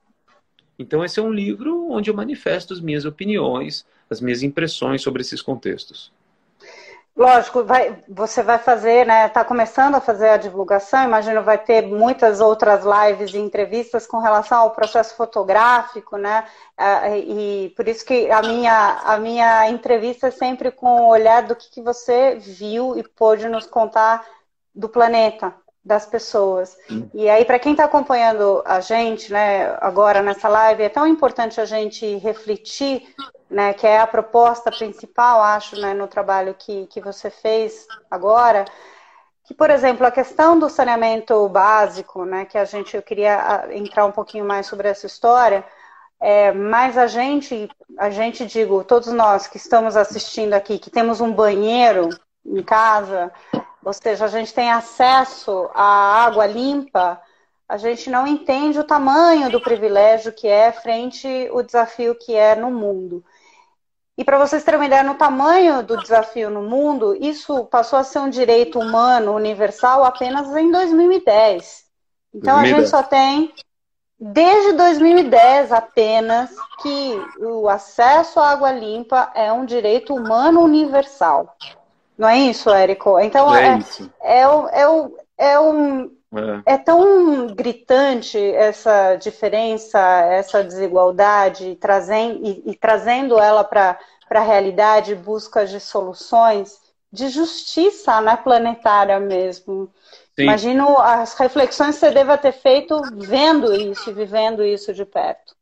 Então, 0.78 1.04
esse 1.04 1.18
é 1.18 1.22
um 1.22 1.32
livro 1.32 1.90
onde 1.90 2.08
eu 2.08 2.14
manifesto 2.14 2.72
as 2.72 2.80
minhas 2.80 3.04
opiniões, 3.04 3.84
as 4.08 4.20
minhas 4.20 4.42
impressões 4.42 5.02
sobre 5.02 5.22
esses 5.22 5.42
contextos. 5.42 6.12
Lógico, 7.18 7.64
vai, 7.64 8.00
você 8.08 8.44
vai 8.44 8.58
fazer, 8.58 9.04
né? 9.04 9.26
Está 9.26 9.44
começando 9.44 9.96
a 9.96 10.00
fazer 10.00 10.28
a 10.28 10.36
divulgação, 10.36 11.02
imagino 11.02 11.42
vai 11.42 11.58
ter 11.58 11.84
muitas 11.84 12.40
outras 12.40 12.84
lives 12.84 13.34
e 13.34 13.38
entrevistas 13.38 14.06
com 14.06 14.18
relação 14.18 14.60
ao 14.60 14.70
processo 14.70 15.16
fotográfico, 15.16 16.16
né? 16.16 16.46
E 17.26 17.72
por 17.76 17.88
isso 17.88 18.04
que 18.04 18.30
a 18.30 18.40
minha, 18.40 19.00
a 19.04 19.18
minha 19.18 19.68
entrevista 19.68 20.28
é 20.28 20.30
sempre 20.30 20.70
com 20.70 20.86
o 20.86 21.08
olhar 21.08 21.42
do 21.42 21.56
que, 21.56 21.68
que 21.68 21.82
você 21.82 22.36
viu 22.36 22.96
e 22.96 23.02
pôde 23.02 23.48
nos 23.48 23.66
contar 23.66 24.24
do 24.72 24.88
planeta, 24.88 25.52
das 25.84 26.04
pessoas. 26.04 26.76
E 27.14 27.28
aí, 27.28 27.44
para 27.44 27.58
quem 27.58 27.72
está 27.72 27.84
acompanhando 27.84 28.62
a 28.64 28.80
gente, 28.80 29.32
né, 29.32 29.76
agora 29.80 30.22
nessa 30.22 30.48
live, 30.48 30.82
é 30.82 30.88
tão 30.88 31.06
importante 31.06 31.60
a 31.60 31.64
gente 31.64 32.16
refletir 32.16 33.02
né, 33.50 33.72
que 33.72 33.86
é 33.86 33.98
a 33.98 34.06
proposta 34.06 34.70
principal, 34.70 35.42
acho, 35.42 35.80
né, 35.80 35.94
no 35.94 36.06
trabalho 36.06 36.54
que, 36.54 36.86
que 36.86 37.00
você 37.00 37.30
fez 37.30 37.86
agora, 38.10 38.64
que, 39.44 39.54
por 39.54 39.70
exemplo, 39.70 40.06
a 40.06 40.10
questão 40.10 40.58
do 40.58 40.68
saneamento 40.68 41.48
básico, 41.48 42.24
né, 42.26 42.44
que 42.44 42.58
a 42.58 42.66
gente, 42.66 42.94
eu 42.94 43.02
queria 43.02 43.66
entrar 43.70 44.04
um 44.04 44.12
pouquinho 44.12 44.44
mais 44.44 44.66
sobre 44.66 44.88
essa 44.88 45.06
história, 45.06 45.64
é, 46.20 46.52
mas 46.52 46.98
a 46.98 47.06
gente, 47.06 47.70
a 47.96 48.10
gente, 48.10 48.44
digo, 48.44 48.84
todos 48.84 49.08
nós 49.08 49.46
que 49.46 49.56
estamos 49.56 49.96
assistindo 49.96 50.52
aqui, 50.52 50.78
que 50.78 50.90
temos 50.90 51.20
um 51.20 51.32
banheiro 51.32 52.10
em 52.44 52.62
casa, 52.62 53.32
ou 53.84 53.92
seja, 53.92 54.24
a 54.24 54.28
gente 54.28 54.52
tem 54.52 54.70
acesso 54.70 55.70
à 55.74 56.24
água 56.24 56.46
limpa, 56.46 57.20
a 57.68 57.76
gente 57.76 58.08
não 58.08 58.26
entende 58.26 58.78
o 58.78 58.84
tamanho 58.84 59.50
do 59.50 59.60
privilégio 59.60 60.32
que 60.32 60.48
é 60.48 60.72
frente 60.72 61.48
o 61.52 61.62
desafio 61.62 62.14
que 62.14 62.34
é 62.34 62.54
no 62.54 62.70
mundo. 62.70 63.22
E 64.16 64.24
para 64.24 64.38
vocês 64.38 64.64
terem 64.64 64.80
uma 64.80 64.86
ideia 64.86 65.04
no 65.04 65.14
tamanho 65.14 65.82
do 65.82 65.96
desafio 65.96 66.50
no 66.50 66.62
mundo, 66.62 67.16
isso 67.20 67.66
passou 67.66 67.98
a 67.98 68.04
ser 68.04 68.18
um 68.18 68.28
direito 68.28 68.80
humano 68.80 69.32
universal 69.32 70.02
apenas 70.02 70.48
em 70.56 70.70
2010. 70.72 71.84
Então 72.34 72.54
2010. 72.54 72.60
a 72.60 72.80
gente 72.80 72.90
só 72.90 73.02
tem 73.02 73.54
desde 74.18 74.72
2010 74.72 75.70
apenas 75.70 76.50
que 76.82 77.22
o 77.38 77.68
acesso 77.68 78.40
à 78.40 78.50
água 78.50 78.72
limpa 78.72 79.30
é 79.34 79.52
um 79.52 79.64
direito 79.64 80.14
humano 80.14 80.62
universal. 80.62 81.56
Não 82.18 82.28
é 82.28 82.36
isso, 82.36 82.68
Érico? 82.68 83.20
Então 83.20 83.54
é, 83.54 83.68
é, 83.68 83.78
isso. 83.78 84.10
é, 84.20 84.40
é, 84.42 85.52
é 85.52 85.60
um, 85.60 86.10
é. 86.66 86.74
é. 86.74 86.78
tão 86.78 87.46
gritante 87.54 88.36
essa 88.36 89.14
diferença, 89.14 89.98
essa 89.98 90.64
desigualdade, 90.64 91.76
trazendo, 91.76 92.44
e, 92.44 92.72
e 92.72 92.74
trazendo 92.74 93.38
ela 93.38 93.62
para 93.62 93.96
a 94.28 94.40
realidade, 94.40 95.14
busca 95.14 95.64
de 95.64 95.78
soluções, 95.78 96.80
de 97.12 97.28
justiça 97.28 98.20
né, 98.20 98.36
planetária 98.36 99.20
mesmo. 99.20 99.88
Sim. 100.34 100.42
Imagino 100.42 100.98
as 100.98 101.34
reflexões 101.34 101.94
que 101.94 102.00
você 102.00 102.10
deva 102.10 102.36
ter 102.36 102.52
feito 102.52 103.00
vendo 103.14 103.72
isso 103.72 104.10
e 104.10 104.12
vivendo 104.12 104.64
isso 104.64 104.92
de 104.92 105.04
perto. 105.04 105.56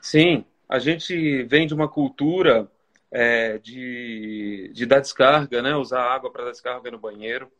Sim, 0.00 0.44
a 0.68 0.78
gente 0.78 1.42
vem 1.44 1.66
de 1.66 1.74
uma 1.74 1.88
cultura 1.88 2.68
é, 3.10 3.58
de, 3.58 4.70
de 4.74 4.86
dar 4.86 5.00
descarga, 5.00 5.62
né? 5.62 5.74
usar 5.76 6.02
água 6.02 6.30
para 6.30 6.44
dar 6.44 6.50
descarga 6.50 6.90
no 6.90 6.98
banheiro. 6.98 7.50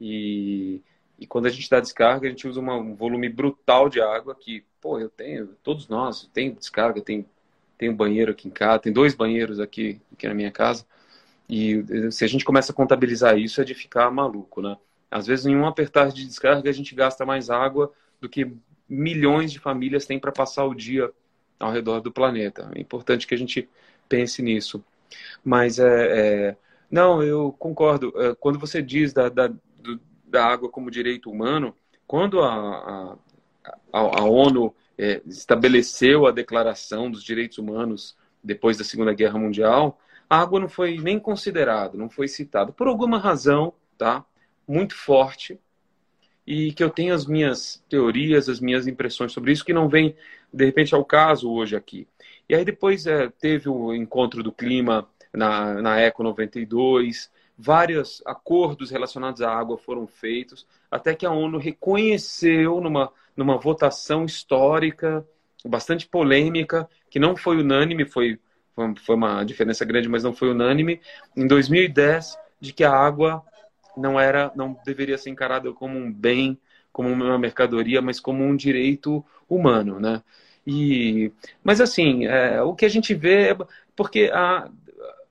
E 0.00 0.82
e 1.18 1.26
quando 1.26 1.46
a 1.46 1.50
gente 1.50 1.68
dá 1.70 1.80
descarga, 1.80 2.26
a 2.26 2.30
gente 2.30 2.46
usa 2.46 2.60
uma, 2.60 2.74
um 2.76 2.94
volume 2.94 3.28
brutal 3.28 3.88
de 3.88 4.00
água 4.00 4.34
que, 4.34 4.64
pô, 4.80 4.98
eu 4.98 5.08
tenho, 5.08 5.48
todos 5.62 5.88
nós, 5.88 6.28
tem 6.32 6.52
descarga, 6.52 7.00
tem, 7.00 7.26
tem 7.78 7.88
um 7.88 7.96
banheiro 7.96 8.32
aqui 8.32 8.48
em 8.48 8.50
casa, 8.50 8.80
tem 8.80 8.92
dois 8.92 9.14
banheiros 9.14 9.58
aqui, 9.58 10.00
aqui 10.12 10.28
na 10.28 10.34
minha 10.34 10.50
casa. 10.50 10.84
E 11.48 11.82
se 12.10 12.24
a 12.24 12.28
gente 12.28 12.44
começa 12.44 12.72
a 12.72 12.74
contabilizar 12.74 13.38
isso, 13.38 13.60
é 13.60 13.64
de 13.64 13.74
ficar 13.74 14.10
maluco, 14.10 14.60
né? 14.60 14.76
Às 15.10 15.26
vezes, 15.26 15.46
em 15.46 15.56
um 15.56 15.66
apertar 15.66 16.08
de 16.08 16.26
descarga, 16.26 16.68
a 16.68 16.72
gente 16.72 16.94
gasta 16.94 17.24
mais 17.24 17.48
água 17.48 17.92
do 18.20 18.28
que 18.28 18.52
milhões 18.88 19.52
de 19.52 19.58
famílias 19.58 20.04
têm 20.04 20.18
para 20.18 20.32
passar 20.32 20.64
o 20.64 20.74
dia 20.74 21.10
ao 21.58 21.72
redor 21.72 22.00
do 22.00 22.12
planeta. 22.12 22.70
É 22.74 22.80
importante 22.80 23.26
que 23.26 23.34
a 23.34 23.38
gente 23.38 23.68
pense 24.08 24.42
nisso. 24.42 24.84
Mas 25.44 25.78
é, 25.78 26.50
é 26.50 26.56
não, 26.90 27.22
eu 27.22 27.52
concordo. 27.58 28.12
É, 28.16 28.34
quando 28.34 28.58
você 28.58 28.80
diz 28.82 29.12
da, 29.12 29.28
da, 29.28 29.52
da 30.24 30.44
água 30.46 30.68
como 30.68 30.90
direito 30.90 31.30
humano, 31.30 31.74
quando 32.06 32.40
a, 32.40 33.16
a, 33.92 33.98
a 33.98 34.24
ONU 34.24 34.74
é, 34.98 35.20
estabeleceu 35.26 36.26
a 36.26 36.30
Declaração 36.30 37.10
dos 37.10 37.22
Direitos 37.22 37.58
Humanos 37.58 38.16
depois 38.42 38.76
da 38.76 38.84
Segunda 38.84 39.12
Guerra 39.12 39.38
Mundial, 39.38 39.98
a 40.30 40.40
água 40.40 40.60
não 40.60 40.68
foi 40.68 40.98
nem 40.98 41.18
considerada, 41.18 41.96
não 41.96 42.08
foi 42.08 42.28
citada, 42.28 42.72
por 42.72 42.86
alguma 42.86 43.18
razão, 43.18 43.72
tá? 43.98 44.24
Muito 44.66 44.96
forte, 44.96 45.58
e 46.46 46.72
que 46.72 46.82
eu 46.82 46.90
tenho 46.90 47.12
as 47.12 47.26
minhas 47.26 47.82
teorias, 47.88 48.48
as 48.48 48.60
minhas 48.60 48.86
impressões 48.86 49.32
sobre 49.32 49.52
isso, 49.52 49.64
que 49.64 49.72
não 49.72 49.88
vem, 49.88 50.14
de 50.52 50.64
repente, 50.64 50.94
ao 50.94 51.04
caso 51.04 51.50
hoje 51.50 51.74
aqui. 51.74 52.06
E 52.48 52.54
aí 52.54 52.64
depois 52.64 53.06
é, 53.06 53.28
teve 53.28 53.68
o 53.68 53.94
encontro 53.94 54.42
do 54.42 54.52
clima 54.52 55.08
na, 55.32 55.74
na 55.82 56.00
ECO 56.00 56.22
92, 56.22 57.30
vários 57.58 58.22
acordos 58.26 58.90
relacionados 58.90 59.42
à 59.42 59.50
água 59.50 59.78
foram 59.78 60.06
feitos, 60.06 60.66
até 60.90 61.14
que 61.14 61.26
a 61.26 61.30
ONU 61.30 61.58
reconheceu 61.58 62.80
numa, 62.80 63.12
numa 63.36 63.56
votação 63.56 64.24
histórica, 64.24 65.26
bastante 65.64 66.06
polêmica, 66.06 66.88
que 67.10 67.18
não 67.18 67.36
foi 67.36 67.58
unânime, 67.58 68.04
foi, 68.04 68.38
foi 69.04 69.16
uma 69.16 69.42
diferença 69.44 69.84
grande, 69.84 70.08
mas 70.08 70.22
não 70.22 70.34
foi 70.34 70.50
unânime, 70.50 71.00
em 71.36 71.46
2010, 71.46 72.38
de 72.60 72.72
que 72.72 72.84
a 72.84 72.92
água 72.92 73.42
não 73.96 74.20
era, 74.20 74.52
não 74.54 74.78
deveria 74.84 75.18
ser 75.18 75.30
encarada 75.30 75.72
como 75.72 75.98
um 75.98 76.12
bem, 76.12 76.58
como 76.92 77.08
uma 77.10 77.38
mercadoria, 77.38 78.00
mas 78.00 78.20
como 78.20 78.44
um 78.44 78.54
direito 78.54 79.24
humano, 79.48 79.98
né? 79.98 80.22
E, 80.66 81.30
mas 81.62 81.80
assim, 81.80 82.26
é, 82.26 82.60
o 82.62 82.74
que 82.74 82.84
a 82.84 82.88
gente 82.88 83.14
vê, 83.14 83.50
é 83.50 83.56
porque 83.94 84.30
a, 84.32 84.68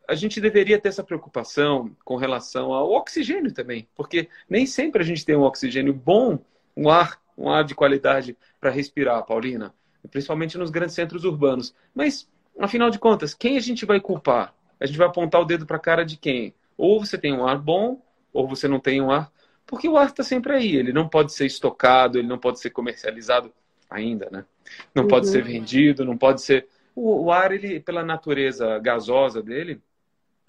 a 0.07 0.15
gente 0.15 0.39
deveria 0.39 0.79
ter 0.79 0.89
essa 0.89 1.03
preocupação 1.03 1.95
com 2.03 2.15
relação 2.15 2.71
ao 2.71 2.91
oxigênio 2.91 3.53
também, 3.53 3.87
porque 3.95 4.29
nem 4.49 4.65
sempre 4.65 5.01
a 5.01 5.05
gente 5.05 5.25
tem 5.25 5.35
um 5.35 5.43
oxigênio 5.43 5.93
bom, 5.93 6.39
um 6.75 6.89
ar, 6.89 7.19
um 7.37 7.49
ar 7.49 7.63
de 7.63 7.75
qualidade 7.75 8.37
para 8.59 8.69
respirar, 8.69 9.25
Paulina, 9.25 9.73
principalmente 10.09 10.57
nos 10.57 10.69
grandes 10.69 10.95
centros 10.95 11.25
urbanos. 11.25 11.75
Mas, 11.93 12.29
afinal 12.59 12.89
de 12.89 12.99
contas, 12.99 13.33
quem 13.33 13.57
a 13.57 13.61
gente 13.61 13.85
vai 13.85 13.99
culpar? 13.99 14.53
A 14.79 14.85
gente 14.85 14.97
vai 14.97 15.07
apontar 15.07 15.41
o 15.41 15.45
dedo 15.45 15.65
para 15.65 15.77
a 15.77 15.79
cara 15.79 16.05
de 16.05 16.17
quem? 16.17 16.53
Ou 16.77 16.99
você 16.99 17.17
tem 17.17 17.33
um 17.33 17.45
ar 17.45 17.57
bom, 17.57 18.01
ou 18.31 18.47
você 18.47 18.67
não 18.67 18.79
tem 18.79 19.01
um 19.01 19.11
ar. 19.11 19.31
Porque 19.65 19.87
o 19.87 19.97
ar 19.97 20.07
está 20.07 20.23
sempre 20.23 20.53
aí, 20.53 20.75
ele 20.75 20.93
não 20.93 21.07
pode 21.07 21.33
ser 21.33 21.45
estocado, 21.45 22.19
ele 22.19 22.27
não 22.27 22.37
pode 22.37 22.59
ser 22.59 22.69
comercializado 22.69 23.51
ainda, 23.89 24.29
né? 24.31 24.45
Não 24.93 25.03
uhum. 25.03 25.09
pode 25.09 25.27
ser 25.27 25.43
vendido, 25.43 26.05
não 26.05 26.17
pode 26.17 26.41
ser. 26.41 26.67
O, 26.95 27.25
o 27.25 27.31
ar, 27.31 27.51
ele, 27.51 27.79
pela 27.79 28.03
natureza 28.03 28.79
gasosa 28.79 29.41
dele, 29.41 29.81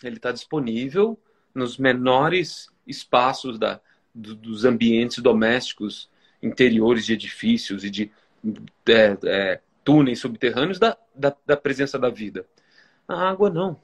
ele 0.02 0.16
está 0.16 0.32
disponível 0.32 1.18
nos 1.54 1.78
menores 1.78 2.70
espaços 2.86 3.58
da, 3.58 3.80
do, 4.14 4.34
dos 4.34 4.64
ambientes 4.64 5.18
domésticos 5.18 6.08
interiores 6.42 7.06
de 7.06 7.14
edifícios 7.14 7.84
e 7.84 7.90
de 7.90 8.10
é, 8.88 9.18
é, 9.24 9.60
túneis 9.82 10.20
subterrâneos 10.20 10.78
da, 10.78 10.96
da, 11.14 11.34
da, 11.44 11.56
presença 11.56 11.98
da 11.98 12.08
vida. 12.08 12.46
A 13.08 13.28
água 13.28 13.50
não. 13.50 13.80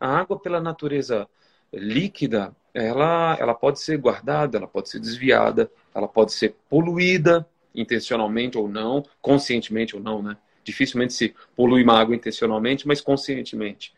A 0.00 0.18
água, 0.18 0.38
pela 0.38 0.60
natureza 0.60 1.28
líquida, 1.72 2.54
ela, 2.72 3.36
ela 3.38 3.54
pode 3.54 3.80
ser 3.80 3.98
guardada, 3.98 4.56
ela 4.56 4.68
pode 4.68 4.88
ser 4.88 5.00
desviada, 5.00 5.70
ela 5.94 6.08
pode 6.08 6.32
ser 6.32 6.54
poluída 6.68 7.46
intencionalmente 7.80 8.58
ou 8.58 8.68
não, 8.68 9.04
conscientemente 9.20 9.96
ou 9.96 10.02
não, 10.02 10.22
né? 10.22 10.36
Dificilmente 10.64 11.14
se 11.14 11.34
polui 11.56 11.82
uma 11.82 11.98
água 11.98 12.14
intencionalmente, 12.14 12.86
mas 12.86 13.00
conscientemente. 13.00 13.94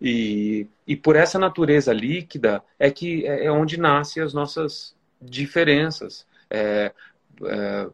E, 0.00 0.66
e 0.86 0.96
por 0.96 1.14
essa 1.14 1.38
natureza 1.38 1.92
líquida 1.92 2.62
é 2.78 2.90
que 2.90 3.26
é, 3.26 3.46
é 3.46 3.52
onde 3.52 3.78
nascem 3.78 4.22
as 4.22 4.32
nossas 4.32 4.94
diferenças. 5.20 6.26
É, 6.48 6.92
é, 7.44 7.86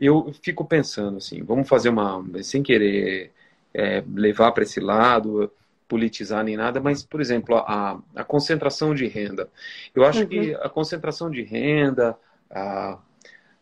eu 0.00 0.32
fico 0.42 0.64
pensando 0.64 1.18
assim, 1.18 1.42
vamos 1.42 1.68
fazer 1.68 1.88
uma, 1.88 2.24
sem 2.42 2.62
querer 2.62 3.32
é, 3.74 4.02
levar 4.14 4.52
para 4.52 4.62
esse 4.62 4.78
lado, 4.78 5.50
politizar 5.88 6.44
nem 6.44 6.56
nada, 6.56 6.80
mas, 6.80 7.02
por 7.02 7.20
exemplo, 7.20 7.56
a, 7.56 7.98
a 8.14 8.22
concentração 8.22 8.94
de 8.94 9.06
renda. 9.06 9.48
Eu 9.94 10.04
acho 10.04 10.20
uhum. 10.20 10.26
que 10.26 10.54
a 10.54 10.68
concentração 10.68 11.30
de 11.30 11.42
renda, 11.42 12.16
a, 12.50 12.98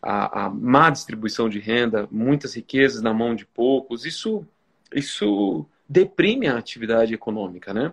a, 0.07 0.45
a, 0.45 0.49
má 0.49 0.89
distribuição 0.89 1.49
de 1.49 1.59
renda, 1.59 2.07
muitas 2.09 2.55
riquezas 2.55 3.01
na 3.01 3.13
mão 3.13 3.35
de 3.35 3.45
poucos, 3.45 4.05
isso, 4.05 4.47
isso 4.95 5.65
deprime 5.87 6.47
a 6.47 6.57
atividade 6.57 7.13
econômica, 7.13 7.73
né? 7.73 7.91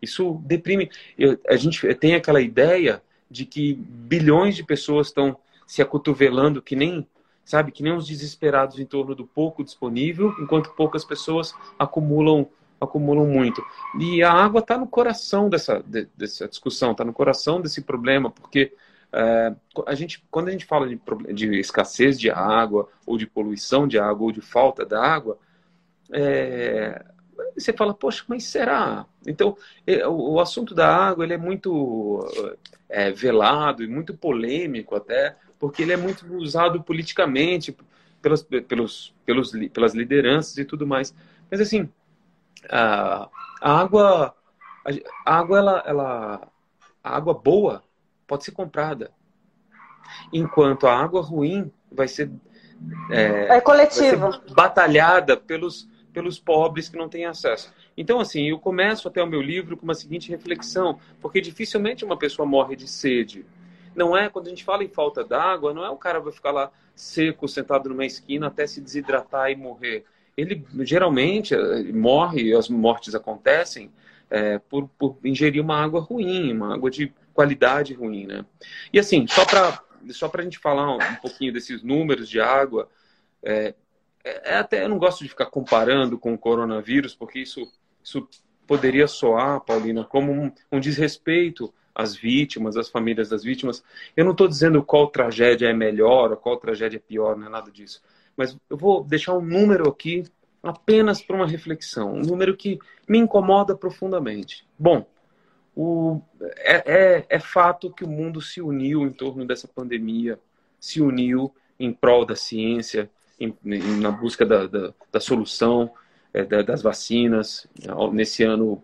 Isso 0.00 0.40
deprime. 0.44 0.88
Eu, 1.18 1.36
a 1.48 1.56
gente 1.56 1.92
tem 1.96 2.14
aquela 2.14 2.40
ideia 2.40 3.02
de 3.28 3.44
que 3.44 3.74
bilhões 3.74 4.54
de 4.54 4.62
pessoas 4.62 5.08
estão 5.08 5.36
se 5.66 5.82
acotovelando 5.82 6.62
que 6.62 6.76
nem, 6.76 7.04
sabe, 7.44 7.72
que 7.72 7.82
nem 7.82 7.94
uns 7.94 8.06
desesperados 8.06 8.78
em 8.78 8.86
torno 8.86 9.12
do 9.16 9.26
pouco 9.26 9.64
disponível, 9.64 10.32
enquanto 10.38 10.70
poucas 10.70 11.04
pessoas 11.04 11.52
acumulam 11.76 12.48
acumulam 12.80 13.26
muito. 13.26 13.62
E 13.98 14.22
a 14.22 14.32
água 14.32 14.60
está 14.60 14.78
no 14.78 14.86
coração 14.86 15.50
dessa, 15.50 15.82
de, 15.86 16.08
dessa 16.16 16.48
discussão, 16.48 16.92
está 16.92 17.04
no 17.04 17.12
coração 17.12 17.60
desse 17.60 17.82
problema, 17.82 18.30
porque 18.30 18.72
é, 19.12 19.54
a 19.86 19.94
gente, 19.94 20.24
quando 20.30 20.48
a 20.48 20.50
gente 20.52 20.64
fala 20.64 20.88
de, 20.88 21.00
de, 21.34 21.58
escassez 21.58 22.18
de 22.18 22.30
água, 22.30 22.88
ou 23.04 23.18
de 23.18 23.26
poluição 23.26 23.86
de 23.86 23.98
água, 23.98 24.26
ou 24.26 24.32
de 24.32 24.40
falta 24.40 24.84
da 24.84 25.02
água, 25.02 25.38
é, 26.12 27.04
você 27.56 27.72
fala, 27.72 27.92
poxa, 27.92 28.24
mas 28.28 28.44
será? 28.44 29.06
Então, 29.26 29.56
o, 30.08 30.34
o, 30.34 30.40
assunto 30.40 30.74
da 30.74 30.88
água 30.94 31.24
ele 31.24 31.34
é 31.34 31.38
muito 31.38 32.20
é, 32.88 33.10
velado 33.10 33.82
e 33.82 33.88
muito 33.88 34.14
polêmico 34.14 34.94
até, 34.94 35.36
porque 35.58 35.82
ele 35.82 35.92
é 35.92 35.96
muito 35.96 36.26
usado 36.36 36.82
politicamente 36.82 37.76
pelas, 38.22 38.42
pelos, 38.42 39.14
pelos, 39.24 39.52
pelas 39.72 39.94
lideranças 39.94 40.56
e 40.56 40.64
tudo 40.64 40.86
mais. 40.86 41.14
Mas 41.50 41.60
assim, 41.60 41.88
a, 42.68 43.28
a 43.60 43.80
água, 43.80 44.34
a 45.26 45.34
água 45.38 45.58
ela, 45.58 45.82
ela, 45.86 46.48
a 47.02 47.16
água 47.16 47.34
boa 47.34 47.82
pode 48.30 48.44
ser 48.44 48.52
comprada, 48.52 49.10
enquanto 50.32 50.86
a 50.86 50.96
água 50.96 51.20
ruim 51.20 51.68
vai 51.90 52.06
ser 52.06 52.30
é, 53.10 53.56
é 53.56 53.60
coletiva, 53.60 54.40
batalhada 54.54 55.36
pelos 55.36 55.88
pelos 56.12 56.40
pobres 56.40 56.88
que 56.88 56.96
não 56.96 57.08
têm 57.08 57.24
acesso. 57.24 57.72
Então, 57.96 58.18
assim, 58.18 58.48
eu 58.48 58.58
começo 58.58 59.06
até 59.06 59.22
o 59.22 59.28
meu 59.28 59.40
livro 59.40 59.76
com 59.76 59.84
uma 59.84 59.94
seguinte 59.94 60.28
reflexão, 60.28 60.98
porque 61.20 61.40
dificilmente 61.40 62.04
uma 62.04 62.16
pessoa 62.16 62.44
morre 62.44 62.74
de 62.74 62.88
sede. 62.88 63.46
Não 63.94 64.16
é, 64.16 64.28
quando 64.28 64.46
a 64.46 64.50
gente 64.50 64.64
fala 64.64 64.82
em 64.82 64.88
falta 64.88 65.22
d'água, 65.22 65.72
não 65.72 65.84
é 65.84 65.90
o 65.90 65.96
cara 65.96 66.18
vai 66.18 66.32
ficar 66.32 66.50
lá 66.50 66.72
seco, 66.96 67.46
sentado 67.46 67.88
numa 67.88 68.04
esquina 68.04 68.48
até 68.48 68.66
se 68.66 68.80
desidratar 68.80 69.52
e 69.52 69.56
morrer 69.56 70.04
ele 70.40 70.64
geralmente 70.80 71.54
morre, 71.92 72.54
as 72.54 72.68
mortes 72.68 73.14
acontecem 73.14 73.90
é, 74.30 74.58
por, 74.58 74.88
por, 74.98 75.16
ingerir 75.24 75.62
uma 75.62 75.76
água 75.76 76.00
ruim, 76.00 76.52
uma 76.52 76.74
água 76.74 76.90
de 76.90 77.12
qualidade 77.32 77.94
ruim, 77.94 78.26
né? 78.26 78.44
E 78.92 78.98
assim, 78.98 79.26
só 79.26 79.44
para 79.44 79.82
só 80.10 80.30
a 80.32 80.42
gente 80.42 80.58
falar 80.58 80.90
um, 80.90 80.96
um, 80.96 81.16
pouquinho 81.16 81.52
desses 81.52 81.82
números 81.82 82.28
de 82.28 82.40
água, 82.40 82.88
é, 83.42 83.74
é, 84.24 84.56
até 84.56 84.84
eu 84.84 84.88
não 84.88 84.98
gosto 84.98 85.22
de 85.22 85.28
ficar 85.28 85.46
comparando 85.46 86.18
com 86.18 86.32
o 86.32 86.38
coronavírus, 86.38 87.14
porque 87.14 87.38
isso, 87.38 87.70
isso 88.02 88.26
poderia 88.66 89.06
soar, 89.06 89.60
Paulina, 89.60 90.04
como 90.04 90.32
um, 90.32 90.52
um 90.72 90.80
desrespeito 90.80 91.72
às 91.94 92.14
vítimas, 92.14 92.76
às 92.76 92.88
famílias 92.88 93.28
das 93.28 93.42
vítimas. 93.42 93.82
Eu 94.16 94.24
não 94.24 94.32
estou 94.32 94.48
dizendo 94.48 94.82
qual 94.82 95.08
tragédia 95.08 95.68
é 95.68 95.72
melhor 95.74 96.30
ou 96.30 96.36
qual 96.36 96.56
tragédia 96.56 96.96
é 96.96 97.00
pior, 97.00 97.36
não 97.36 97.46
é 97.46 97.50
nada 97.50 97.70
disso. 97.70 98.02
Mas 98.36 98.56
eu 98.68 98.76
vou 98.76 99.04
deixar 99.04 99.36
um 99.36 99.42
número 99.42 99.88
aqui 99.88 100.24
apenas 100.62 101.22
para 101.22 101.36
uma 101.36 101.46
reflexão, 101.46 102.12
um 102.12 102.20
número 102.20 102.56
que 102.56 102.78
me 103.08 103.18
incomoda 103.18 103.74
profundamente. 103.74 104.66
Bom, 104.78 105.06
o, 105.82 106.20
é, 106.58 106.92
é, 106.94 107.26
é, 107.26 107.38
fato 107.40 107.90
que 107.90 108.04
o 108.04 108.08
mundo 108.08 108.42
se 108.42 108.60
uniu 108.60 109.06
em 109.06 109.10
torno 109.10 109.46
dessa 109.46 109.66
pandemia, 109.66 110.38
se 110.78 111.00
uniu 111.00 111.54
em 111.78 111.90
prol 111.90 112.26
da 112.26 112.36
ciência, 112.36 113.10
em, 113.40 113.56
em, 113.64 113.98
na 113.98 114.10
busca 114.10 114.44
da, 114.44 114.66
da, 114.66 114.92
da 115.10 115.20
solução 115.20 115.90
é, 116.34 116.44
da, 116.44 116.60
das 116.60 116.82
vacinas, 116.82 117.66
nesse 118.12 118.42
ano 118.42 118.82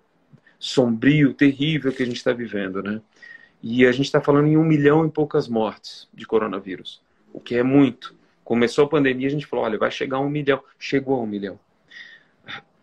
sombrio, 0.59 1.35
terrível 1.35 1.93
que 1.93 2.03
a 2.03 2.07
gente 2.07 2.17
está 2.17 2.33
vivendo, 2.33 2.83
né? 2.83 3.03
E 3.63 3.85
a 3.85 3.93
gente 3.93 4.07
está 4.07 4.21
falando 4.23 4.47
em 4.47 4.57
um 4.57 4.65
milhão 4.65 5.05
e 5.05 5.11
poucas 5.11 5.49
mortes 5.49 6.09
de 6.15 6.25
coronavírus, 6.27 7.03
o 7.31 7.39
que 7.39 7.57
é 7.57 7.63
muito. 7.63 8.15
Começou 8.43 8.87
a 8.87 8.89
pandemia, 8.89 9.27
a 9.27 9.31
gente 9.31 9.45
falou, 9.45 9.67
olha, 9.67 9.77
vai 9.77 9.91
chegar 9.91 10.17
a 10.17 10.21
um 10.21 10.31
milhão. 10.31 10.63
Chegou 10.79 11.17
a 11.17 11.23
um 11.23 11.27
milhão. 11.27 11.59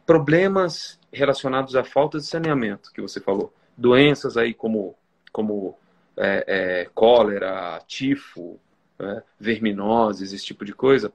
Problemas 0.06 1.00
relacionados 1.12 1.76
à 1.76 1.84
falta 1.84 2.20
de 2.20 2.26
saneamento, 2.26 2.92
que 2.92 3.02
você 3.02 3.20
falou. 3.20 3.52
Doenças 3.78 4.38
aí 4.38 4.54
como, 4.54 4.96
como 5.32 5.78
é, 6.18 6.44
é, 6.48 6.90
cólera, 6.94 7.82
tifo, 7.88 8.60
é, 9.00 9.24
verminoses, 9.40 10.34
esse 10.34 10.46
tipo 10.46 10.64
de 10.64 10.74
coisa, 10.74 11.12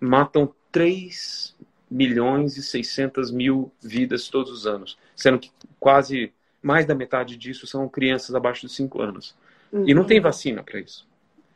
matam 0.00 0.52
3 0.70 1.56
milhões 1.90 2.56
e 2.56 2.62
600 2.62 3.30
mil 3.30 3.72
vidas 3.82 4.28
todos 4.28 4.52
os 4.52 4.66
anos, 4.66 4.98
sendo 5.14 5.38
que 5.38 5.50
quase 5.78 6.32
mais 6.62 6.86
da 6.86 6.94
metade 6.94 7.36
disso 7.36 7.66
são 7.66 7.88
crianças 7.88 8.34
abaixo 8.34 8.66
de 8.66 8.72
5 8.72 9.00
anos. 9.00 9.34
Uhum. 9.72 9.88
E 9.88 9.94
não 9.94 10.04
tem 10.04 10.20
vacina 10.20 10.62
para 10.62 10.80
isso. 10.80 11.06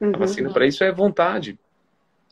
Uhum. 0.01 0.15
A 0.15 0.19
vacina 0.19 0.51
para 0.51 0.67
isso 0.67 0.85
é 0.85 0.93
vontade 0.93 1.59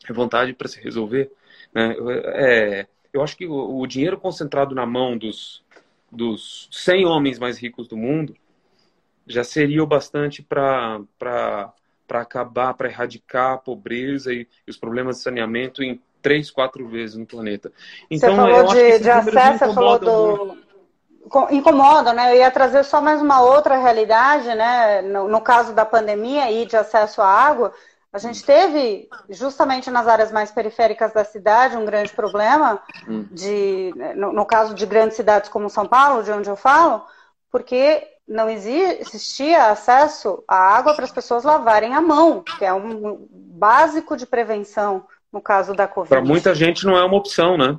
é 0.09 0.13
vontade 0.13 0.53
para 0.53 0.67
se 0.67 0.79
resolver. 0.81 1.31
Né? 1.73 1.95
É, 2.33 2.87
eu 3.13 3.21
acho 3.21 3.35
que 3.37 3.45
o, 3.45 3.79
o, 3.79 3.87
dinheiro 3.87 4.19
concentrado 4.19 4.75
na 4.75 4.85
mão 4.85 5.17
dos, 5.17 5.63
dos 6.11 6.69
100 6.71 7.05
homens 7.05 7.39
mais 7.39 7.57
ricos 7.57 7.87
do 7.87 7.97
mundo 7.97 8.35
já 9.27 9.43
seria 9.43 9.83
o 9.83 9.87
bastante 9.87 10.41
para 10.41 11.01
acabar, 12.09 12.73
para 12.73 12.87
erradicar 12.87 13.53
a 13.53 13.57
pobreza 13.57 14.33
e, 14.33 14.47
e 14.65 14.71
os 14.71 14.77
problemas 14.77 15.17
de 15.17 15.23
saneamento 15.23 15.83
em 15.83 16.01
três, 16.21 16.49
quatro 16.49 16.87
vezes 16.87 17.17
no 17.17 17.25
planeta. 17.25 17.71
Então, 18.09 18.35
você 18.35 18.35
falou 18.35 18.73
de, 18.73 18.99
de 18.99 19.09
acesso, 19.09 19.59
você 19.59 19.73
falou 19.73 19.99
do... 19.99 20.67
Incomoda, 21.51 22.13
né? 22.13 22.31
Eu 22.31 22.37
ia 22.37 22.49
trazer 22.49 22.85
só 22.85 23.01
mais 23.01 23.21
uma 23.21 23.41
outra 23.41 23.77
realidade, 23.77 24.47
né? 24.47 25.01
No, 25.01 25.27
no 25.27 25.41
caso 25.41 25.73
da 25.73 25.85
pandemia 25.85 26.49
e 26.49 26.65
de 26.65 26.77
acesso 26.77 27.21
à 27.21 27.27
água, 27.27 27.73
a 28.11 28.17
gente 28.19 28.43
teve, 28.43 29.07
justamente 29.29 29.91
nas 29.91 30.07
áreas 30.07 30.31
mais 30.31 30.49
periféricas 30.49 31.13
da 31.13 31.23
cidade, 31.23 31.77
um 31.77 31.85
grande 31.85 32.13
problema, 32.13 32.81
hum. 33.07 33.25
de, 33.31 33.93
no, 34.15 34.31
no, 34.31 34.45
caso 34.45 34.73
de 34.73 34.85
grandes 34.85 35.17
cidades 35.17 35.49
como 35.49 35.69
São 35.69 35.85
Paulo, 35.85 36.23
de 36.23 36.31
onde 36.31 36.49
eu 36.49 36.55
falo, 36.55 37.03
porque 37.51 38.07
não 38.27 38.49
existia 38.49 39.67
acesso 39.67 40.43
à 40.47 40.55
água 40.55 40.93
para 40.95 41.05
as 41.05 41.11
pessoas 41.11 41.43
lavarem 41.43 41.93
a 41.93 42.01
mão, 42.01 42.43
que 42.43 42.65
é 42.65 42.73
um 42.73 43.27
básico 43.31 44.17
de 44.17 44.25
prevenção 44.25 45.05
no 45.31 45.41
caso 45.41 45.73
da 45.73 45.87
Covid. 45.87 46.09
Para 46.09 46.25
muita 46.25 46.55
gente 46.55 46.85
não 46.85 46.97
é 46.97 47.03
uma 47.03 47.17
opção, 47.17 47.57
né? 47.57 47.77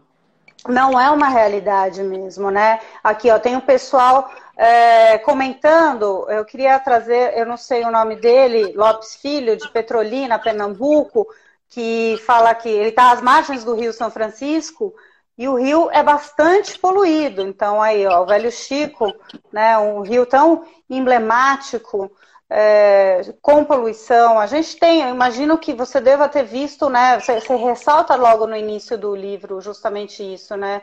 Não 0.66 0.98
é 0.98 1.10
uma 1.10 1.28
realidade 1.28 2.02
mesmo, 2.02 2.50
né? 2.50 2.80
Aqui, 3.02 3.30
ó, 3.30 3.38
tem 3.38 3.56
o 3.56 3.60
pessoal 3.60 4.30
é, 4.58 5.18
comentando, 5.18 6.28
eu 6.28 6.44
queria 6.44 6.76
trazer, 6.80 7.38
eu 7.38 7.46
não 7.46 7.56
sei 7.56 7.84
o 7.84 7.92
nome 7.92 8.16
dele, 8.16 8.72
Lopes 8.74 9.14
Filho, 9.14 9.56
de 9.56 9.70
Petrolina, 9.70 10.36
Pernambuco, 10.36 11.28
que 11.68 12.20
fala 12.26 12.52
que 12.56 12.68
ele 12.68 12.88
está 12.88 13.12
às 13.12 13.22
margens 13.22 13.62
do 13.62 13.76
Rio 13.76 13.92
São 13.92 14.10
Francisco 14.10 14.92
e 15.36 15.46
o 15.46 15.54
rio 15.54 15.88
é 15.92 16.02
bastante 16.02 16.76
poluído. 16.76 17.42
Então, 17.42 17.80
aí, 17.80 18.04
ó, 18.04 18.24
o 18.24 18.26
Velho 18.26 18.50
Chico, 18.50 19.14
né, 19.52 19.78
um 19.78 20.00
rio 20.00 20.26
tão 20.26 20.66
emblemático, 20.90 22.10
é, 22.50 23.20
com 23.40 23.64
poluição. 23.64 24.40
A 24.40 24.46
gente 24.46 24.76
tem, 24.76 25.02
eu 25.02 25.10
imagino 25.10 25.56
que 25.56 25.72
você 25.72 26.00
deva 26.00 26.28
ter 26.28 26.42
visto, 26.42 26.88
né? 26.88 27.20
Você, 27.20 27.40
você 27.40 27.54
ressalta 27.54 28.16
logo 28.16 28.46
no 28.46 28.56
início 28.56 28.98
do 28.98 29.14
livro 29.14 29.60
justamente 29.60 30.22
isso, 30.22 30.56
né? 30.56 30.82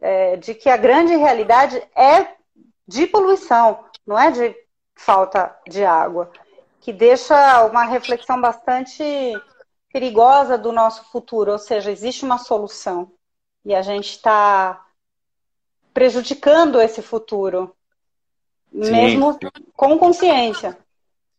É, 0.00 0.36
de 0.36 0.54
que 0.54 0.68
a 0.70 0.76
grande 0.76 1.16
realidade 1.16 1.82
é 1.96 2.37
de 2.88 3.06
poluição, 3.06 3.84
não 4.06 4.18
é 4.18 4.30
de 4.30 4.56
falta 4.96 5.54
de 5.68 5.84
água, 5.84 6.32
que 6.80 6.90
deixa 6.90 7.66
uma 7.66 7.84
reflexão 7.84 8.40
bastante 8.40 9.04
perigosa 9.92 10.56
do 10.56 10.72
nosso 10.72 11.04
futuro, 11.10 11.52
ou 11.52 11.58
seja, 11.58 11.90
existe 11.90 12.24
uma 12.24 12.38
solução 12.38 13.12
e 13.64 13.74
a 13.74 13.82
gente 13.82 14.10
está 14.10 14.86
prejudicando 15.92 16.80
esse 16.80 17.02
futuro, 17.02 17.76
sim, 18.72 18.90
mesmo 18.90 19.38
com 19.74 19.98
consciência. 19.98 20.78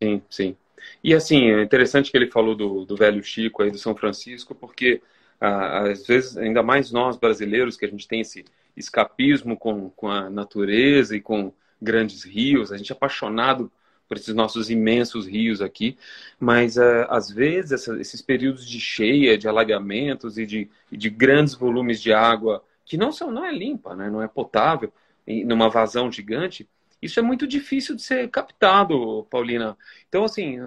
Sim, 0.01 0.21
sim. 0.29 0.57
E 1.03 1.15
assim, 1.15 1.49
é 1.49 1.63
interessante 1.63 2.11
que 2.11 2.17
ele 2.17 2.29
falou 2.29 2.55
do, 2.55 2.85
do 2.85 2.95
velho 2.95 3.23
Chico 3.23 3.63
aí 3.63 3.71
do 3.71 3.77
São 3.77 3.95
Francisco, 3.95 4.53
porque 4.53 5.01
ah, 5.41 5.89
às 5.89 6.05
vezes, 6.05 6.37
ainda 6.37 6.61
mais 6.61 6.91
nós 6.91 7.17
brasileiros, 7.17 7.77
que 7.77 7.85
a 7.85 7.89
gente 7.89 8.07
tem 8.07 8.21
esse 8.21 8.45
escapismo 8.79 9.57
com, 9.57 9.89
com 9.91 10.09
a 10.09 10.29
natureza 10.29 11.15
e 11.15 11.21
com 11.21 11.53
grandes 11.81 12.23
rios, 12.23 12.71
a 12.71 12.77
gente 12.77 12.91
é 12.91 12.95
apaixonado 12.95 13.71
por 14.07 14.17
esses 14.17 14.33
nossos 14.33 14.71
imensos 14.71 15.27
rios 15.27 15.61
aqui, 15.61 15.95
mas 16.39 16.77
uh, 16.77 17.05
às 17.09 17.29
vezes 17.29 17.73
essa, 17.73 17.99
esses 18.01 18.21
períodos 18.21 18.67
de 18.67 18.79
cheia, 18.79 19.37
de 19.37 19.47
alagamentos 19.47 20.37
e 20.37 20.45
de, 20.45 20.69
de, 20.91 21.09
grandes 21.11 21.53
volumes 21.53 22.01
de 22.01 22.11
água 22.11 22.63
que 22.83 22.97
não 22.97 23.11
são 23.11 23.31
não 23.31 23.45
é 23.45 23.51
limpa, 23.51 23.95
né, 23.95 24.09
não 24.09 24.21
é 24.21 24.27
potável, 24.27 24.91
e 25.27 25.45
numa 25.45 25.69
vazão 25.69 26.11
gigante, 26.11 26.67
isso 26.99 27.19
é 27.19 27.23
muito 27.23 27.47
difícil 27.47 27.95
de 27.95 28.01
ser 28.01 28.27
captado, 28.29 29.27
Paulina. 29.29 29.77
Então 30.09 30.23
assim, 30.23 30.57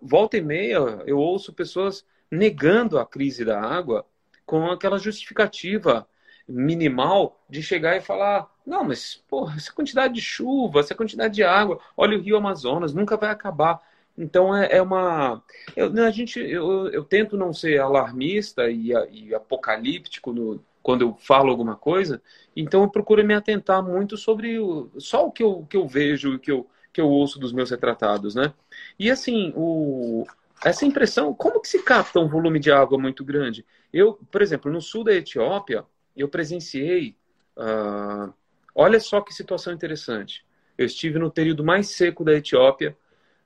volta 0.00 0.36
e 0.38 0.40
meia 0.40 0.78
eu 1.04 1.18
ouço 1.18 1.52
pessoas 1.52 2.06
negando 2.30 2.98
a 2.98 3.04
crise 3.04 3.44
da 3.44 3.60
água 3.60 4.06
com 4.46 4.70
aquela 4.70 4.98
justificativa 4.98 6.08
minimal 6.48 7.38
de 7.48 7.62
chegar 7.62 7.96
e 7.96 8.00
falar: 8.00 8.50
não, 8.66 8.84
mas 8.84 9.22
porra, 9.28 9.56
essa 9.56 9.72
quantidade 9.72 10.14
de 10.14 10.20
chuva, 10.20 10.80
essa 10.80 10.94
quantidade 10.94 11.34
de 11.34 11.42
água, 11.44 11.78
olha 11.96 12.16
o 12.16 12.20
Rio 12.20 12.36
Amazonas, 12.36 12.94
nunca 12.94 13.16
vai 13.16 13.30
acabar. 13.30 13.80
Então 14.16 14.54
é, 14.56 14.68
é 14.72 14.82
uma. 14.82 15.42
Eu, 15.76 15.92
a 16.04 16.10
gente, 16.10 16.40
eu, 16.40 16.88
eu 16.88 17.04
tento 17.04 17.36
não 17.36 17.52
ser 17.52 17.78
alarmista 17.80 18.68
e, 18.70 18.90
e 19.10 19.34
apocalíptico 19.34 20.32
no, 20.32 20.64
quando 20.82 21.02
eu 21.02 21.14
falo 21.20 21.50
alguma 21.50 21.76
coisa, 21.76 22.22
então 22.56 22.82
eu 22.82 22.88
procuro 22.88 23.24
me 23.24 23.34
atentar 23.34 23.82
muito 23.82 24.16
sobre 24.16 24.58
o, 24.58 24.90
só 24.98 25.26
o 25.26 25.30
que 25.30 25.42
eu, 25.42 25.66
que 25.68 25.76
eu 25.76 25.86
vejo 25.86 26.34
e 26.34 26.38
que 26.38 26.50
eu, 26.50 26.66
que 26.92 27.00
eu 27.00 27.08
ouço 27.08 27.38
dos 27.38 27.52
meus 27.52 27.70
retratados, 27.70 28.34
né? 28.34 28.52
E 28.98 29.10
assim, 29.10 29.52
o, 29.54 30.26
essa 30.64 30.86
impressão, 30.86 31.34
como 31.34 31.60
que 31.60 31.68
se 31.68 31.82
capta 31.82 32.18
um 32.18 32.28
volume 32.28 32.58
de 32.58 32.72
água 32.72 32.98
muito 32.98 33.24
grande? 33.24 33.64
Eu, 33.92 34.14
por 34.30 34.42
exemplo, 34.42 34.72
no 34.72 34.80
sul 34.80 35.04
da 35.04 35.12
Etiópia, 35.14 35.84
eu 36.20 36.28
presenciei. 36.28 37.14
Uh, 37.56 38.32
olha 38.74 39.00
só 39.00 39.20
que 39.20 39.34
situação 39.34 39.72
interessante. 39.72 40.44
Eu 40.76 40.86
estive 40.86 41.18
no 41.18 41.30
período 41.30 41.64
mais 41.64 41.88
seco 41.88 42.24
da 42.24 42.34
Etiópia 42.34 42.96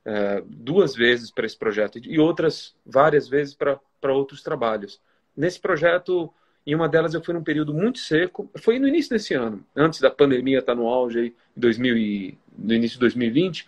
uh, 0.05 0.45
duas 0.45 0.95
vezes 0.95 1.31
para 1.31 1.45
esse 1.45 1.57
projeto 1.57 1.99
e 1.99 2.19
outras 2.19 2.75
várias 2.85 3.27
vezes 3.27 3.53
para 3.53 4.13
outros 4.13 4.43
trabalhos. 4.43 5.01
Nesse 5.35 5.59
projeto, 5.59 6.31
em 6.65 6.75
uma 6.75 6.87
delas 6.87 7.13
eu 7.13 7.23
fui 7.23 7.33
num 7.33 7.43
período 7.43 7.73
muito 7.73 7.99
seco. 7.99 8.49
Foi 8.57 8.79
no 8.79 8.87
início 8.87 9.09
desse 9.09 9.33
ano, 9.33 9.65
antes 9.75 9.99
da 9.99 10.11
pandemia 10.11 10.59
estar 10.59 10.73
tá 10.73 10.79
no 10.79 10.87
auge 10.87 11.19
aí, 11.19 11.35
2000 11.55 11.97
e, 11.97 12.37
no 12.57 12.73
início 12.73 12.95
de 12.95 13.01
2020. 13.01 13.67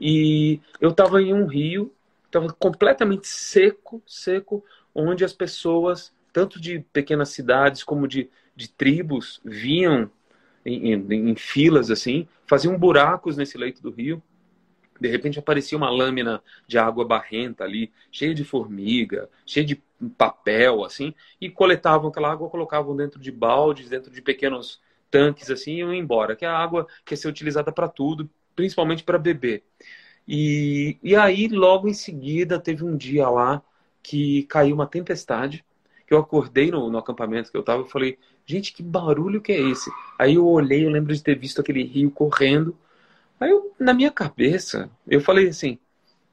E 0.00 0.60
eu 0.80 0.90
estava 0.90 1.22
em 1.22 1.32
um 1.32 1.46
rio, 1.46 1.92
estava 2.26 2.52
completamente 2.52 3.26
seco, 3.26 4.02
seco, 4.06 4.64
onde 4.94 5.24
as 5.24 5.32
pessoas 5.32 6.12
tanto 6.36 6.60
de 6.60 6.80
pequenas 6.92 7.30
cidades 7.30 7.82
como 7.82 8.06
de, 8.06 8.28
de 8.54 8.68
tribos, 8.68 9.40
vinham 9.42 10.10
em, 10.66 10.92
em, 10.92 11.30
em 11.30 11.34
filas 11.34 11.90
assim, 11.90 12.28
faziam 12.46 12.78
buracos 12.78 13.38
nesse 13.38 13.56
leito 13.56 13.80
do 13.80 13.90
rio. 13.90 14.22
De 15.00 15.08
repente 15.08 15.38
aparecia 15.38 15.78
uma 15.78 15.88
lâmina 15.88 16.42
de 16.66 16.76
água 16.76 17.06
barrenta 17.06 17.64
ali, 17.64 17.90
cheia 18.12 18.34
de 18.34 18.44
formiga, 18.44 19.30
cheia 19.46 19.64
de 19.64 19.82
papel, 20.18 20.84
assim, 20.84 21.14
e 21.40 21.48
coletavam 21.48 22.10
aquela 22.10 22.30
água, 22.30 22.50
colocavam 22.50 22.94
dentro 22.94 23.18
de 23.18 23.32
baldes, 23.32 23.88
dentro 23.88 24.12
de 24.12 24.20
pequenos 24.20 24.78
tanques, 25.10 25.50
assim, 25.50 25.76
e 25.76 25.78
iam 25.78 25.94
embora. 25.94 26.36
Que 26.36 26.44
é 26.44 26.48
a 26.48 26.58
água 26.58 26.86
que 27.02 27.14
ia 27.14 27.16
ser 27.16 27.28
utilizada 27.28 27.72
para 27.72 27.88
tudo, 27.88 28.28
principalmente 28.54 29.02
para 29.02 29.16
beber. 29.16 29.64
E, 30.28 30.98
e 31.02 31.16
aí, 31.16 31.48
logo 31.48 31.88
em 31.88 31.94
seguida, 31.94 32.60
teve 32.60 32.84
um 32.84 32.94
dia 32.94 33.26
lá 33.30 33.62
que 34.02 34.42
caiu 34.42 34.74
uma 34.74 34.86
tempestade 34.86 35.64
que 36.06 36.14
eu 36.14 36.18
acordei 36.18 36.70
no, 36.70 36.88
no 36.88 36.98
acampamento 36.98 37.50
que 37.50 37.56
eu 37.56 37.62
tava 37.62 37.82
e 37.82 37.90
falei, 37.90 38.18
gente, 38.44 38.72
que 38.72 38.82
barulho 38.82 39.40
que 39.40 39.52
é 39.52 39.60
esse? 39.60 39.90
Aí 40.18 40.34
eu 40.34 40.46
olhei, 40.46 40.86
eu 40.86 40.90
lembro 40.90 41.12
de 41.12 41.22
ter 41.22 41.36
visto 41.36 41.60
aquele 41.60 41.82
rio 41.82 42.10
correndo. 42.10 42.76
Aí 43.40 43.50
eu, 43.50 43.74
na 43.78 43.92
minha 43.92 44.10
cabeça, 44.10 44.88
eu 45.06 45.20
falei 45.20 45.48
assim, 45.48 45.78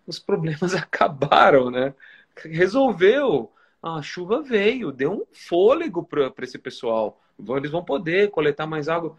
os 0.06 0.20
problemas 0.20 0.74
acabaram, 0.76 1.72
né? 1.72 1.94
Resolveu. 2.38 3.52
A 3.82 4.02
chuva 4.02 4.42
veio, 4.42 4.92
deu 4.92 5.12
um 5.12 5.24
fôlego 5.34 6.04
para 6.04 6.32
esse 6.44 6.58
pessoal. 6.58 7.20
Eles 7.58 7.72
vão 7.72 7.84
poder 7.84 8.30
coletar 8.30 8.66
mais 8.66 8.88
água. 8.88 9.18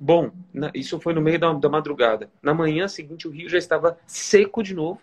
Bom, 0.00 0.30
isso 0.72 0.98
foi 1.00 1.12
no 1.12 1.20
meio 1.20 1.38
da, 1.38 1.52
da 1.52 1.68
madrugada. 1.68 2.30
Na 2.40 2.54
manhã 2.54 2.86
seguinte, 2.88 3.26
o 3.26 3.30
rio 3.30 3.50
já 3.50 3.58
estava 3.58 3.98
seco 4.06 4.62
de 4.62 4.72
novo, 4.72 5.00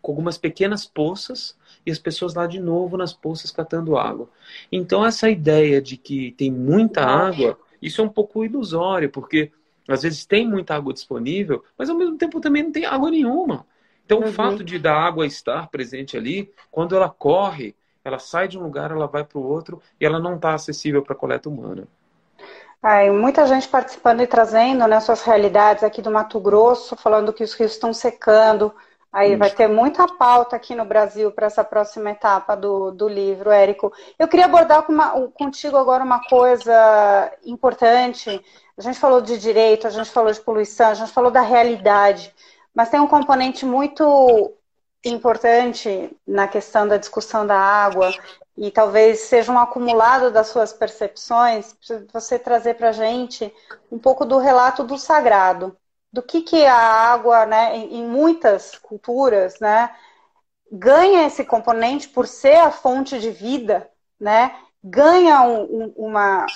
com 0.00 0.12
algumas 0.12 0.38
pequenas 0.38 0.86
poças 0.86 1.58
e 1.84 1.90
as 1.90 1.98
pessoas 1.98 2.34
lá 2.34 2.46
de 2.46 2.60
novo 2.60 2.96
nas 2.96 3.12
poças 3.12 3.50
catando 3.50 3.96
água. 3.96 4.28
Então 4.70 5.04
essa 5.04 5.30
ideia 5.30 5.80
de 5.80 5.96
que 5.96 6.32
tem 6.32 6.50
muita 6.50 7.02
água, 7.02 7.58
isso 7.80 8.00
é 8.00 8.04
um 8.04 8.08
pouco 8.08 8.44
ilusório, 8.44 9.10
porque 9.10 9.50
às 9.88 10.02
vezes 10.02 10.24
tem 10.24 10.46
muita 10.46 10.74
água 10.74 10.92
disponível, 10.92 11.64
mas 11.76 11.90
ao 11.90 11.96
mesmo 11.96 12.16
tempo 12.16 12.40
também 12.40 12.62
não 12.62 12.72
tem 12.72 12.84
água 12.84 13.10
nenhuma. 13.10 13.66
Então 14.04 14.18
uhum. 14.20 14.28
o 14.28 14.32
fato 14.32 14.62
de 14.62 14.78
da 14.78 14.94
água 14.94 15.26
estar 15.26 15.68
presente 15.68 16.16
ali, 16.16 16.52
quando 16.70 16.94
ela 16.94 17.08
corre, 17.08 17.74
ela 18.04 18.18
sai 18.18 18.48
de 18.48 18.58
um 18.58 18.62
lugar, 18.62 18.90
ela 18.90 19.06
vai 19.06 19.24
para 19.24 19.38
o 19.38 19.46
outro 19.46 19.80
e 20.00 20.06
ela 20.06 20.18
não 20.18 20.36
está 20.36 20.54
acessível 20.54 21.02
para 21.02 21.14
a 21.14 21.16
coleta 21.16 21.48
humana. 21.48 21.86
Ai, 22.82 23.10
muita 23.10 23.46
gente 23.46 23.68
participando 23.68 24.22
e 24.22 24.26
trazendo 24.26 24.86
né, 24.86 24.98
suas 25.00 25.22
realidades 25.22 25.84
aqui 25.84 26.00
do 26.00 26.10
Mato 26.10 26.40
Grosso, 26.40 26.96
falando 26.96 27.32
que 27.32 27.44
os 27.44 27.52
rios 27.52 27.72
estão 27.72 27.92
secando, 27.92 28.74
Aí 29.12 29.30
Isso. 29.30 29.38
vai 29.38 29.50
ter 29.50 29.66
muita 29.66 30.06
pauta 30.06 30.54
aqui 30.54 30.74
no 30.74 30.84
Brasil 30.84 31.32
para 31.32 31.46
essa 31.46 31.64
próxima 31.64 32.10
etapa 32.10 32.56
do, 32.56 32.92
do 32.92 33.08
livro, 33.08 33.50
Érico. 33.50 33.92
Eu 34.16 34.28
queria 34.28 34.44
abordar 34.44 34.84
com 34.84 34.92
uma, 34.92 35.10
contigo 35.30 35.76
agora 35.76 36.04
uma 36.04 36.22
coisa 36.28 37.32
importante. 37.44 38.40
A 38.78 38.82
gente 38.82 39.00
falou 39.00 39.20
de 39.20 39.36
direito, 39.36 39.86
a 39.86 39.90
gente 39.90 40.10
falou 40.10 40.32
de 40.32 40.40
poluição, 40.40 40.90
a 40.90 40.94
gente 40.94 41.10
falou 41.10 41.30
da 41.30 41.40
realidade, 41.40 42.32
mas 42.72 42.88
tem 42.88 43.00
um 43.00 43.08
componente 43.08 43.66
muito 43.66 44.54
importante 45.04 46.16
na 46.26 46.46
questão 46.46 46.86
da 46.86 46.96
discussão 46.96 47.44
da 47.44 47.58
água 47.58 48.12
e 48.56 48.70
talvez 48.70 49.20
seja 49.20 49.50
um 49.50 49.58
acumulado 49.58 50.30
das 50.30 50.48
suas 50.48 50.72
percepções, 50.72 51.74
você 52.12 52.38
trazer 52.38 52.74
para 52.74 52.90
a 52.90 52.92
gente 52.92 53.52
um 53.90 53.98
pouco 53.98 54.24
do 54.24 54.38
relato 54.38 54.84
do 54.84 54.98
sagrado 54.98 55.76
do 56.12 56.22
que, 56.22 56.42
que 56.42 56.64
a 56.66 56.76
água, 56.76 57.46
né, 57.46 57.76
em, 57.76 58.04
muitas 58.06 58.76
culturas, 58.76 59.60
né, 59.60 59.90
ganha 60.70 61.26
esse 61.26 61.44
componente 61.44 62.08
por 62.08 62.26
ser 62.26 62.56
a 62.56 62.70
fonte 62.70 63.18
de 63.18 63.30
vida, 63.30 63.88
né, 64.18 64.54
ganha 64.82 65.42
um, 65.42 65.92
uma 65.96 66.46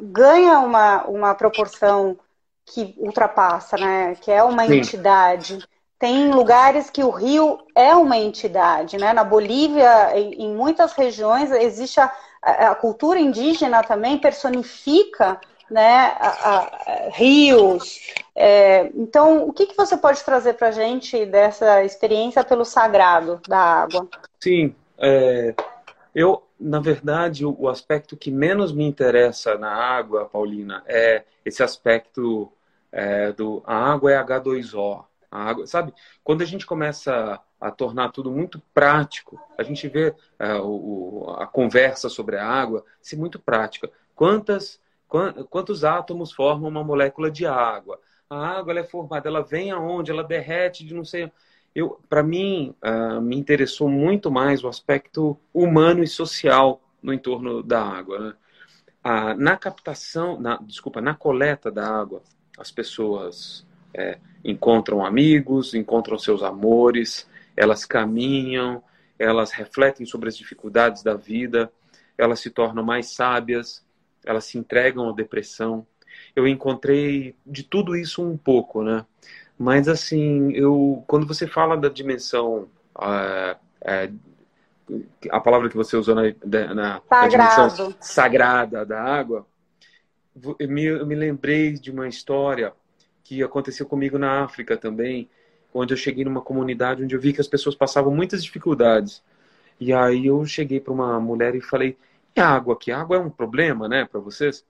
ganha 0.00 0.60
uma, 0.60 1.04
uma 1.04 1.34
proporção 1.34 2.18
que 2.64 2.94
ultrapassa, 2.98 3.76
né, 3.76 4.14
que 4.16 4.30
é 4.30 4.42
uma 4.42 4.66
Sim. 4.66 4.78
entidade. 4.78 5.58
Tem 5.98 6.30
lugares 6.30 6.90
que 6.90 7.04
o 7.04 7.10
rio 7.10 7.58
é 7.74 7.94
uma 7.94 8.16
entidade, 8.16 8.98
né? 8.98 9.12
Na 9.12 9.22
Bolívia, 9.22 10.18
em, 10.18 10.44
em 10.44 10.54
muitas 10.54 10.92
regiões 10.92 11.50
existe 11.50 12.00
a, 12.00 12.10
a 12.42 12.74
cultura 12.74 13.18
indígena 13.18 13.82
também 13.82 14.18
personifica 14.18 15.40
né, 15.70 16.16
a, 16.18 16.28
a, 16.28 17.10
rios. 17.12 18.14
É, 18.34 18.90
então, 18.94 19.46
o 19.48 19.52
que, 19.52 19.66
que 19.66 19.76
você 19.76 19.96
pode 19.96 20.22
trazer 20.24 20.54
para 20.54 20.68
a 20.68 20.72
gente 20.72 21.24
dessa 21.26 21.84
experiência 21.84 22.44
pelo 22.44 22.64
sagrado 22.64 23.40
da 23.48 23.58
água? 23.58 24.08
Sim, 24.40 24.74
é, 24.98 25.54
eu, 26.14 26.42
na 26.58 26.80
verdade, 26.80 27.44
o, 27.44 27.56
o, 27.58 27.68
aspecto 27.68 28.16
que 28.16 28.30
menos 28.30 28.72
me 28.72 28.84
interessa 28.84 29.56
na 29.58 29.72
água, 29.72 30.26
Paulina, 30.26 30.82
é 30.86 31.24
esse 31.44 31.62
aspecto 31.62 32.50
é, 32.92 33.32
do 33.32 33.62
a 33.66 33.92
água 33.92 34.12
é 34.12 34.22
H2O. 34.22 35.04
A 35.30 35.50
água, 35.50 35.66
sabe? 35.66 35.92
Quando 36.22 36.42
a 36.42 36.46
gente 36.46 36.64
começa 36.64 37.40
a 37.60 37.70
tornar 37.70 38.10
tudo 38.10 38.30
muito 38.30 38.62
prático, 38.72 39.40
a 39.58 39.62
gente 39.64 39.88
vê 39.88 40.14
é, 40.38 40.54
o, 40.54 41.34
a 41.38 41.46
conversa 41.46 42.08
sobre 42.08 42.36
a 42.36 42.46
água 42.46 42.84
ser 43.02 43.16
muito 43.16 43.40
prática. 43.40 43.90
Quantas, 44.14 44.78
quantos 45.48 45.84
átomos 45.84 46.32
formam 46.32 46.68
uma 46.68 46.84
molécula 46.84 47.30
de 47.30 47.46
água? 47.46 48.00
A 48.28 48.58
água 48.58 48.78
é 48.78 48.84
formada, 48.84 49.28
ela 49.28 49.42
vem 49.42 49.70
aonde? 49.70 50.10
Ela 50.10 50.24
derrete 50.24 50.84
de 50.84 50.94
não 50.94 51.04
sei. 51.04 51.30
Eu, 51.74 52.00
para 52.08 52.22
mim, 52.22 52.74
uh, 52.82 53.20
me 53.20 53.36
interessou 53.36 53.88
muito 53.88 54.30
mais 54.30 54.62
o 54.62 54.68
aspecto 54.68 55.38
humano 55.52 56.02
e 56.02 56.08
social 56.08 56.80
no 57.02 57.12
entorno 57.12 57.62
da 57.62 57.82
água. 57.82 58.18
Né? 58.18 58.34
Ah, 59.02 59.34
na 59.34 59.56
captação, 59.56 60.40
na, 60.40 60.56
desculpa, 60.56 61.00
na 61.00 61.14
coleta 61.14 61.70
da 61.70 61.86
água, 61.86 62.22
as 62.56 62.70
pessoas 62.70 63.66
é, 63.92 64.18
encontram 64.42 65.04
amigos, 65.04 65.74
encontram 65.74 66.18
seus 66.18 66.42
amores, 66.42 67.28
elas 67.56 67.84
caminham, 67.84 68.82
elas 69.18 69.52
refletem 69.52 70.06
sobre 70.06 70.28
as 70.28 70.36
dificuldades 70.36 71.02
da 71.02 71.14
vida, 71.14 71.70
elas 72.16 72.40
se 72.40 72.50
tornam 72.50 72.82
mais 72.82 73.10
sábias, 73.10 73.83
elas 74.24 74.44
se 74.44 74.58
entregam 74.58 75.08
à 75.08 75.12
depressão. 75.12 75.86
Eu 76.34 76.46
encontrei 76.46 77.34
de 77.46 77.62
tudo 77.62 77.96
isso 77.96 78.22
um 78.22 78.36
pouco, 78.36 78.82
né? 78.82 79.04
Mas 79.58 79.88
assim, 79.88 80.52
eu 80.52 81.04
quando 81.06 81.26
você 81.26 81.46
fala 81.46 81.76
da 81.76 81.88
dimensão 81.88 82.68
uh, 82.96 83.56
uh, 83.82 84.18
a 85.30 85.40
palavra 85.40 85.68
que 85.68 85.76
você 85.76 85.96
usou 85.96 86.14
na, 86.14 86.22
na, 86.74 87.02
na 87.10 87.28
dimensão 87.28 87.94
sagrada 88.00 88.84
da 88.84 89.02
água, 89.02 89.46
eu 90.58 90.68
me, 90.68 90.84
eu 90.84 91.06
me 91.06 91.14
lembrei 91.14 91.72
de 91.72 91.90
uma 91.90 92.08
história 92.08 92.72
que 93.22 93.42
aconteceu 93.42 93.86
comigo 93.86 94.18
na 94.18 94.42
África 94.42 94.76
também, 94.76 95.28
onde 95.72 95.94
eu 95.94 95.96
cheguei 95.96 96.24
numa 96.24 96.42
comunidade 96.42 97.02
onde 97.02 97.14
eu 97.14 97.20
vi 97.20 97.32
que 97.32 97.40
as 97.40 97.48
pessoas 97.48 97.74
passavam 97.74 98.14
muitas 98.14 98.44
dificuldades. 98.44 99.22
E 99.80 99.92
aí 99.92 100.26
eu 100.26 100.44
cheguei 100.44 100.80
para 100.80 100.92
uma 100.92 101.18
mulher 101.18 101.54
e 101.54 101.60
falei: 101.60 101.96
"E 102.36 102.40
a 102.40 102.48
água 102.48 102.74
aqui? 102.74 102.90
A 102.92 103.00
água 103.00 103.16
é 103.16 103.20
um 103.20 103.30
problema, 103.30 103.88
né, 103.88 104.04
para 104.04 104.20
vocês?" 104.20 104.64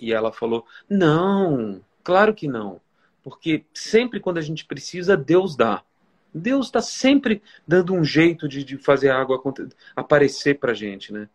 E 0.00 0.12
ela 0.12 0.32
falou: 0.32 0.66
"Não, 0.88 1.80
claro 2.02 2.34
que 2.34 2.48
não, 2.48 2.80
porque 3.22 3.64
sempre 3.72 4.20
quando 4.20 4.38
a 4.38 4.42
gente 4.42 4.64
precisa, 4.64 5.16
Deus 5.16 5.56
dá." 5.56 5.82
Deus 6.34 6.66
está 6.66 6.82
sempre 6.82 7.40
dando 7.66 7.94
um 7.94 8.02
jeito 8.02 8.48
de, 8.48 8.64
de 8.64 8.76
fazer 8.76 9.10
a 9.10 9.20
água 9.20 9.40
aparecer 9.94 10.58
para 10.58 10.74
gente, 10.74 11.12
né? 11.12 11.28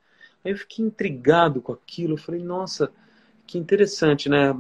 Aí 0.44 0.52
eu 0.52 0.58
fiquei 0.58 0.84
intrigado 0.84 1.62
com 1.62 1.72
aquilo. 1.72 2.14
Eu 2.14 2.18
falei, 2.18 2.44
nossa, 2.44 2.92
que 3.48 3.58
interessante, 3.58 4.28
né? 4.28 4.54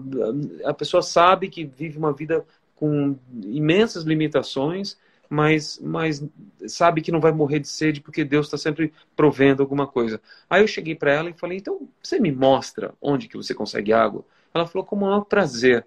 A 0.63 0.73
pessoa 0.73 1.01
sabe 1.01 1.49
que 1.49 1.65
vive 1.65 1.97
uma 1.97 2.13
vida 2.13 2.45
com 2.75 3.17
imensas 3.43 4.03
limitações, 4.03 4.97
mas, 5.29 5.79
mas 5.79 6.23
sabe 6.67 7.01
que 7.01 7.11
não 7.11 7.19
vai 7.19 7.31
morrer 7.31 7.59
de 7.59 7.67
sede 7.67 8.01
porque 8.01 8.23
Deus 8.23 8.47
está 8.47 8.57
sempre 8.57 8.91
provendo 9.15 9.61
alguma 9.61 9.85
coisa. 9.85 10.19
Aí 10.49 10.63
eu 10.63 10.67
cheguei 10.67 10.95
para 10.95 11.11
ela 11.11 11.29
e 11.29 11.33
falei, 11.33 11.59
então 11.59 11.87
você 12.01 12.19
me 12.19 12.31
mostra 12.31 12.93
onde 13.01 13.27
que 13.27 13.37
você 13.37 13.53
consegue 13.53 13.93
água? 13.93 14.25
Ela 14.53 14.65
falou, 14.65 14.85
com 14.85 14.95
o 14.95 15.01
maior 15.01 15.21
prazer. 15.21 15.85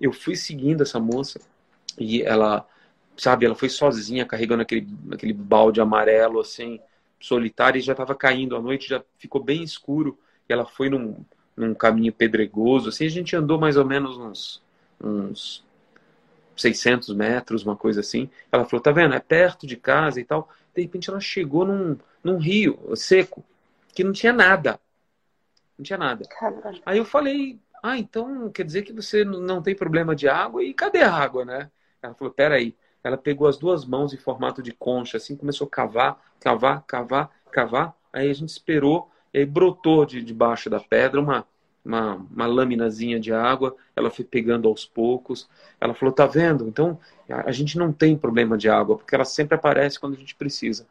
Eu 0.00 0.12
fui 0.12 0.34
seguindo 0.36 0.82
essa 0.82 0.98
moça 0.98 1.40
e 1.98 2.22
ela 2.22 2.66
sabe, 3.16 3.44
ela 3.44 3.54
foi 3.54 3.68
sozinha 3.68 4.24
carregando 4.24 4.62
aquele, 4.62 4.86
aquele 5.12 5.32
balde 5.32 5.80
amarelo, 5.80 6.40
assim, 6.40 6.80
solitária, 7.20 7.78
e 7.78 7.82
já 7.82 7.92
estava 7.92 8.14
caindo 8.14 8.56
a 8.56 8.62
noite, 8.62 8.88
já 8.88 9.02
ficou 9.18 9.42
bem 9.42 9.62
escuro, 9.62 10.16
e 10.48 10.52
ela 10.52 10.64
foi 10.64 10.88
num, 10.88 11.16
num 11.56 11.74
caminho 11.74 12.12
pedregoso, 12.12 12.88
assim, 12.88 13.04
a 13.04 13.10
gente 13.10 13.34
andou 13.34 13.58
mais 13.58 13.76
ou 13.76 13.84
menos 13.84 14.16
uns, 14.16 14.62
uns 15.02 15.64
600 16.60 17.14
metros, 17.14 17.64
uma 17.64 17.76
coisa 17.76 18.00
assim. 18.00 18.28
Ela 18.50 18.64
falou, 18.64 18.82
tá 18.82 18.90
vendo, 18.90 19.14
é 19.14 19.20
perto 19.20 19.66
de 19.66 19.76
casa 19.76 20.20
e 20.20 20.24
tal. 20.24 20.48
De 20.74 20.82
repente 20.82 21.08
ela 21.10 21.20
chegou 21.20 21.64
num, 21.64 21.96
num 22.22 22.38
rio 22.38 22.78
seco, 22.94 23.44
que 23.94 24.04
não 24.04 24.12
tinha 24.12 24.32
nada. 24.32 24.78
Não 25.78 25.84
tinha 25.84 25.98
nada. 25.98 26.24
Caramba. 26.28 26.74
Aí 26.84 26.98
eu 26.98 27.04
falei, 27.04 27.58
ah, 27.82 27.96
então 27.96 28.50
quer 28.50 28.64
dizer 28.64 28.82
que 28.82 28.92
você 28.92 29.24
não 29.24 29.62
tem 29.62 29.74
problema 29.74 30.14
de 30.14 30.28
água? 30.28 30.62
E 30.62 30.74
cadê 30.74 31.02
a 31.02 31.12
água, 31.12 31.44
né? 31.44 31.70
Ela 32.02 32.14
falou, 32.14 32.32
peraí, 32.32 32.74
ela 33.02 33.16
pegou 33.16 33.46
as 33.48 33.56
duas 33.56 33.84
mãos 33.84 34.12
em 34.12 34.16
formato 34.16 34.62
de 34.62 34.72
concha, 34.72 35.16
assim, 35.16 35.36
começou 35.36 35.66
a 35.66 35.70
cavar, 35.70 36.20
cavar, 36.40 36.82
cavar, 36.86 37.30
cavar. 37.50 37.94
Aí 38.12 38.30
a 38.30 38.34
gente 38.34 38.48
esperou, 38.48 39.10
e 39.32 39.38
aí 39.38 39.46
brotou 39.46 40.04
de 40.04 40.22
debaixo 40.22 40.68
da 40.68 40.80
pedra 40.80 41.20
uma, 41.20 41.46
uma, 41.88 42.16
uma 42.30 42.46
laminazinha 42.46 43.18
de 43.18 43.32
água. 43.32 43.74
Ela 43.96 44.10
foi 44.10 44.24
pegando 44.24 44.68
aos 44.68 44.84
poucos. 44.84 45.48
Ela 45.80 45.94
falou: 45.94 46.14
tá 46.14 46.26
vendo? 46.26 46.68
Então 46.68 46.98
a 47.28 47.50
gente 47.50 47.78
não 47.78 47.92
tem 47.92 48.16
problema 48.16 48.56
de 48.56 48.68
água, 48.68 48.96
porque 48.96 49.14
ela 49.14 49.24
sempre 49.24 49.54
aparece 49.54 49.98
quando 49.98 50.14
a 50.14 50.18
gente 50.18 50.34
precisa. 50.34 50.86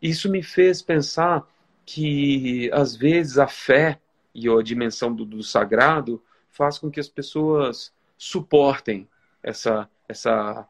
Isso 0.00 0.30
me 0.30 0.42
fez 0.42 0.80
pensar 0.80 1.46
que, 1.84 2.70
às 2.72 2.96
vezes, 2.96 3.38
a 3.38 3.46
fé 3.46 4.00
e 4.34 4.48
a 4.48 4.62
dimensão 4.62 5.14
do, 5.14 5.24
do 5.24 5.42
sagrado 5.42 6.22
faz 6.50 6.78
com 6.78 6.90
que 6.90 7.00
as 7.00 7.08
pessoas 7.08 7.92
suportem 8.16 9.08
essa, 9.42 9.88
essa 10.08 10.66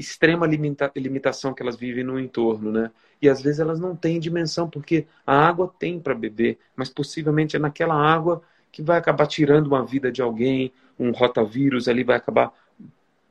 extrema 0.00 0.46
limita 0.46 0.90
limitação 0.96 1.52
que 1.52 1.62
elas 1.62 1.76
vivem 1.76 2.02
no 2.02 2.18
entorno, 2.18 2.72
né? 2.72 2.90
E 3.20 3.28
às 3.28 3.42
vezes 3.42 3.60
elas 3.60 3.78
não 3.78 3.94
têm 3.94 4.18
dimensão, 4.18 4.68
porque 4.68 5.06
a 5.26 5.46
água 5.46 5.72
tem 5.78 6.00
para 6.00 6.14
beber, 6.14 6.58
mas 6.74 6.88
possivelmente 6.88 7.54
é 7.54 7.58
naquela 7.58 7.94
água 7.94 8.42
que 8.72 8.82
vai 8.82 8.98
acabar 8.98 9.26
tirando 9.26 9.66
uma 9.66 9.84
vida 9.84 10.10
de 10.10 10.22
alguém, 10.22 10.72
um 10.98 11.10
rotavírus 11.10 11.86
ali 11.86 12.02
vai 12.02 12.16
acabar, 12.16 12.52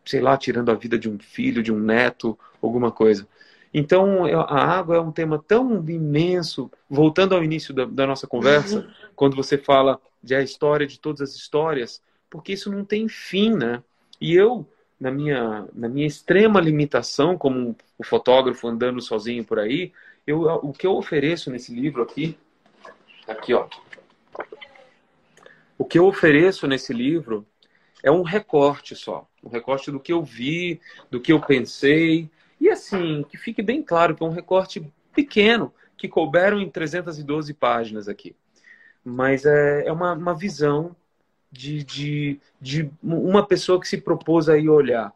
sei 0.05 0.21
lá, 0.21 0.37
tirando 0.37 0.69
a 0.69 0.75
vida 0.75 0.97
de 0.97 1.09
um 1.09 1.17
filho, 1.17 1.63
de 1.63 1.71
um 1.71 1.79
neto, 1.79 2.37
alguma 2.61 2.91
coisa. 2.91 3.27
Então, 3.73 4.25
a 4.25 4.63
água 4.63 4.97
é 4.97 4.99
um 4.99 5.11
tema 5.11 5.43
tão 5.47 5.83
imenso. 5.87 6.69
Voltando 6.89 7.35
ao 7.35 7.43
início 7.43 7.73
da, 7.73 7.85
da 7.85 8.05
nossa 8.05 8.27
conversa, 8.27 8.79
uhum. 8.79 8.87
quando 9.15 9.35
você 9.35 9.57
fala 9.57 9.99
de 10.21 10.35
a 10.35 10.41
história 10.41 10.85
de 10.85 10.99
todas 10.99 11.21
as 11.21 11.35
histórias, 11.35 12.01
porque 12.29 12.53
isso 12.53 12.71
não 12.71 12.83
tem 12.83 13.07
fim, 13.07 13.55
né? 13.55 13.81
E 14.19 14.35
eu 14.35 14.67
na 14.99 15.11
minha, 15.11 15.67
na 15.73 15.87
minha 15.87 16.05
extrema 16.05 16.59
limitação 16.59 17.37
como 17.37 17.75
o 17.97 18.03
fotógrafo 18.03 18.67
andando 18.67 19.01
sozinho 19.01 19.45
por 19.45 19.59
aí, 19.59 19.93
eu, 20.27 20.41
o 20.41 20.73
que 20.73 20.85
eu 20.85 20.91
ofereço 20.91 21.49
nesse 21.49 21.73
livro 21.73 22.03
aqui, 22.03 22.37
aqui 23.27 23.53
ó, 23.53 23.67
o 25.77 25.85
que 25.85 25.97
eu 25.97 26.05
ofereço 26.05 26.67
nesse 26.67 26.93
livro 26.93 27.45
é 28.03 28.11
um 28.11 28.21
recorte 28.21 28.95
só, 28.95 29.27
um 29.43 29.49
recorte 29.49 29.89
do 29.91 29.99
que 29.99 30.11
eu 30.11 30.23
vi, 30.23 30.81
do 31.09 31.19
que 31.19 31.31
eu 31.31 31.39
pensei, 31.39 32.29
e 32.59 32.69
assim, 32.69 33.23
que 33.23 33.37
fique 33.37 33.61
bem 33.61 33.81
claro 33.81 34.15
que 34.15 34.23
é 34.23 34.25
um 34.25 34.31
recorte 34.31 34.85
pequeno, 35.13 35.73
que 35.97 36.07
couberam 36.07 36.59
em 36.59 36.69
312 36.69 37.53
páginas 37.53 38.07
aqui. 38.07 38.35
Mas 39.03 39.45
é, 39.45 39.87
é 39.87 39.91
uma, 39.91 40.13
uma 40.13 40.35
visão 40.35 40.95
de, 41.51 41.83
de, 41.83 42.39
de 42.59 42.89
uma 43.01 43.45
pessoa 43.45 43.79
que 43.79 43.87
se 43.87 43.97
propôs 43.97 44.49
aí 44.49 44.69
olhar. 44.69 45.13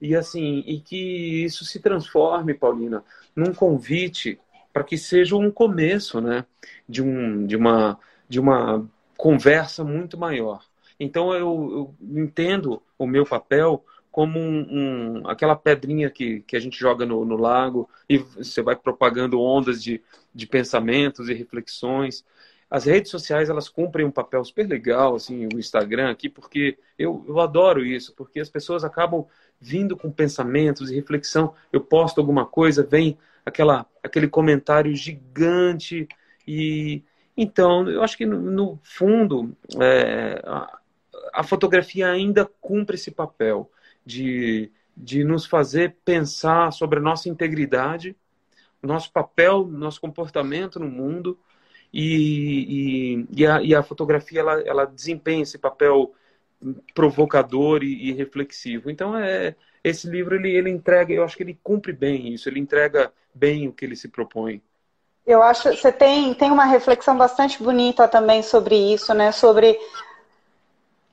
E 0.00 0.14
assim, 0.14 0.62
e 0.66 0.80
que 0.80 1.44
isso 1.44 1.64
se 1.64 1.80
transforme, 1.80 2.54
Paulina, 2.54 3.02
num 3.34 3.52
convite 3.52 4.38
para 4.72 4.84
que 4.84 4.98
seja 4.98 5.36
um 5.36 5.50
começo, 5.50 6.20
né, 6.20 6.44
de 6.88 7.02
um 7.02 7.46
de 7.46 7.56
uma 7.56 7.98
de 8.28 8.38
uma 8.38 8.86
conversa 9.16 9.82
muito 9.82 10.18
maior. 10.18 10.62
Então 10.98 11.32
eu, 11.32 11.94
eu 12.00 12.20
entendo 12.20 12.82
o 12.98 13.06
meu 13.06 13.24
papel 13.24 13.82
como 14.10 14.38
um, 14.38 14.66
um, 15.20 15.28
aquela 15.28 15.54
pedrinha 15.54 16.10
que, 16.10 16.40
que 16.40 16.56
a 16.56 16.60
gente 16.60 16.78
joga 16.78 17.04
no, 17.04 17.24
no 17.24 17.36
lago 17.36 17.88
e 18.08 18.16
você 18.16 18.62
vai 18.62 18.74
propagando 18.74 19.40
ondas 19.40 19.82
de, 19.82 20.02
de 20.34 20.46
pensamentos 20.46 21.28
e 21.28 21.34
reflexões 21.34 22.24
as 22.70 22.84
redes 22.84 23.10
sociais 23.10 23.48
elas 23.48 23.68
cumprem 23.68 24.04
um 24.04 24.10
papel 24.10 24.44
super 24.44 24.66
legal, 24.66 25.14
assim, 25.14 25.46
o 25.52 25.58
Instagram 25.58 26.10
aqui, 26.10 26.28
porque 26.28 26.76
eu, 26.98 27.24
eu 27.28 27.40
adoro 27.40 27.84
isso, 27.84 28.12
porque 28.14 28.40
as 28.40 28.48
pessoas 28.48 28.84
acabam 28.84 29.26
vindo 29.60 29.96
com 29.96 30.10
pensamentos 30.10 30.90
e 30.90 30.94
reflexão. 30.94 31.54
Eu 31.72 31.80
posto 31.80 32.20
alguma 32.20 32.44
coisa, 32.44 32.82
vem 32.82 33.16
aquela, 33.44 33.86
aquele 34.02 34.26
comentário 34.28 34.94
gigante 34.94 36.08
e 36.46 37.02
então 37.36 37.88
eu 37.88 38.02
acho 38.02 38.16
que 38.16 38.26
no, 38.26 38.40
no 38.40 38.80
fundo 38.82 39.54
é, 39.80 40.40
a, 40.44 40.78
a 41.34 41.42
fotografia 41.44 42.10
ainda 42.10 42.50
cumpre 42.60 42.96
esse 42.96 43.10
papel 43.10 43.70
de, 44.04 44.72
de 44.96 45.22
nos 45.22 45.46
fazer 45.46 45.96
pensar 46.04 46.72
sobre 46.72 46.98
a 46.98 47.02
nossa 47.02 47.28
integridade, 47.28 48.16
nosso 48.82 49.12
papel, 49.12 49.66
nosso 49.66 50.00
comportamento 50.00 50.80
no 50.80 50.88
mundo 50.88 51.38
e, 51.92 53.16
e, 53.22 53.26
e, 53.30 53.46
a, 53.46 53.62
e 53.62 53.74
a, 53.74 53.82
fotografia 53.82 54.40
ela, 54.40 54.60
ela, 54.62 54.84
desempenha 54.84 55.42
esse 55.42 55.58
papel 55.58 56.12
provocador 56.94 57.82
e, 57.82 58.12
reflexivo. 58.12 58.90
Então 58.90 59.16
é 59.16 59.54
esse 59.84 60.08
livro 60.08 60.34
ele, 60.34 60.50
ele 60.50 60.70
entrega, 60.70 61.12
eu 61.12 61.22
acho 61.22 61.36
que 61.36 61.42
ele 61.42 61.58
cumpre 61.62 61.92
bem 61.92 62.32
isso, 62.32 62.48
ele 62.48 62.58
entrega 62.58 63.12
bem 63.32 63.68
o 63.68 63.72
que 63.72 63.84
ele 63.84 63.94
se 63.94 64.08
propõe. 64.08 64.60
Eu 65.26 65.42
acho 65.42 65.74
você 65.74 65.92
tem 65.92 66.34
tem 66.34 66.50
uma 66.50 66.64
reflexão 66.64 67.16
bastante 67.16 67.62
bonita 67.62 68.08
também 68.08 68.42
sobre 68.42 68.76
isso, 68.92 69.12
né? 69.14 69.32
Sobre 69.32 69.78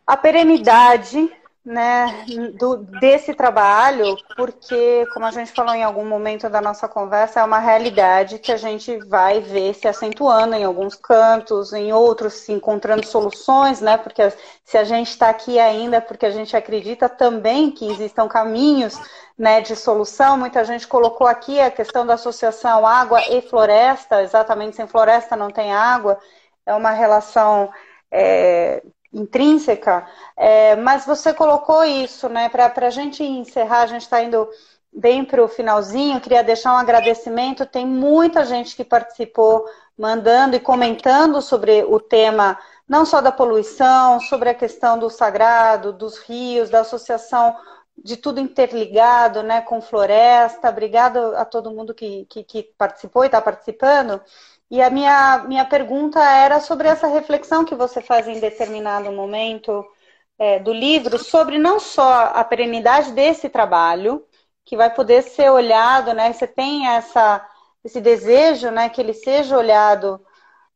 a 0.06 0.18
perenidade 0.18 1.32
né, 1.66 2.26
do, 2.60 2.76
desse 2.76 3.34
trabalho, 3.34 4.18
porque, 4.36 5.06
como 5.14 5.26
a 5.26 5.32
gente 5.32 5.54
falou 5.54 5.74
em 5.74 5.84
algum 5.84 6.06
momento 6.06 6.50
da 6.50 6.60
nossa 6.60 6.90
conversa, 6.90 7.40
é 7.40 7.44
uma 7.44 7.60
realidade 7.60 8.38
que 8.38 8.52
a 8.52 8.58
gente 8.58 8.98
vai 9.08 9.40
ver 9.40 9.74
se 9.74 9.88
acentuando 9.88 10.56
em 10.56 10.66
alguns 10.66 10.96
cantos, 10.96 11.72
em 11.72 11.94
outros 11.94 12.34
se 12.34 12.52
encontrando 12.52 13.06
soluções, 13.06 13.80
né? 13.80 13.98
Porque 13.98 14.34
se 14.66 14.78
a 14.78 14.84
gente 14.84 15.12
está 15.12 15.30
aqui 15.30 15.58
ainda, 15.58 15.98
é 15.98 16.02
porque 16.02 16.26
a 16.26 16.32
gente 16.32 16.56
acredita 16.56 17.08
também 17.08 17.72
que 17.72 17.90
existam 17.90 18.28
caminhos 18.28 19.00
né, 19.38 19.62
de 19.62 19.76
solução. 19.76 20.38
Muita 20.38 20.66
gente 20.66 20.86
colocou 20.86 21.28
aqui 21.28 21.62
a 21.62 21.72
questão 21.72 22.06
da 22.06 22.16
associação 22.16 22.86
água 22.86 23.22
e 23.30 23.42
floresta, 23.42 24.22
exatamente 24.22 24.76
sem 24.76 24.86
floresta 24.86 25.36
não 25.38 25.50
tem 25.50 25.74
água, 25.74 26.20
é 26.66 26.74
uma 26.74 26.92
relação. 26.92 27.72
É, 28.12 28.84
intrínseca, 29.14 30.08
é, 30.36 30.76
mas 30.76 31.06
você 31.06 31.34
colocou 31.34 31.84
isso, 31.84 32.28
né? 32.28 32.50
Para 32.50 32.74
a 32.76 32.90
gente 32.90 33.24
encerrar, 33.24 33.82
a 33.82 33.88
gente 33.88 34.02
está 34.02 34.22
indo 34.24 34.50
bem 34.92 35.24
para 35.24 35.44
o 35.44 35.48
finalzinho, 35.48 36.22
queria 36.22 36.44
deixar 36.44 36.74
um 36.74 36.78
agradecimento. 36.78 37.66
Tem 37.66 37.86
muita 37.86 38.46
gente 38.46 38.76
que 38.76 38.84
participou, 38.84 39.66
mandando 39.98 40.56
e 40.56 40.60
comentando 40.60 41.42
sobre 41.42 41.84
o 41.84 42.00
tema, 42.00 42.58
não 42.88 43.06
só 43.06 43.22
da 43.22 43.32
poluição, 43.32 44.20
sobre 44.20 44.50
a 44.50 44.54
questão 44.54 44.98
do 44.98 45.10
sagrado, 45.10 45.94
dos 45.94 46.18
rios, 46.18 46.70
da 46.70 46.82
associação 46.82 47.56
de 47.98 48.18
tudo 48.18 48.40
interligado, 48.40 49.44
né, 49.44 49.62
com 49.62 49.82
floresta. 49.82 50.70
Obrigado 50.70 51.36
a 51.36 51.46
todo 51.46 51.72
mundo 51.72 51.94
que, 51.94 52.26
que, 52.26 52.44
que 52.44 52.64
participou 52.78 53.24
e 53.24 53.28
está 53.28 53.40
participando. 53.40 54.20
E 54.74 54.82
a 54.82 54.90
minha, 54.90 55.44
minha 55.48 55.66
pergunta 55.66 56.20
era 56.20 56.60
sobre 56.60 56.88
essa 56.88 57.06
reflexão 57.06 57.64
que 57.64 57.76
você 57.76 58.02
faz 58.02 58.28
em 58.28 58.40
determinado 58.40 59.12
momento 59.12 59.86
é, 60.40 60.58
do 60.58 60.74
livro, 60.74 61.20
sobre 61.20 61.60
não 61.60 61.80
só 61.80 62.32
a 62.34 62.44
perenidade 62.44 63.12
desse 63.12 63.50
trabalho, 63.50 64.26
que 64.66 64.76
vai 64.76 64.92
poder 64.92 65.22
ser 65.22 65.52
olhado, 65.52 66.12
né? 66.14 66.34
Você 66.34 66.48
tem 66.48 66.88
essa, 66.88 67.48
esse 67.84 68.02
desejo, 68.02 68.72
né, 68.72 68.90
que 68.90 69.00
ele 69.00 69.14
seja 69.14 69.56
olhado, 69.56 70.20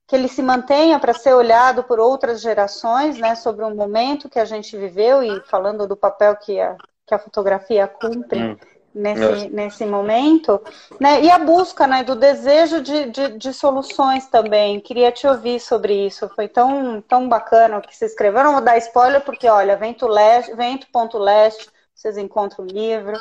que 0.06 0.16
ele 0.16 0.28
se 0.28 0.44
mantenha 0.44 1.00
para 1.00 1.16
ser 1.16 1.34
olhado 1.34 1.84
por 1.84 2.00
outras 2.00 2.40
gerações, 2.40 3.18
né, 3.18 3.34
sobre 3.34 3.66
um 3.66 3.74
momento 3.74 4.30
que 4.30 4.38
a 4.38 4.46
gente 4.46 4.78
viveu 4.78 5.24
e 5.24 5.42
falando 5.48 5.88
do 5.88 5.98
papel 5.98 6.36
que 6.36 6.60
a, 6.60 6.78
que 7.04 7.16
a 7.16 7.20
fotografia 7.20 7.88
cumpre. 7.88 8.44
Hum 8.44 8.77
nesse, 8.98 9.46
é. 9.46 9.50
nesse 9.50 9.86
momento, 9.86 10.62
né? 11.00 11.22
E 11.24 11.30
a 11.30 11.38
busca 11.38 11.86
né, 11.86 12.04
do 12.04 12.16
desejo 12.16 12.82
de, 12.82 13.10
de, 13.12 13.38
de, 13.38 13.54
soluções 13.54 14.28
também. 14.28 14.80
Queria 14.80 15.12
te 15.12 15.28
ouvir 15.28 15.60
sobre 15.60 16.08
isso. 16.08 16.28
Foi 16.30 16.48
tão, 16.48 17.02
tão 17.02 17.30
bacana 17.30 17.78
o 17.78 17.82
que 17.82 17.96
você 17.96 18.06
escreveu. 18.06 18.44
não 18.44 18.54
vou 18.54 18.62
dar 18.62 18.78
spoiler, 18.78 19.22
porque, 19.22 19.48
olha, 19.48 19.78
Vento 19.78 20.08
Leste, 20.08 20.56
Vento.leste, 20.56 21.70
vocês 21.94 22.18
encontram 22.18 22.66
o 22.66 22.68
livro. 22.68 23.14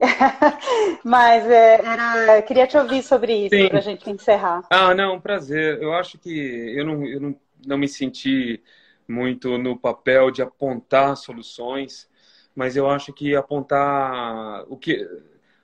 Mas 1.04 1.48
é, 1.48 1.80
era, 1.84 2.42
queria 2.42 2.66
te 2.66 2.76
ouvir 2.76 3.02
sobre 3.02 3.46
isso, 3.46 3.68
para 3.68 3.78
a 3.78 3.82
gente 3.82 4.10
encerrar. 4.10 4.62
Ah, 4.70 4.94
não, 4.94 5.20
prazer. 5.20 5.80
Eu 5.80 5.92
acho 5.94 6.18
que 6.18 6.74
eu 6.76 6.84
não, 6.84 7.06
eu 7.06 7.20
não, 7.20 7.36
não 7.66 7.78
me 7.78 7.88
senti 7.88 8.62
muito 9.06 9.58
no 9.58 9.78
papel 9.78 10.30
de 10.30 10.42
apontar 10.42 11.16
soluções 11.16 12.10
mas 12.54 12.76
eu 12.76 12.88
acho 12.88 13.12
que 13.12 13.34
apontar 13.34 14.64
o 14.68 14.76
que 14.76 15.08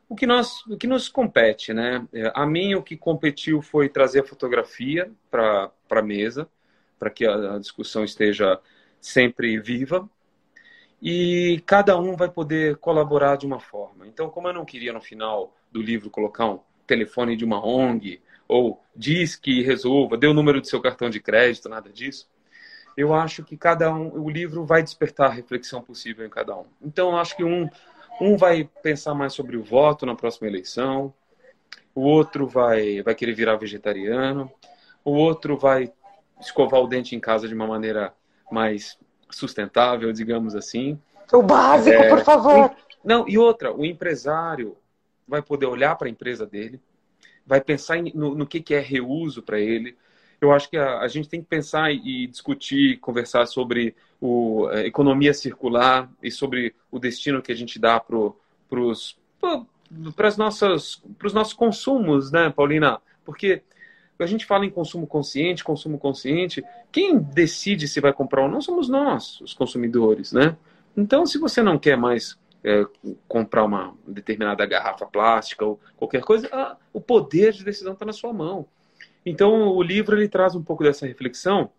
o 0.09 0.17
que 0.17 0.27
nós 0.27 0.65
o 0.67 0.77
que 0.77 0.87
nos 0.87 1.09
compete, 1.09 1.73
né? 1.73 2.07
A 2.35 2.47
mim 2.47 2.75
o 2.75 2.83
que 2.83 2.97
competiu 2.97 3.61
foi 3.61 3.89
trazer 3.89 4.21
a 4.21 4.27
fotografia 4.27 5.11
para 5.31 5.71
para 5.89 6.03
mesa, 6.03 6.49
para 6.99 7.11
que 7.11 7.27
a 7.27 7.59
discussão 7.59 8.05
esteja 8.05 8.61
sempre 9.01 9.59
viva. 9.59 10.09
E 11.01 11.63
cada 11.65 11.97
um 11.97 12.17
vai 12.17 12.29
poder 12.29 12.77
colaborar 12.79 13.37
de 13.37 13.47
uma 13.47 13.61
forma. 13.61 14.07
Então, 14.07 14.29
como 14.29 14.49
eu 14.49 14.53
não 14.53 14.65
queria 14.65 14.93
no 14.93 15.01
final 15.01 15.55
do 15.71 15.81
livro 15.81 16.11
colocar 16.11 16.47
um 16.47 16.61
telefone 16.89 17.37
de 17.37 17.45
uma 17.45 17.65
ONG 17.65 18.21
ou 18.49 18.83
diz 18.97 19.37
que 19.37 19.63
resolva, 19.63 20.17
dê 20.17 20.27
o 20.27 20.35
número 20.35 20.61
do 20.61 20.67
seu 20.67 20.81
cartão 20.81 21.09
de 21.09 21.21
crédito, 21.21 21.69
nada 21.69 21.93
disso 21.93 22.29
eu 22.99 23.15
acho 23.15 23.45
que 23.45 23.57
cada 23.57 23.95
um, 23.95 24.25
o 24.25 24.29
livro 24.29 24.67
vai 24.67 24.83
despertar 24.83 25.31
a 25.31 25.33
reflexão 25.33 25.81
possível 25.81 26.27
em 26.27 26.29
cada 26.29 26.57
um. 26.57 26.65
Então, 26.83 27.11
eu 27.11 27.17
acho 27.17 27.37
que 27.37 27.45
um, 27.45 27.71
um 28.21 28.37
vai 28.37 28.69
pensar 28.83 29.15
mais 29.15 29.33
sobre 29.33 29.57
o 29.57 29.63
voto 29.63 30.05
na 30.05 30.17
próxima 30.17 30.49
eleição, 30.49 31.15
o 31.95 32.01
outro 32.01 32.45
vai, 32.49 33.01
vai 33.01 33.15
querer 33.15 33.35
virar 33.35 33.55
vegetariano, 33.55 34.51
o 35.05 35.13
outro 35.13 35.57
vai 35.57 35.93
escovar 36.41 36.81
o 36.81 36.89
dente 36.89 37.15
em 37.15 37.21
casa 37.21 37.47
de 37.47 37.55
uma 37.55 37.69
maneira 37.69 38.13
mais 38.51 38.99
sustentável, 39.31 40.13
digamos 40.13 40.57
assim. 40.57 41.01
O 41.33 41.41
básico, 41.41 42.03
é, 42.03 42.09
por 42.09 42.25
favor. 42.25 42.75
Não, 43.05 43.29
e 43.29 43.39
outra, 43.39 43.73
o 43.73 43.85
empresário 43.85 44.77
vai 45.27 45.41
poder 45.41 45.67
olhar 45.67 45.95
para 45.95 46.09
a 46.09 46.11
empresa 46.11 46.45
dele, 46.45 46.81
vai 47.47 47.61
pensar 47.61 48.03
no, 48.13 48.35
no 48.35 48.45
que, 48.45 48.61
que 48.61 48.75
é 48.75 48.81
reuso 48.81 49.41
para 49.41 49.61
ele, 49.61 49.97
eu 50.41 50.53
acho 50.53 50.71
que 50.71 50.77
a, 50.77 51.01
a, 51.01 51.09
gente 51.09 51.29
tem 51.29 51.41
que 51.41 51.49
pensar 51.49 51.93
e 51.93 52.27
discutir, 52.27 52.99
conversar 52.99 53.47
sobre 53.47 53.95
o, 54.21 54.67
a 54.69 54.87
economia 54.87 55.35
circular 55.35 56.11
e 56.23 56.31
sobre 56.31 56.75
o 56.91 56.99
destino 56.99 57.43
que 57.43 57.53
a 57.53 57.55
gente 57.55 57.79
dá 57.79 57.99
para 57.99 58.17
os 58.81 59.19
para 59.41 60.27
os 60.29 61.33
nossos 61.33 61.53
consumos, 61.55 62.31
né, 62.31 62.51
Paulina? 62.51 63.01
Porque 63.25 63.63
a 64.19 64.27
gente 64.27 64.45
fala 64.45 64.67
em 64.67 64.71
consumo 64.71 65.07
consciente, 65.07 65.65
consumo 65.65 65.99
consciente. 65.99 66.63
Quem 66.91 67.19
decide 67.19 67.87
se 67.87 68.01
vai 68.01 68.13
comprar 68.13 68.43
ou 68.43 68.49
não 68.49 68.61
somos 68.61 68.89
nós, 68.89 69.41
os 69.41 69.55
consumidores, 69.55 70.33
né? 70.33 70.57
Então, 70.97 71.25
se 71.25 71.39
você 71.39 71.63
não 71.63 71.79
quer 71.79 71.97
mais 71.97 72.37
é, 72.65 72.85
comprar 73.29 73.65
uma 73.65 73.95
determinada 74.07 74.67
garrafa 74.67 75.07
plástica 75.07 75.65
ou 75.65 75.81
qualquer 75.97 76.23
coisa, 76.23 76.49
ah, 76.53 76.77
o 76.93 77.01
poder 77.01 77.53
de 77.53 77.65
decisão 77.65 77.93
está 77.93 78.05
na 78.05 78.13
sua 78.13 78.33
mão. 78.33 78.67
Então, 79.29 79.69
o 79.69 79.83
livro 79.83 80.17
ele 80.17 80.29
traz 80.29 80.55
um 80.55 80.63
pouco 80.63 80.83
dessa 80.83 81.07
reflexão. 81.07 81.71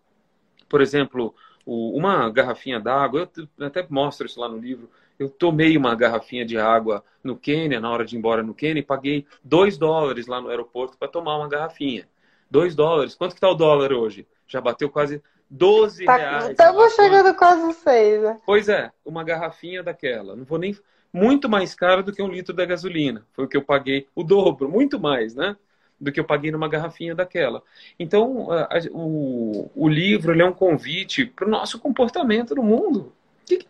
Por 0.68 0.80
exemplo, 0.80 1.34
uma 1.66 2.30
garrafinha 2.30 2.78
d'água, 2.78 3.28
eu 3.58 3.66
até 3.66 3.86
mostro 3.88 4.26
isso 4.26 4.40
lá 4.40 4.48
no 4.48 4.58
livro. 4.58 4.88
Eu 5.18 5.28
tomei 5.28 5.76
uma 5.76 5.94
garrafinha 5.94 6.46
de 6.46 6.56
água 6.56 7.04
no 7.22 7.36
Quênia, 7.36 7.80
na 7.80 7.90
hora 7.90 8.04
de 8.04 8.16
ir 8.16 8.18
embora 8.18 8.42
no 8.42 8.54
Quênia, 8.54 8.80
e 8.80 8.84
paguei 8.84 9.26
2 9.44 9.76
dólares 9.76 10.26
lá 10.26 10.40
no 10.40 10.48
aeroporto 10.48 10.96
para 10.96 11.08
tomar 11.08 11.36
uma 11.36 11.48
garrafinha. 11.48 12.08
2 12.50 12.74
dólares. 12.74 13.14
Quanto 13.14 13.32
que 13.32 13.36
está 13.36 13.50
o 13.50 13.54
dólar 13.54 13.92
hoje? 13.92 14.26
Já 14.46 14.60
bateu 14.60 14.88
quase 14.88 15.22
12 15.50 16.04
tá, 16.04 16.16
reais. 16.16 16.48
Estamos 16.50 16.94
chegando 16.94 17.34
quase 17.34 17.74
6, 17.74 18.22
né? 18.22 18.40
Pois 18.46 18.68
é, 18.68 18.90
uma 19.04 19.22
garrafinha 19.22 19.82
daquela. 19.82 20.34
Não 20.34 20.44
vou 20.44 20.58
nem. 20.58 20.76
Muito 21.12 21.48
mais 21.48 21.74
caro 21.74 22.04
do 22.04 22.12
que 22.12 22.22
um 22.22 22.28
litro 22.28 22.54
da 22.54 22.64
gasolina. 22.64 23.26
Foi 23.32 23.44
o 23.44 23.48
que 23.48 23.56
eu 23.56 23.62
paguei, 23.62 24.06
o 24.14 24.22
dobro, 24.22 24.68
muito 24.68 24.98
mais, 24.98 25.34
né? 25.34 25.56
Do 26.00 26.10
que 26.10 26.18
eu 26.18 26.24
paguei 26.24 26.50
numa 26.50 26.68
garrafinha 26.68 27.14
daquela. 27.14 27.62
Então, 27.98 28.50
a, 28.50 28.62
a, 28.62 28.80
o, 28.92 29.70
o 29.74 29.88
livro 29.88 30.38
é 30.40 30.44
um 30.44 30.52
convite 30.52 31.26
para 31.26 31.46
o 31.46 31.50
nosso 31.50 31.78
comportamento 31.78 32.54
no 32.54 32.62
mundo. 32.62 33.12
Que, 33.44 33.66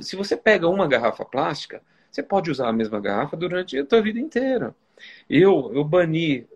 se 0.00 0.16
você 0.16 0.36
pega 0.36 0.68
uma 0.68 0.86
garrafa 0.86 1.24
plástica, 1.24 1.82
você 2.10 2.22
pode 2.22 2.50
usar 2.50 2.68
a 2.68 2.72
mesma 2.72 3.00
garrafa 3.00 3.36
durante 3.36 3.78
a 3.78 3.86
sua 3.86 4.00
vida 4.00 4.18
inteira. 4.18 4.74
Eu, 5.30 5.70
eu 5.72 5.84
bani, 5.84 6.46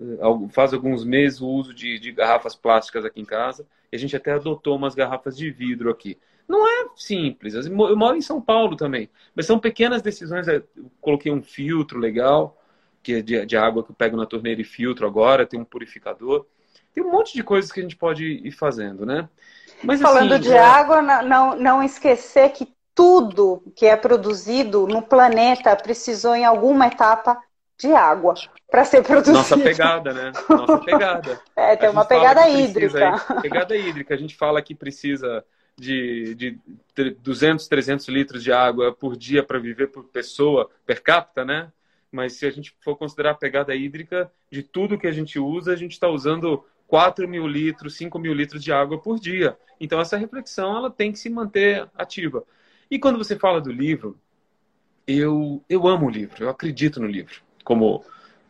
faz 0.51 0.73
alguns 0.75 1.05
meses, 1.05 1.41
o 1.41 1.49
uso 1.49 1.73
de, 1.73 1.99
de 1.99 2.11
garrafas 2.11 2.57
plásticas 2.57 3.05
aqui 3.05 3.20
em 3.20 3.25
casa, 3.25 3.66
e 3.93 3.97
a 3.97 3.99
gente 3.99 4.16
até 4.16 4.33
adotou 4.33 4.77
umas 4.77 4.95
garrafas 4.95 5.37
de 5.37 5.51
vidro 5.51 5.91
aqui. 5.91 6.18
Não 6.49 6.66
é 6.66 6.89
simples. 6.97 7.55
Eu 7.55 7.97
moro 7.97 8.16
em 8.16 8.20
São 8.20 8.41
Paulo 8.41 8.77
também, 8.77 9.09
mas 9.35 9.47
são 9.47 9.59
pequenas 9.59 10.03
decisões. 10.03 10.49
Eu 10.49 10.64
coloquei 11.01 11.31
um 11.31 11.43
filtro 11.43 11.99
legal, 11.99 12.59
que 13.03 13.14
é 13.14 13.22
de, 13.22 13.44
de 13.44 13.57
água 13.57 13.82
que 13.82 13.90
eu 13.90 13.94
pego 13.94 14.16
na 14.16 14.26
torneira 14.26 14.61
e 14.61 14.64
filtro 14.64 15.07
agora, 15.07 15.46
tem 15.46 15.61
um 15.61 15.64
purificador. 15.64 16.46
Tem 16.94 17.03
um 17.03 17.11
monte 17.11 17.32
de 17.34 17.42
coisas 17.42 17.72
que 17.72 17.80
a 17.80 17.82
gente 17.82 17.96
pode 17.96 18.24
ir 18.24 18.53
fazendo, 18.53 19.07
né? 19.07 19.28
Mas, 19.82 20.00
Falando 20.00 20.32
assim, 20.32 20.42
de 20.42 20.53
é... 20.53 20.59
água, 20.59 21.03
não, 21.22 21.57
não 21.57 21.82
esquecer 21.82 22.50
que 22.50 22.68
tudo 22.94 23.62
que 23.74 23.86
é 23.86 23.96
produzido 23.96 24.86
no 24.86 25.03
planeta 25.03 25.74
precisou 25.74 26.34
em 26.34 26.44
alguma 26.44 26.86
etapa 26.86 27.42
de 27.78 27.92
água 27.92 28.34
para 28.70 28.84
ser 28.84 29.03
produzido. 29.03 29.38
Nossa 29.38 29.59
pegada, 29.59 30.12
né? 30.12 30.32
Nossa 30.48 30.78
pegada. 30.78 31.40
é, 31.57 31.76
tem 31.76 31.88
uma 31.88 32.05
pegada 32.05 32.48
hídrica. 32.48 33.12
Precisa, 33.12 33.40
pegada 33.40 33.76
hídrica. 33.76 34.14
A 34.14 34.16
gente 34.16 34.36
fala 34.36 34.62
que 34.62 34.74
precisa 34.74 35.44
de, 35.76 36.34
de 36.34 36.59
200, 37.18 37.66
300 37.66 38.09
litros 38.09 38.42
de 38.42 38.53
água 38.53 38.92
por 38.92 39.16
dia 39.16 39.42
para 39.42 39.59
viver 39.59 39.88
por 39.88 40.05
pessoa, 40.05 40.70
per 40.86 41.03
capita, 41.03 41.44
né? 41.44 41.72
Mas 42.12 42.34
se 42.34 42.46
a 42.46 42.50
gente 42.50 42.74
for 42.80 42.96
considerar 42.96 43.30
a 43.30 43.34
pegada 43.34 43.74
hídrica 43.74 44.30
de 44.50 44.62
tudo 44.62 44.98
que 44.98 45.06
a 45.06 45.12
gente 45.12 45.38
usa, 45.38 45.72
a 45.72 45.76
gente 45.76 45.92
está 45.92 46.08
usando 46.08 46.64
4 46.86 47.26
mil 47.26 47.46
litros, 47.46 47.96
5 47.96 48.18
mil 48.18 48.34
litros 48.34 48.62
de 48.62 48.70
água 48.70 49.00
por 49.00 49.18
dia. 49.18 49.56
Então, 49.80 49.98
essa 49.98 50.18
reflexão 50.18 50.76
ela 50.76 50.90
tem 50.90 51.10
que 51.10 51.18
se 51.18 51.30
manter 51.30 51.88
ativa. 51.96 52.44
E 52.90 52.98
quando 52.98 53.16
você 53.16 53.36
fala 53.36 53.60
do 53.60 53.72
livro, 53.72 54.18
eu, 55.06 55.64
eu 55.68 55.88
amo 55.88 56.06
o 56.06 56.10
livro, 56.10 56.44
eu 56.44 56.50
acredito 56.50 57.00
no 57.00 57.06
livro. 57.06 57.40
Como 57.64 58.04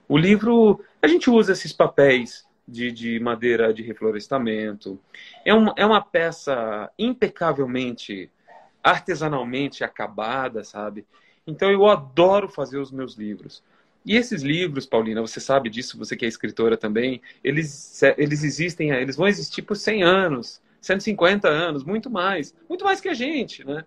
o 0.09 0.19
livro, 0.19 0.85
a 1.01 1.07
gente 1.07 1.31
usa 1.31 1.53
esses 1.53 1.73
papéis 1.73 2.45
de, 2.67 2.91
de 2.91 3.21
madeira 3.21 3.73
de 3.73 3.83
reflorestamento. 3.83 5.01
É, 5.45 5.55
um, 5.55 5.69
é 5.77 5.87
uma 5.87 6.01
peça 6.01 6.91
impecavelmente 6.99 8.31
artesanalmente 8.83 9.85
acabada, 9.85 10.65
sabe? 10.65 11.07
Então 11.47 11.71
eu 11.71 11.87
adoro 11.87 12.49
fazer 12.49 12.79
os 12.79 12.91
meus 12.93 13.15
livros. 13.15 13.63
E 14.05 14.17
esses 14.17 14.43
livros, 14.43 14.87
Paulina, 14.87 15.21
você 15.21 15.39
sabe 15.39 15.71
disso, 15.71 15.99
você 15.99 16.17
que 16.17 16.25
é 16.25 16.29
escritora 16.29 16.77
também, 16.77 17.23
eles, 17.43 18.01
eles 18.17 18.43
existem, 18.43 18.91
eles 18.91 19.17
vão 19.17 19.29
existir 19.29 19.63
por 19.63 19.77
100 19.77 20.03
anos, 20.03 20.61
150 20.81 21.49
anos, 21.49 21.85
muito 21.85 22.11
mais, 22.11 22.55
muito 22.69 22.85
mais 22.85 23.01
que 23.01 23.09
a 23.09 23.15
gente, 23.15 23.65
né? 23.65 23.85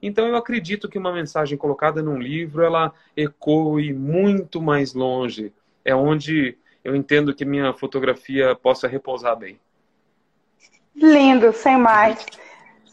Então 0.00 0.26
eu 0.26 0.36
acredito 0.36 0.88
que 0.88 0.96
uma 0.96 1.12
mensagem 1.12 1.58
colocada 1.58 2.02
num 2.02 2.18
livro, 2.18 2.62
ela 2.62 2.92
ecoe 3.16 3.92
muito 3.92 4.62
mais 4.62 4.94
longe. 4.94 5.52
É 5.84 5.94
onde 5.94 6.56
eu 6.84 6.94
entendo 6.94 7.34
que 7.34 7.44
minha 7.44 7.72
fotografia 7.72 8.54
possa 8.54 8.86
repousar 8.86 9.36
bem. 9.36 9.58
Lindo, 10.94 11.52
sem 11.52 11.76
mais. 11.76 12.24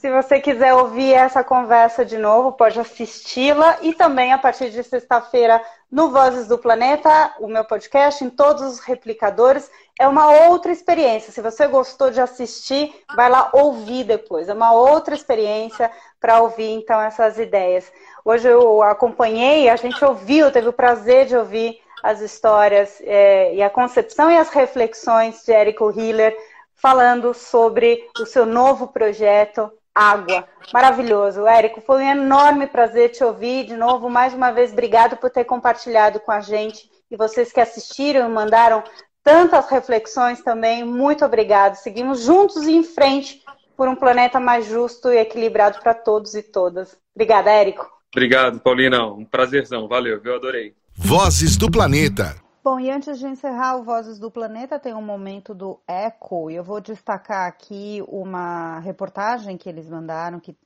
Se 0.06 0.12
você 0.12 0.40
quiser 0.40 0.72
ouvir 0.72 1.14
essa 1.14 1.44
conversa 1.44 2.06
de 2.06 2.16
novo, 2.16 2.52
pode 2.52 2.80
assisti-la 2.80 3.80
e 3.82 3.92
também 3.92 4.32
a 4.32 4.38
partir 4.38 4.70
de 4.70 4.84
sexta-feira 4.84 5.60
no 5.92 6.12
Vozes 6.12 6.48
do 6.48 6.60
Planeta, 6.60 7.34
o 7.40 7.48
meu 7.48 7.66
podcast, 7.66 8.24
em 8.24 8.30
todos 8.30 8.62
os 8.62 8.80
replicadores. 8.80 9.68
É 10.00 10.08
uma 10.08 10.30
outra 10.48 10.72
experiência. 10.72 11.32
Se 11.32 11.42
você 11.42 11.66
gostou 11.66 12.12
de 12.12 12.22
assistir, 12.22 12.94
vai 13.16 13.32
lá 13.32 13.50
ouvir 13.52 14.04
depois. 14.04 14.48
É 14.48 14.54
uma 14.54 14.74
outra 14.74 15.16
experiência 15.16 15.90
para 16.22 16.40
ouvir, 16.40 16.70
então, 16.70 17.02
essas 17.02 17.40
ideias. 17.40 17.92
Hoje 18.24 18.48
eu 18.48 18.84
acompanhei, 18.84 19.70
a 19.70 19.76
gente 19.76 20.06
ouviu, 20.06 20.52
teve 20.52 20.70
o 20.70 20.74
prazer 20.74 21.26
de 21.26 21.36
ouvir 21.36 21.82
as 22.04 22.22
histórias 22.22 23.02
é, 23.02 23.56
e 23.56 23.64
a 23.64 23.72
concepção 23.72 24.30
e 24.30 24.38
as 24.38 24.50
reflexões 24.50 25.44
de 25.44 25.52
Érico 25.52 25.90
Hiller 25.90 26.38
falando 26.76 27.34
sobre 27.34 28.08
o 28.20 28.26
seu 28.28 28.46
novo 28.46 28.90
projeto 28.90 29.72
água. 29.96 30.46
Maravilhoso. 30.74 31.48
Érico, 31.48 31.80
foi 31.80 32.04
um 32.04 32.10
enorme 32.12 32.68
prazer 32.68 33.10
te 33.10 33.24
ouvir 33.24 33.66
de 33.66 33.76
novo. 33.76 34.10
Mais 34.10 34.34
uma 34.34 34.52
vez, 34.52 34.74
obrigado 34.74 35.16
por 35.16 35.30
ter 35.30 35.46
compartilhado 35.46 36.20
com 36.20 36.32
a 36.32 36.42
gente 36.42 36.90
e 37.10 37.16
vocês 37.16 37.52
que 37.52 37.62
assistiram 37.62 38.30
e 38.30 38.32
mandaram 38.32 38.84
tantas 39.24 39.70
reflexões 39.70 40.42
também. 40.42 40.84
Muito 40.84 41.24
obrigado. 41.24 41.76
Seguimos 41.76 42.22
juntos 42.22 42.64
e 42.64 42.74
em 42.74 42.84
frente 42.84 43.42
por 43.78 43.88
um 43.88 43.96
planeta 43.96 44.40
mais 44.40 44.66
justo 44.66 45.10
e 45.10 45.18
equilibrado 45.18 45.80
para 45.80 45.94
todos 45.94 46.36
e 46.36 46.44
todas. 46.44 46.98
Obrigada, 47.16 47.50
Érico. 47.50 47.90
Obrigado, 48.14 48.60
Paulina. 48.60 49.06
Um 49.08 49.26
prazerzão. 49.26 49.88
Valeu, 49.88 50.22
eu 50.24 50.36
adorei. 50.36 50.74
Vozes 50.96 51.58
do 51.58 51.70
Planeta. 51.70 52.45
Bom, 52.66 52.80
e 52.80 52.90
antes 52.90 53.20
de 53.20 53.28
encerrar 53.28 53.78
o 53.78 53.84
Vozes 53.84 54.18
do 54.18 54.32
Planeta, 54.32 54.80
tem 54.80 54.92
um 54.92 55.00
momento 55.00 55.54
do 55.54 55.80
Eco. 55.88 56.50
E 56.50 56.56
eu 56.56 56.64
vou 56.64 56.82
destacar 56.82 57.48
aqui 57.48 58.04
uma 58.08 58.80
reportagem 58.80 59.56
que 59.56 59.70
eles 59.70 59.88
mandaram, 59.88 60.40
que 60.40 60.58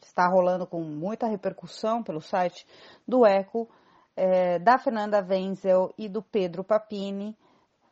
está 0.00 0.28
rolando 0.28 0.64
com 0.64 0.80
muita 0.80 1.26
repercussão 1.26 2.04
pelo 2.04 2.20
site 2.20 2.64
do 3.04 3.26
Eco, 3.26 3.68
é, 4.16 4.60
da 4.60 4.78
Fernanda 4.78 5.26
Wenzel 5.28 5.92
e 5.98 6.08
do 6.08 6.22
Pedro 6.22 6.62
Papini, 6.62 7.36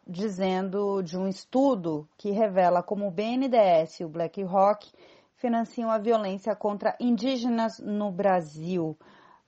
dizendo 0.07 1.03
de 1.03 1.19
um 1.19 1.27
estudo 1.27 2.09
que 2.17 2.31
revela 2.31 2.81
como 2.81 3.09
o 3.09 3.11
BNDES 3.11 3.99
e 3.99 4.05
o 4.05 4.09
BlackRock 4.09 4.89
financiam 5.35 5.91
a 5.91 5.99
violência 5.99 6.55
contra 6.55 6.97
indígenas 7.01 7.81
no 7.81 8.13
Brasil. 8.13 8.97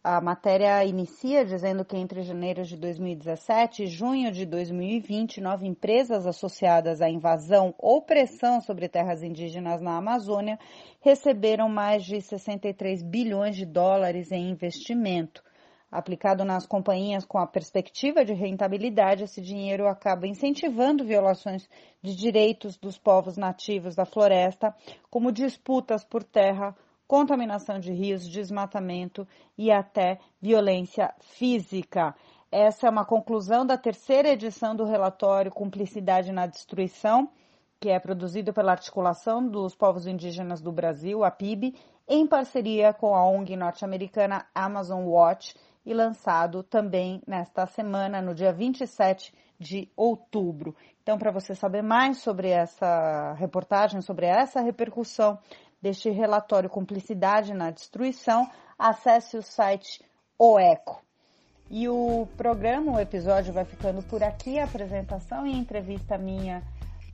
A 0.07 0.21
matéria 0.21 0.85
inicia 0.85 1.47
dizendo 1.47 1.83
que 1.83 1.97
entre 1.97 2.21
janeiro 2.21 2.63
de 2.63 2.77
2017 2.77 3.85
e 3.85 3.87
junho 3.87 4.31
de 4.31 4.45
2020, 4.45 5.41
nove 5.41 5.67
empresas 5.67 6.27
associadas 6.27 7.01
à 7.01 7.09
invasão 7.09 7.75
ou 7.79 8.03
pressão 8.03 8.61
sobre 8.61 8.87
terras 8.87 9.23
indígenas 9.23 9.81
na 9.81 9.97
Amazônia 9.97 10.59
receberam 11.01 11.71
mais 11.71 12.05
de 12.05 12.21
63 12.21 13.03
bilhões 13.03 13.57
de 13.57 13.65
dólares 13.65 14.31
em 14.31 14.51
investimento. 14.51 15.43
Aplicado 15.91 16.45
nas 16.45 16.67
companhias 16.67 17.25
com 17.25 17.39
a 17.39 17.47
perspectiva 17.47 18.27
de 18.27 18.35
rentabilidade, 18.35 19.25
esse 19.25 19.41
dinheiro 19.41 19.89
acaba 19.89 20.27
incentivando 20.27 21.03
violações 21.03 21.67
de 22.03 22.15
direitos 22.15 22.77
dos 22.77 22.99
povos 22.99 23.39
nativos 23.39 23.95
da 23.95 24.05
floresta, 24.05 24.77
como 25.09 25.33
disputas 25.33 26.05
por 26.05 26.23
terra, 26.23 26.77
contaminação 27.15 27.79
de 27.79 27.93
rios, 27.93 28.29
desmatamento 28.29 29.25
e 29.57 29.71
até 29.71 30.19
violência 30.43 31.15
física. 31.21 32.13
Essa 32.51 32.89
é 32.89 32.91
uma 32.91 33.05
conclusão 33.05 33.65
da 33.65 33.79
terceira 33.79 34.31
edição 34.31 34.75
do 34.75 34.85
relatório 34.85 35.49
Cumplicidade 35.53 36.33
na 36.33 36.49
Destruição, 36.49 37.31
que 37.79 37.89
é 37.89 38.01
produzido 38.01 38.53
pela 38.53 38.73
Articulação 38.73 39.47
dos 39.47 39.77
Povos 39.77 40.09
Indígenas 40.09 40.61
do 40.61 40.73
Brasil, 40.73 41.23
a 41.23 41.31
PIB, 41.31 41.77
em 42.09 42.27
parceria 42.27 42.93
com 42.93 43.15
a 43.15 43.25
ONG 43.25 43.57
norte-americana 43.57 44.45
Amazon 44.53 45.05
Watch 45.05 45.55
e 45.87 45.95
lançado 45.95 46.65
também 46.65 47.23
nesta 47.29 47.65
semana, 47.65 48.21
no 48.21 48.35
dia 48.35 48.53
27 48.53 49.33
de 49.57 49.89
outubro. 49.97 50.75
Então, 51.01 51.17
para 51.17 51.31
você 51.31 51.55
saber 51.55 51.83
mais 51.83 52.19
sobre 52.19 52.49
essa 52.49 53.35
reportagem, 53.35 54.01
sobre 54.01 54.27
essa 54.27 54.61
repercussão 54.61 55.39
deste 55.85 56.09
relatório 56.09 56.71
Cumplicidade 56.71 57.53
na 57.53 57.71
Destruição, 57.71 58.49
acesse 58.79 59.37
o 59.37 59.43
site 59.43 60.03
OECO. 60.39 61.03
E 61.71 61.87
o 61.91 62.27
programa, 62.39 62.93
o 62.93 63.01
episódio 63.01 63.53
vai 63.53 63.67
ficando 63.67 64.03
por 64.03 64.23
aqui, 64.23 64.59
a 64.59 64.65
apresentação 64.65 65.47
e 65.47 65.53
entrevista 65.53 66.17
minha, 66.17 66.63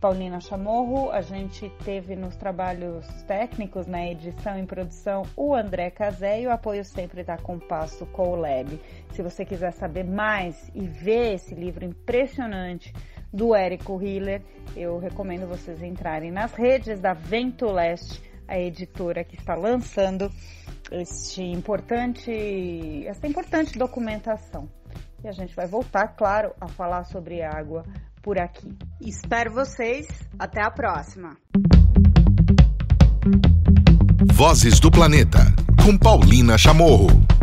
Paulina 0.00 0.40
Chamorro. 0.40 1.10
A 1.10 1.20
gente 1.20 1.68
teve 1.84 2.14
nos 2.14 2.36
trabalhos 2.36 3.04
técnicos, 3.24 3.88
na 3.88 3.98
né, 3.98 4.12
edição 4.12 4.56
e 4.56 4.64
produção, 4.64 5.24
o 5.36 5.52
André 5.52 5.90
Casé 5.90 6.40
e 6.40 6.46
o 6.46 6.52
apoio 6.52 6.84
sempre 6.84 7.24
da 7.24 7.36
Compasso 7.36 8.06
Colab. 8.06 8.80
Se 9.10 9.20
você 9.20 9.44
quiser 9.44 9.72
saber 9.72 10.04
mais 10.04 10.70
e 10.76 10.86
ver 10.86 11.34
esse 11.34 11.56
livro 11.56 11.84
impressionante 11.84 12.92
do 13.32 13.52
Érico 13.52 14.00
Hiller, 14.00 14.42
eu 14.76 14.96
recomendo 14.98 15.48
vocês 15.48 15.82
entrarem 15.82 16.30
nas 16.30 16.54
redes 16.54 17.00
da 17.00 17.12
Vento 17.12 17.66
Leste 17.66 18.29
a 18.50 18.58
editora 18.58 19.22
que 19.22 19.36
está 19.36 19.54
lançando 19.54 20.30
este 20.90 21.40
importante, 21.42 23.06
essa 23.06 23.26
importante 23.26 23.78
documentação. 23.78 24.68
E 25.22 25.28
a 25.28 25.32
gente 25.32 25.54
vai 25.54 25.66
voltar, 25.66 26.08
claro, 26.08 26.52
a 26.60 26.66
falar 26.66 27.04
sobre 27.04 27.42
água 27.42 27.84
por 28.22 28.38
aqui. 28.38 28.76
Espero 29.00 29.52
vocês. 29.52 30.08
Até 30.38 30.62
a 30.62 30.70
próxima. 30.70 31.36
Vozes 34.32 34.80
do 34.80 34.90
Planeta, 34.90 35.38
com 35.84 35.96
Paulina 35.96 36.58
Chamorro. 36.58 37.39